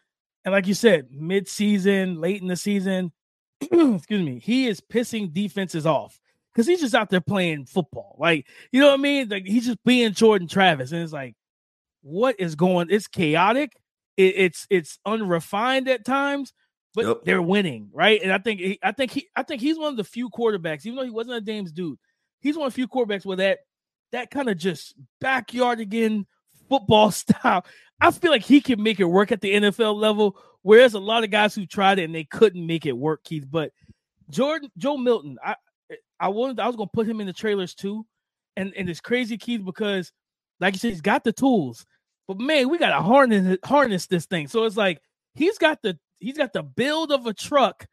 and 0.46 0.54
like 0.54 0.68
you 0.68 0.74
said, 0.74 1.08
mid 1.12 1.48
season, 1.48 2.22
late 2.22 2.42
in 2.42 2.48
the 2.48 2.56
season, 2.56 3.12
excuse 3.62 4.26
me, 4.26 4.40
he 4.40 4.68
is 4.68 4.82
pissing 4.82 5.34
defenses 5.34 5.86
off 5.86 6.20
because 6.56 6.68
he's 6.68 6.80
just 6.80 6.96
out 6.96 7.10
there 7.10 7.22
playing 7.22 7.66
football. 7.66 8.16
Like, 8.18 8.48
you 8.72 8.80
know 8.80 8.88
what 8.88 9.00
I 9.00 9.04
mean? 9.04 9.28
Like 9.28 9.46
he's 9.46 9.66
just 9.66 9.84
being 9.84 10.14
Jordan 10.14 10.48
Travis, 10.48 10.94
and 10.94 11.02
it's 11.02 11.12
like, 11.12 11.36
what 12.02 12.40
is 12.40 12.56
going? 12.56 12.88
It's 12.90 13.08
chaotic. 13.08 13.74
It, 14.16 14.36
it's 14.38 14.68
it's 14.70 15.00
unrefined 15.06 15.90
at 15.90 16.06
times, 16.06 16.54
but 16.94 17.06
yep. 17.06 17.18
they're 17.26 17.42
winning, 17.42 17.90
right? 17.92 18.22
And 18.24 18.32
I 18.32 18.38
think 18.38 18.62
he, 18.62 18.80
I 18.82 18.94
think 18.94 19.12
he 19.12 19.28
I 19.36 19.44
think 19.44 19.62
he's 19.62 19.78
one 19.78 19.90
of 19.90 19.98
the 19.98 20.04
few 20.06 20.30
quarterbacks, 20.30 20.86
even 20.86 20.96
though 20.96 21.04
he 21.04 21.10
wasn't 21.10 21.36
a 21.36 21.42
Dame's 21.42 21.74
dude, 21.74 22.00
he's 22.40 22.58
one 22.58 22.68
of 22.68 22.74
the 22.74 22.76
few 22.76 22.88
quarterbacks 22.88 23.26
where 23.26 23.38
that 23.38 23.60
that 24.14 24.32
kind 24.32 24.50
of 24.50 24.58
just 24.58 24.96
backyard 25.20 25.82
again 25.82 26.26
football 26.70 27.12
style. 27.12 27.66
I 28.00 28.12
feel 28.12 28.32
like 28.32 28.44
he 28.44 28.62
can 28.62 28.82
make 28.82 29.00
it 29.00 29.06
work 29.06 29.32
at 29.32 29.42
the 29.42 29.54
NFL 29.54 29.96
level, 29.96 30.38
whereas 30.62 30.94
a 30.94 31.00
lot 31.00 31.24
of 31.24 31.32
guys 31.32 31.56
who 31.56 31.66
tried 31.66 32.00
it 32.00 32.04
and 32.04 32.16
they 32.16 32.26
couldn't 32.26 32.66
make 32.66 32.86
it 32.86 32.98
work, 32.98 33.24
Keith. 33.24 33.46
But 33.50 33.72
Jordan 34.30 34.70
Joe 34.78 34.98
Milton, 34.98 35.38
I 35.44 35.56
Eh, 35.92 35.96
I 36.20 36.30
wanted 36.30 36.60
I 36.60 36.68
was 36.68 36.76
gonna 36.76 36.90
put 36.94 37.08
him 37.08 37.22
in 37.22 37.28
the 37.28 37.34
trailers 37.34 37.76
too, 37.76 38.06
and 38.56 38.74
and 38.76 38.90
it's 38.90 39.02
crazy, 39.02 39.38
Keith, 39.38 39.64
because 39.64 40.12
like 40.60 40.74
you 40.74 40.80
said, 40.80 40.92
he's 40.92 41.02
got 41.02 41.24
the 41.24 41.34
tools, 41.34 41.86
but 42.28 42.40
man, 42.40 42.70
we 42.70 42.78
gotta 42.78 43.02
harness 43.02 43.58
harness 43.64 44.08
this 44.08 44.26
thing. 44.26 44.48
So 44.48 44.66
it's 44.66 44.78
like 44.78 45.02
he's 45.34 45.58
got 45.58 45.82
the 45.82 45.98
he's 46.20 46.38
got 46.38 46.54
the 46.54 46.64
build 46.64 47.12
of 47.12 47.26
a 47.26 47.34
truck, 47.34 47.86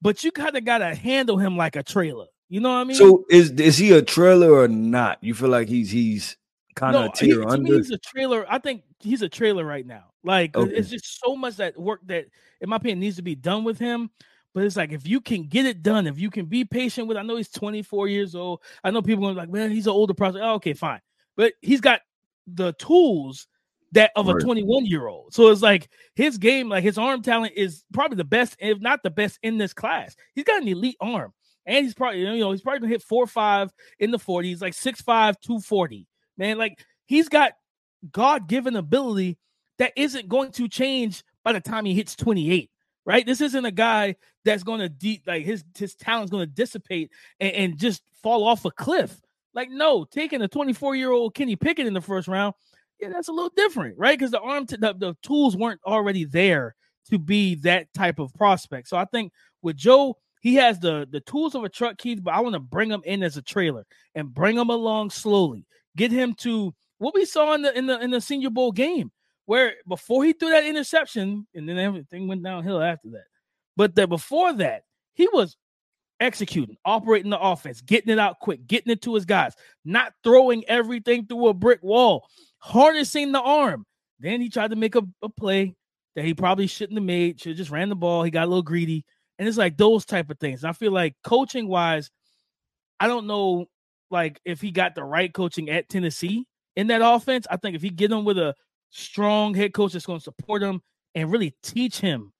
but 0.00 0.24
you 0.24 0.30
kind 0.30 0.56
of 0.56 0.64
gotta 0.64 0.94
handle 0.94 1.38
him 1.38 1.56
like 1.56 1.76
a 1.76 1.82
trailer. 1.82 2.26
You 2.48 2.60
know 2.60 2.70
what 2.70 2.76
I 2.76 2.84
mean? 2.84 2.96
So 2.96 3.24
is 3.30 3.50
is 3.52 3.78
he 3.78 3.92
a 3.92 4.02
trailer 4.02 4.52
or 4.52 4.68
not? 4.68 5.18
You 5.22 5.34
feel 5.34 5.48
like 5.48 5.68
he's 5.68 5.90
he's 5.90 6.36
kind 6.74 6.96
of 6.96 7.02
no, 7.02 7.08
a 7.08 7.12
tier 7.12 7.40
he, 7.40 7.46
under? 7.46 7.76
he's 7.76 7.90
a 7.90 7.98
trailer. 7.98 8.46
I 8.48 8.58
think 8.58 8.82
he's 9.00 9.22
a 9.22 9.28
trailer 9.28 9.64
right 9.64 9.86
now. 9.86 10.04
Like 10.22 10.56
okay. 10.56 10.72
it's 10.72 10.90
just 10.90 11.20
so 11.20 11.36
much 11.36 11.56
that 11.56 11.78
work 11.78 12.00
that, 12.06 12.26
in 12.60 12.68
my 12.68 12.76
opinion, 12.76 13.00
needs 13.00 13.16
to 13.16 13.22
be 13.22 13.34
done 13.34 13.64
with 13.64 13.78
him. 13.78 14.10
But 14.54 14.64
it's 14.64 14.76
like 14.76 14.92
if 14.92 15.06
you 15.06 15.20
can 15.20 15.44
get 15.44 15.66
it 15.66 15.82
done, 15.82 16.06
if 16.06 16.18
you 16.18 16.30
can 16.30 16.46
be 16.46 16.64
patient 16.64 17.08
with, 17.08 17.16
I 17.16 17.22
know 17.22 17.36
he's 17.36 17.50
24 17.50 18.06
years 18.06 18.36
old. 18.36 18.60
I 18.84 18.92
know 18.92 19.02
people 19.02 19.28
are 19.28 19.34
like, 19.34 19.50
man, 19.50 19.70
he's 19.70 19.88
an 19.88 19.92
older 19.92 20.14
prospect. 20.14 20.44
Oh, 20.44 20.54
okay, 20.54 20.74
fine. 20.74 21.00
But 21.36 21.54
he's 21.60 21.80
got 21.80 22.00
the 22.46 22.72
tools 22.74 23.48
that 23.92 24.12
of 24.14 24.28
a 24.28 24.34
21 24.34 24.86
year 24.86 25.08
old. 25.08 25.34
So 25.34 25.48
it's 25.48 25.62
like 25.62 25.88
his 26.14 26.38
game, 26.38 26.68
like 26.68 26.84
his 26.84 26.98
arm 26.98 27.22
talent 27.22 27.54
is 27.56 27.84
probably 27.92 28.16
the 28.16 28.24
best, 28.24 28.56
if 28.60 28.80
not 28.80 29.02
the 29.02 29.10
best 29.10 29.38
in 29.42 29.58
this 29.58 29.72
class. 29.72 30.14
He's 30.34 30.44
got 30.44 30.62
an 30.62 30.68
elite 30.68 30.96
arm. 31.00 31.32
And 31.66 31.84
he's 31.84 31.94
probably, 31.94 32.20
you 32.20 32.38
know, 32.38 32.52
he's 32.52 32.60
probably 32.60 32.80
gonna 32.80 32.92
hit 32.92 33.02
four 33.02 33.24
or 33.24 33.28
five 33.28 33.72
in 33.98 34.10
the 34.10 34.18
40s, 34.18 34.60
like 34.60 34.74
six 34.74 35.00
five, 35.00 35.40
240. 35.40 36.06
Man, 36.36 36.58
like 36.58 36.84
he's 37.06 37.28
got 37.28 37.52
God 38.12 38.48
given 38.48 38.76
ability 38.76 39.38
that 39.78 39.92
isn't 39.96 40.28
going 40.28 40.52
to 40.52 40.68
change 40.68 41.24
by 41.42 41.52
the 41.52 41.60
time 41.60 41.84
he 41.84 41.94
hits 41.94 42.14
28 42.14 42.70
right? 43.04 43.24
This 43.24 43.40
isn't 43.40 43.64
a 43.64 43.70
guy 43.70 44.16
that's 44.44 44.62
going 44.62 44.80
to 44.80 44.88
deep 44.88 45.22
like 45.26 45.44
his 45.44 45.64
his 45.76 45.94
talent's 45.94 46.30
going 46.30 46.46
to 46.46 46.52
dissipate 46.52 47.10
and, 47.40 47.52
and, 47.52 47.78
just 47.78 48.02
fall 48.22 48.46
off 48.46 48.64
a 48.64 48.70
cliff. 48.70 49.20
Like 49.54 49.70
no, 49.70 50.04
taking 50.04 50.42
a 50.42 50.48
24 50.48 50.96
year 50.96 51.10
old 51.10 51.34
Kenny 51.34 51.56
Pickett 51.56 51.86
in 51.86 51.94
the 51.94 52.00
first 52.00 52.28
round, 52.28 52.54
yeah, 53.00 53.08
that's 53.10 53.28
a 53.28 53.32
little 53.32 53.52
different, 53.56 53.98
right? 53.98 54.18
Because 54.18 54.30
the 54.30 54.40
arm 54.40 54.66
t- 54.66 54.76
the, 54.76 54.94
the 54.94 55.16
tools 55.22 55.56
weren't 55.56 55.80
already 55.86 56.24
there 56.24 56.74
to 57.10 57.18
be 57.18 57.56
that 57.56 57.92
type 57.94 58.18
of 58.18 58.32
prospect. 58.34 58.88
So 58.88 58.96
I 58.96 59.04
think 59.04 59.32
with 59.62 59.76
Joe, 59.76 60.16
he 60.40 60.54
has 60.56 60.78
the 60.78 61.06
the 61.10 61.20
tools 61.20 61.54
of 61.54 61.64
a 61.64 61.68
truck, 61.68 61.98
Keith, 61.98 62.22
but 62.22 62.34
I 62.34 62.40
want 62.40 62.54
to 62.54 62.60
bring 62.60 62.90
him 62.90 63.02
in 63.04 63.22
as 63.22 63.36
a 63.36 63.42
trailer 63.42 63.86
and 64.14 64.32
bring 64.32 64.56
him 64.56 64.70
along 64.70 65.10
slowly. 65.10 65.66
Get 65.96 66.10
him 66.10 66.34
to 66.38 66.74
what 66.98 67.14
we 67.14 67.24
saw 67.24 67.54
in 67.54 67.62
the 67.62 67.76
in 67.76 67.86
the 67.86 68.00
in 68.00 68.10
the 68.10 68.20
Senior 68.20 68.50
Bowl 68.50 68.72
game 68.72 69.10
where 69.46 69.74
before 69.88 70.24
he 70.24 70.32
threw 70.32 70.50
that 70.50 70.64
interception, 70.64 71.46
and 71.54 71.68
then 71.68 71.78
everything 71.78 72.28
went 72.28 72.42
downhill 72.42 72.80
after 72.82 73.10
that. 73.10 73.24
But 73.76 73.94
that 73.96 74.08
before 74.08 74.52
that, 74.54 74.84
he 75.14 75.28
was 75.32 75.56
executing, 76.20 76.76
operating 76.84 77.30
the 77.30 77.40
offense, 77.40 77.80
getting 77.80 78.12
it 78.12 78.18
out 78.18 78.38
quick, 78.40 78.66
getting 78.66 78.92
it 78.92 79.02
to 79.02 79.14
his 79.14 79.24
guys, 79.24 79.54
not 79.84 80.12
throwing 80.22 80.64
everything 80.68 81.26
through 81.26 81.48
a 81.48 81.54
brick 81.54 81.82
wall, 81.82 82.26
harnessing 82.58 83.32
the 83.32 83.40
arm. 83.40 83.84
Then 84.20 84.40
he 84.40 84.48
tried 84.48 84.70
to 84.70 84.76
make 84.76 84.94
a, 84.94 85.02
a 85.22 85.28
play 85.28 85.74
that 86.14 86.24
he 86.24 86.34
probably 86.34 86.66
shouldn't 86.66 86.98
have 86.98 87.04
made. 87.04 87.40
Should 87.40 87.50
have 87.50 87.58
just 87.58 87.70
ran 87.70 87.88
the 87.88 87.96
ball. 87.96 88.22
He 88.22 88.30
got 88.30 88.44
a 88.44 88.46
little 88.46 88.62
greedy. 88.62 89.04
And 89.38 89.48
it's 89.48 89.58
like 89.58 89.76
those 89.76 90.04
type 90.04 90.30
of 90.30 90.38
things. 90.38 90.62
And 90.62 90.70
I 90.70 90.72
feel 90.72 90.92
like 90.92 91.16
coaching 91.24 91.66
wise, 91.68 92.10
I 93.00 93.08
don't 93.08 93.26
know 93.26 93.66
like 94.10 94.40
if 94.44 94.60
he 94.60 94.70
got 94.70 94.94
the 94.94 95.02
right 95.02 95.32
coaching 95.32 95.68
at 95.70 95.88
Tennessee 95.88 96.46
in 96.76 96.86
that 96.86 97.02
offense. 97.04 97.46
I 97.50 97.56
think 97.56 97.74
if 97.74 97.82
he 97.82 97.90
get 97.90 98.12
him 98.12 98.24
with 98.24 98.38
a 98.38 98.54
strong 98.94 99.54
head 99.54 99.74
coach 99.74 99.92
that's 99.92 100.06
going 100.06 100.20
to 100.20 100.24
support 100.24 100.62
him 100.62 100.80
and 101.14 101.30
really 101.30 101.54
teach 101.62 102.00
him. 102.00 102.32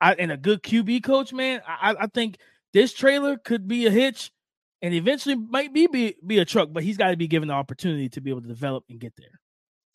I, 0.00 0.14
and 0.14 0.32
a 0.32 0.36
good 0.36 0.62
QB 0.62 1.04
coach, 1.04 1.32
man, 1.32 1.60
I, 1.66 1.94
I 2.00 2.06
think 2.06 2.38
this 2.72 2.94
trailer 2.94 3.36
could 3.36 3.68
be 3.68 3.86
a 3.86 3.90
hitch 3.90 4.32
and 4.80 4.94
eventually 4.94 5.34
might 5.34 5.74
be, 5.74 5.86
be, 5.86 6.16
be 6.26 6.38
a 6.38 6.44
truck, 6.44 6.70
but 6.72 6.82
he's 6.82 6.96
got 6.96 7.10
to 7.10 7.16
be 7.16 7.28
given 7.28 7.48
the 7.48 7.54
opportunity 7.54 8.08
to 8.10 8.20
be 8.20 8.30
able 8.30 8.40
to 8.40 8.48
develop 8.48 8.84
and 8.88 8.98
get 8.98 9.12
there. 9.18 9.40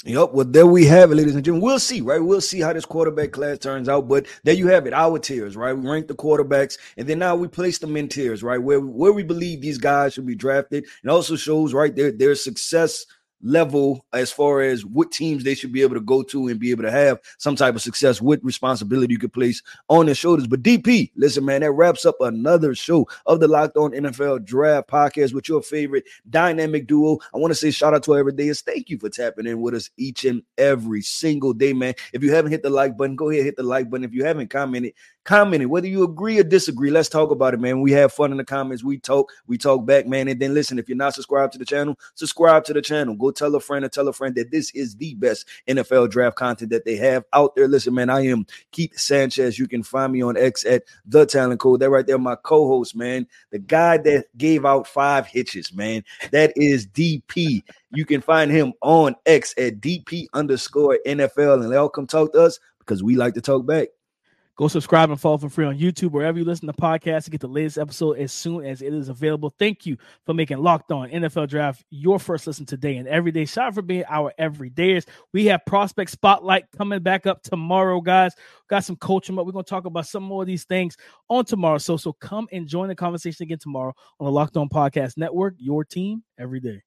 Yep. 0.03 0.33
Well, 0.33 0.45
there 0.45 0.67
we 0.67 0.85
have 0.85 1.11
it, 1.11 1.15
ladies 1.15 1.33
and 1.33 1.43
gentlemen. 1.43 1.65
We'll 1.65 1.79
see, 1.79 2.01
right? 2.01 2.23
We'll 2.23 2.39
see 2.39 2.59
how 2.59 2.73
this 2.73 2.85
quarterback 2.85 3.31
class 3.31 3.57
turns 3.57 3.89
out. 3.89 4.07
But 4.07 4.27
there 4.43 4.53
you 4.53 4.67
have 4.67 4.85
it, 4.85 4.93
our 4.93 5.17
tiers, 5.17 5.57
right? 5.57 5.73
We 5.73 5.89
rank 5.89 6.07
the 6.07 6.13
quarterbacks, 6.13 6.77
and 6.95 7.07
then 7.09 7.17
now 7.17 7.35
we 7.35 7.47
place 7.47 7.79
them 7.79 7.97
in 7.97 8.07
tiers, 8.07 8.43
right? 8.43 8.61
Where 8.61 8.79
where 8.79 9.13
we 9.13 9.23
believe 9.23 9.61
these 9.61 9.79
guys 9.79 10.13
should 10.13 10.27
be 10.27 10.35
drafted, 10.35 10.85
and 11.01 11.09
also 11.09 11.35
shows 11.35 11.73
right 11.73 11.95
their 11.95 12.11
their 12.11 12.35
success 12.35 13.07
level 13.41 14.05
as 14.13 14.31
far 14.31 14.61
as 14.61 14.85
what 14.85 15.11
teams 15.11 15.43
they 15.43 15.55
should 15.55 15.71
be 15.71 15.81
able 15.81 15.95
to 15.95 16.01
go 16.01 16.23
to 16.23 16.47
and 16.47 16.59
be 16.59 16.71
able 16.71 16.83
to 16.83 16.91
have 16.91 17.19
some 17.37 17.55
type 17.55 17.75
of 17.75 17.81
success 17.81 18.21
with 18.21 18.43
responsibility 18.43 19.13
you 19.13 19.19
could 19.19 19.33
place 19.33 19.61
on 19.87 20.05
their 20.05 20.15
shoulders. 20.15 20.47
But 20.47 20.63
DP, 20.63 21.11
listen, 21.15 21.45
man, 21.45 21.61
that 21.61 21.71
wraps 21.71 22.05
up 22.05 22.15
another 22.21 22.75
show 22.75 23.07
of 23.25 23.39
the 23.39 23.47
Locked 23.47 23.77
On 23.77 23.91
NFL 23.91 24.45
Draft 24.45 24.89
Podcast 24.89 25.33
with 25.33 25.47
your 25.47 25.61
favorite 25.61 26.05
dynamic 26.29 26.87
duo. 26.87 27.19
I 27.33 27.37
want 27.37 27.51
to 27.51 27.55
say 27.55 27.71
shout 27.71 27.93
out 27.93 28.03
to 28.03 28.11
everydayers. 28.11 28.63
Thank 28.63 28.89
you 28.89 28.97
for 28.97 29.09
tapping 29.09 29.47
in 29.47 29.61
with 29.61 29.75
us 29.75 29.89
each 29.97 30.25
and 30.25 30.41
every 30.57 31.01
single 31.01 31.53
day, 31.53 31.73
man. 31.73 31.93
If 32.13 32.23
you 32.23 32.33
haven't 32.33 32.51
hit 32.51 32.63
the 32.63 32.69
like 32.69 32.97
button, 32.97 33.15
go 33.15 33.29
ahead 33.29 33.43
hit 33.43 33.57
the 33.57 33.63
like 33.63 33.89
button. 33.89 34.03
If 34.03 34.13
you 34.13 34.25
haven't 34.25 34.49
commented, 34.49 34.93
commenting, 35.25 35.69
whether 35.69 35.87
you 35.87 36.03
agree 36.03 36.39
or 36.39 36.43
disagree. 36.43 36.91
Let's 36.91 37.09
talk 37.09 37.31
about 37.31 37.53
it, 37.53 37.59
man. 37.59 37.81
We 37.81 37.91
have 37.91 38.13
fun 38.13 38.31
in 38.31 38.37
the 38.37 38.45
comments. 38.45 38.83
We 38.83 38.99
talk, 38.99 39.31
we 39.47 39.57
talk 39.57 39.85
back, 39.85 40.07
man. 40.07 40.27
And 40.27 40.39
then 40.39 40.53
listen, 40.53 40.79
if 40.79 40.87
you're 40.87 40.97
not 40.97 41.15
subscribed 41.15 41.53
to 41.53 41.59
the 41.59 41.65
channel, 41.65 41.99
subscribe 42.13 42.63
to 42.65 42.73
the 42.73 42.81
channel. 42.81 43.15
Go 43.15 43.31
tell 43.35 43.53
a 43.55 43.59
friend 43.59 43.85
or 43.85 43.89
tell 43.89 44.07
a 44.07 44.13
friend 44.13 44.35
that 44.35 44.51
this 44.51 44.71
is 44.71 44.95
the 44.95 45.13
best 45.15 45.47
NFL 45.67 46.09
draft 46.09 46.35
content 46.35 46.71
that 46.71 46.85
they 46.85 46.95
have 46.95 47.23
out 47.33 47.55
there. 47.55 47.67
Listen, 47.67 47.93
man, 47.93 48.09
I 48.09 48.25
am 48.27 48.45
Keith 48.71 48.97
Sanchez. 48.97 49.59
You 49.59 49.67
can 49.67 49.83
find 49.83 50.13
me 50.13 50.23
on 50.23 50.37
X 50.37 50.65
at 50.65 50.83
the 51.05 51.25
talent 51.25 51.59
code. 51.59 51.79
That 51.79 51.89
right 51.89 52.05
there, 52.05 52.17
my 52.17 52.35
co-host, 52.35 52.95
man. 52.95 53.27
The 53.51 53.59
guy 53.59 53.97
that 53.99 54.25
gave 54.37 54.65
out 54.65 54.87
five 54.87 55.27
hitches, 55.27 55.73
man. 55.73 56.03
That 56.31 56.53
is 56.55 56.87
DP. 56.87 57.63
You 57.91 58.05
can 58.05 58.21
find 58.21 58.51
him 58.51 58.73
on 58.81 59.15
X 59.25 59.53
at 59.57 59.79
DP 59.79 60.27
underscore 60.33 60.99
NFL. 61.05 61.63
And 61.63 61.71
they'll 61.71 61.89
come 61.89 62.07
talk 62.07 62.33
to 62.33 62.43
us 62.43 62.59
because 62.79 63.03
we 63.03 63.15
like 63.15 63.33
to 63.35 63.41
talk 63.41 63.65
back. 63.65 63.89
Go 64.57 64.69
subscribe 64.69 65.09
and 65.09 65.19
follow 65.19 65.37
for 65.37 65.49
free 65.49 65.65
on 65.65 65.77
YouTube, 65.77 66.11
wherever 66.11 66.37
you 66.39 66.45
listen 66.45 66.67
to 66.67 66.73
podcasts 66.73 67.25
to 67.25 67.29
get 67.29 67.41
the 67.41 67.47
latest 67.47 67.77
episode 67.77 68.17
as 68.19 68.31
soon 68.31 68.65
as 68.65 68.81
it 68.81 68.93
is 68.93 69.09
available. 69.09 69.53
Thank 69.59 69.85
you 69.85 69.97
for 70.25 70.33
making 70.33 70.59
Locked 70.59 70.93
On 70.93 71.09
NFL 71.09 71.49
Draft 71.49 71.83
your 71.89 72.19
first 72.19 72.47
listen 72.47 72.65
today 72.65 72.95
and 72.95 73.07
every 73.07 73.33
day. 73.33 73.43
Shout 73.43 73.67
out 73.67 73.75
for 73.75 73.81
being 73.81 74.05
our 74.07 74.31
everydayers. 74.39 75.05
We 75.33 75.45
have 75.47 75.65
Prospect 75.65 76.09
Spotlight 76.09 76.71
coming 76.77 77.01
back 77.01 77.27
up 77.27 77.43
tomorrow, 77.43 77.99
guys. 77.99 78.31
Got 78.69 78.85
some 78.85 78.95
coaching, 78.95 79.35
but 79.35 79.45
we're 79.45 79.51
going 79.51 79.65
to 79.65 79.69
talk 79.69 79.83
about 79.83 80.07
some 80.07 80.23
more 80.23 80.43
of 80.43 80.47
these 80.47 80.63
things 80.63 80.95
on 81.29 81.43
tomorrow. 81.43 81.77
So, 81.77 81.97
so 81.97 82.13
come 82.13 82.47
and 82.53 82.65
join 82.65 82.87
the 82.87 82.95
conversation 82.95 83.43
again 83.43 83.59
tomorrow 83.59 83.93
on 84.21 84.25
the 84.25 84.31
Locked 84.31 84.55
On 84.55 84.69
Podcast 84.69 85.17
Network, 85.17 85.55
your 85.57 85.83
team 85.83 86.23
every 86.39 86.61
day. 86.61 86.85